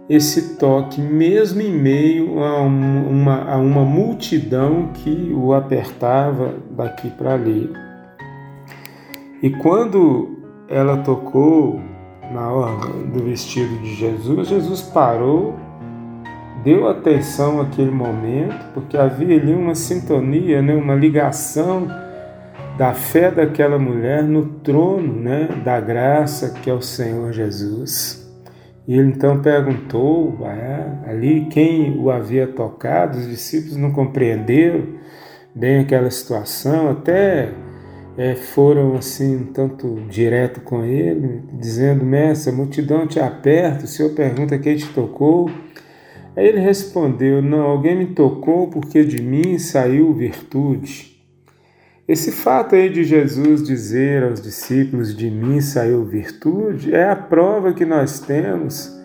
esse 0.09 0.57
toque, 0.57 1.01
mesmo 1.01 1.61
em 1.61 1.71
meio 1.71 2.43
a 2.43 2.61
uma, 2.63 3.53
a 3.53 3.57
uma 3.57 3.85
multidão 3.85 4.89
que 4.95 5.33
o 5.35 5.53
apertava 5.55 6.55
daqui 6.71 7.09
para 7.11 7.35
ali. 7.35 7.71
E 9.41 9.51
quando 9.51 10.39
ela 10.69 10.97
tocou 10.99 11.81
na 12.33 12.51
hora 12.51 12.89
do 13.13 13.23
vestido 13.23 13.79
de 13.79 13.95
Jesus, 13.95 14.49
Jesus 14.49 14.83
parou, 14.83 15.55
deu 16.65 16.89
atenção 16.89 17.61
àquele 17.61 17.91
momento, 17.91 18.73
porque 18.75 18.97
havia 18.97 19.37
ali 19.37 19.55
uma 19.55 19.75
sintonia, 19.75 20.61
né, 20.61 20.75
uma 20.75 20.95
ligação 20.95 21.87
da 22.79 22.95
fé 22.95 23.29
daquela 23.29 23.77
mulher 23.77 24.23
no 24.23 24.47
trono 24.61 25.13
né, 25.13 25.49
da 25.65 25.81
graça 25.81 26.51
que 26.51 26.71
é 26.71 26.73
o 26.73 26.81
Senhor 26.81 27.33
Jesus. 27.33 28.25
E 28.87 28.95
ele 28.97 29.09
então 29.09 29.43
perguntou 29.43 30.39
ali 31.05 31.47
quem 31.51 31.99
o 31.99 32.09
havia 32.09 32.47
tocado, 32.47 33.19
os 33.19 33.27
discípulos 33.29 33.77
não 33.77 33.91
compreenderam 33.91 34.87
bem 35.53 35.81
aquela 35.81 36.09
situação, 36.09 36.89
até 36.91 37.53
é, 38.17 38.37
foram 38.37 38.95
assim 38.95 39.37
um 39.37 39.45
tanto 39.53 40.01
direto 40.09 40.61
com 40.61 40.85
ele, 40.85 41.43
dizendo: 41.55 42.05
Mestre, 42.05 42.53
a 42.53 42.57
multidão 42.57 43.09
te 43.09 43.19
aperta, 43.19 43.85
o 43.85 43.89
senhor 43.89 44.11
pergunta 44.15 44.57
quem 44.57 44.77
te 44.77 44.89
tocou. 44.89 45.51
Aí 46.37 46.47
ele 46.47 46.61
respondeu: 46.61 47.43
Não, 47.43 47.63
alguém 47.63 47.97
me 47.97 48.07
tocou 48.07 48.69
porque 48.69 49.05
de 49.05 49.21
mim 49.21 49.59
saiu 49.59 50.15
virtude. 50.15 51.18
Esse 52.09 52.33
fato 52.33 52.75
aí 52.75 52.89
de 52.89 53.05
Jesus 53.05 53.63
dizer 53.63 54.25
aos 54.25 54.41
discípulos: 54.41 55.15
De 55.15 55.31
mim 55.31 55.61
saiu 55.61 56.07
virtude, 56.07 56.95
é 56.95 57.11
a 57.11 57.15
prova 57.15 57.75
que 57.75 57.85
nós 57.85 58.19
temos 58.19 58.99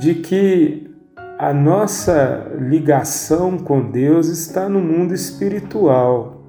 de 0.00 0.16
que 0.16 0.90
a 1.38 1.54
nossa 1.54 2.52
ligação 2.58 3.56
com 3.58 3.88
Deus 3.92 4.26
está 4.26 4.68
no 4.68 4.80
mundo 4.80 5.14
espiritual. 5.14 6.42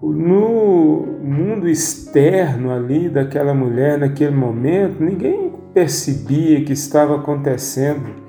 No 0.00 1.18
mundo 1.20 1.68
externo 1.68 2.72
ali 2.72 3.08
daquela 3.08 3.54
mulher, 3.54 3.98
naquele 3.98 4.34
momento, 4.34 5.02
ninguém 5.02 5.52
percebia 5.74 6.64
que 6.64 6.72
estava 6.72 7.16
acontecendo 7.16 8.22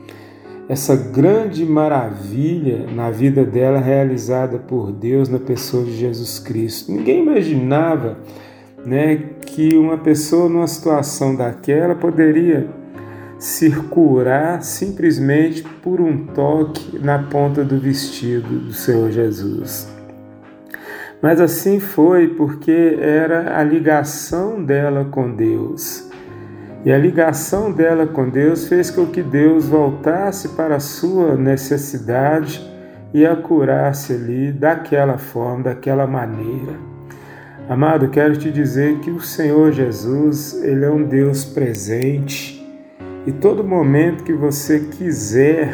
essa 0.68 0.96
grande 0.96 1.66
maravilha 1.66 2.88
na 2.88 3.12
vida 3.12 3.44
dela 3.44 3.80
realizada 3.80 4.58
por 4.58 4.92
Deus 4.92 5.28
na 5.28 5.40
pessoa 5.40 5.84
de 5.84 5.98
Jesus 5.98 6.40
Cristo. 6.40 6.92
Ninguém 6.92 7.22
imaginava 7.22 8.18
né, 8.86 9.18
que 9.46 9.76
uma 9.76 9.98
pessoa 9.98 10.48
numa 10.48 10.68
situação 10.68 11.36
daquela 11.36 11.96
poderia 11.96 12.68
circular 13.38 14.64
simplesmente 14.64 15.64
por 15.82 16.00
um 16.00 16.28
toque 16.28 16.98
na 16.98 17.20
ponta 17.20 17.64
do 17.64 17.78
vestido 17.78 18.60
do 18.60 18.74
Senhor 18.74 19.12
Jesus. 19.12 19.92
Mas 21.22 21.42
assim 21.42 21.80
foi 21.80 22.30
porque 22.30 22.98
era 23.00 23.60
a 23.60 23.64
ligação 23.64 24.64
dela 24.64 25.06
com 25.06 25.34
Deus. 25.34 26.10
E 26.86 26.92
a 26.92 26.98
ligação 26.98 27.72
dela 27.72 28.06
com 28.06 28.30
Deus 28.30 28.68
fez 28.68 28.92
com 28.92 29.06
que 29.06 29.22
Deus 29.22 29.68
voltasse 29.68 30.50
para 30.50 30.76
a 30.76 30.80
sua 30.82 31.36
necessidade 31.36 32.62
e 33.14 33.26
a 33.26 33.36
curasse 33.36 34.14
ali 34.14 34.52
daquela 34.52 35.18
forma, 35.18 35.64
daquela 35.64 36.06
maneira. 36.06 36.74
Amado, 37.70 38.10
quero 38.10 38.36
te 38.36 38.52
dizer 38.52 39.00
que 39.00 39.10
o 39.10 39.22
Senhor 39.22 39.72
Jesus, 39.72 40.62
ele 40.62 40.84
é 40.84 40.92
um 40.92 41.04
Deus 41.04 41.46
presente 41.46 42.62
e 43.26 43.32
todo 43.32 43.64
momento 43.64 44.26
que 44.26 44.34
você 44.34 44.82
quiser, 44.82 45.74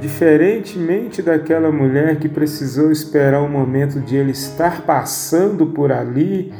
diferentemente 0.00 1.22
daquela 1.22 1.70
mulher 1.70 2.16
que 2.16 2.28
precisou 2.28 2.90
esperar 2.90 3.40
o 3.40 3.48
momento 3.48 4.00
de 4.00 4.16
ele 4.16 4.32
estar 4.32 4.82
passando 4.82 5.66
por 5.66 5.92
ali, 5.92 6.52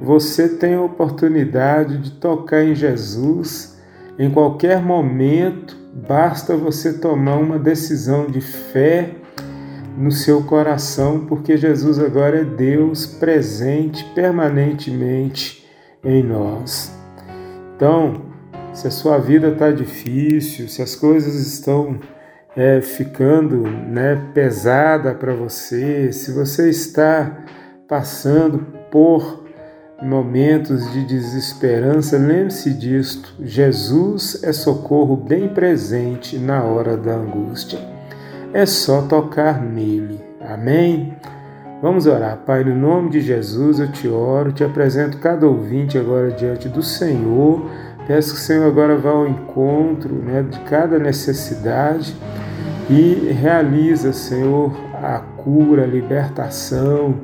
você 0.00 0.48
tem 0.48 0.74
a 0.74 0.82
oportunidade 0.82 1.98
de 1.98 2.10
tocar 2.12 2.64
em 2.64 2.74
Jesus 2.74 3.78
em 4.18 4.30
qualquer 4.30 4.82
momento, 4.82 5.76
basta 6.06 6.54
você 6.56 6.92
tomar 6.92 7.36
uma 7.36 7.58
decisão 7.58 8.26
de 8.26 8.40
fé 8.40 9.14
no 9.96 10.10
seu 10.10 10.42
coração, 10.42 11.24
porque 11.26 11.56
Jesus 11.56 11.98
agora 11.98 12.40
é 12.40 12.44
Deus 12.44 13.06
presente 13.06 14.04
permanentemente 14.14 15.66
em 16.04 16.22
nós. 16.22 16.94
Então, 17.74 18.22
se 18.74 18.86
a 18.86 18.90
sua 18.90 19.18
vida 19.18 19.48
está 19.48 19.70
difícil, 19.70 20.68
se 20.68 20.82
as 20.82 20.94
coisas 20.94 21.34
estão 21.34 21.98
é, 22.54 22.80
ficando 22.80 23.62
né, 23.62 24.30
pesada 24.34 25.14
para 25.14 25.34
você, 25.34 26.12
se 26.12 26.32
você 26.32 26.68
está 26.68 27.38
passando 27.88 28.66
por 28.90 29.39
momentos 30.02 30.90
de 30.92 31.04
desesperança, 31.04 32.16
lembre-se 32.16 32.72
disto: 32.74 33.34
Jesus 33.40 34.42
é 34.42 34.52
socorro 34.52 35.16
bem 35.16 35.48
presente 35.48 36.38
na 36.38 36.62
hora 36.62 36.96
da 36.96 37.14
angústia. 37.14 37.78
É 38.52 38.66
só 38.66 39.02
tocar 39.02 39.62
nele. 39.62 40.20
Amém? 40.40 41.14
Vamos 41.80 42.06
orar. 42.06 42.38
Pai, 42.44 42.64
no 42.64 42.74
nome 42.74 43.10
de 43.10 43.20
Jesus 43.20 43.78
eu 43.78 43.90
te 43.90 44.08
oro, 44.08 44.52
te 44.52 44.64
apresento 44.64 45.18
cada 45.18 45.46
ouvinte 45.46 45.96
agora 45.96 46.30
diante 46.30 46.68
do 46.68 46.82
Senhor 46.82 47.64
Peço 48.10 48.34
que 48.34 48.40
o 48.40 48.42
Senhor 48.42 48.66
agora 48.66 48.96
vá 48.96 49.10
ao 49.10 49.28
encontro 49.28 50.12
né, 50.12 50.42
de 50.42 50.58
cada 50.60 50.98
necessidade 50.98 52.12
e 52.88 53.32
realiza, 53.32 54.12
Senhor, 54.12 54.72
a 55.00 55.20
cura, 55.36 55.84
a 55.84 55.86
libertação 55.86 57.14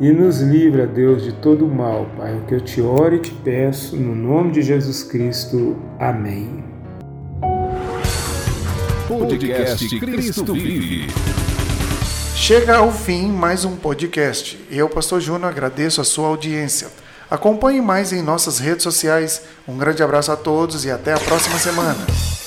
e 0.00 0.10
nos 0.10 0.40
livra, 0.40 0.86
Deus, 0.86 1.22
de 1.22 1.32
todo 1.32 1.66
o 1.66 1.68
mal, 1.68 2.06
Pai. 2.16 2.34
O 2.34 2.46
que 2.46 2.54
eu 2.54 2.60
te 2.60 2.80
oro 2.80 3.16
e 3.16 3.18
te 3.18 3.30
peço, 3.30 3.96
no 3.96 4.14
nome 4.14 4.50
de 4.50 4.62
Jesus 4.62 5.02
Cristo. 5.02 5.76
Amém. 5.98 6.64
Podcast 9.06 9.98
Cristo 9.98 10.54
Vive. 10.54 11.08
Chega 12.34 12.78
ao 12.78 12.90
fim 12.90 13.28
mais 13.28 13.66
um 13.66 13.76
podcast. 13.76 14.58
Eu, 14.70 14.88
Pastor 14.88 15.20
Júnior, 15.20 15.50
agradeço 15.50 16.00
a 16.00 16.04
sua 16.04 16.28
audiência. 16.28 16.88
Acompanhe 17.30 17.82
mais 17.82 18.12
em 18.12 18.22
nossas 18.22 18.58
redes 18.58 18.82
sociais. 18.82 19.42
Um 19.68 19.76
grande 19.76 20.02
abraço 20.02 20.32
a 20.32 20.36
todos 20.36 20.86
e 20.86 20.90
até 20.90 21.12
a 21.12 21.20
próxima 21.20 21.58
semana. 21.58 22.39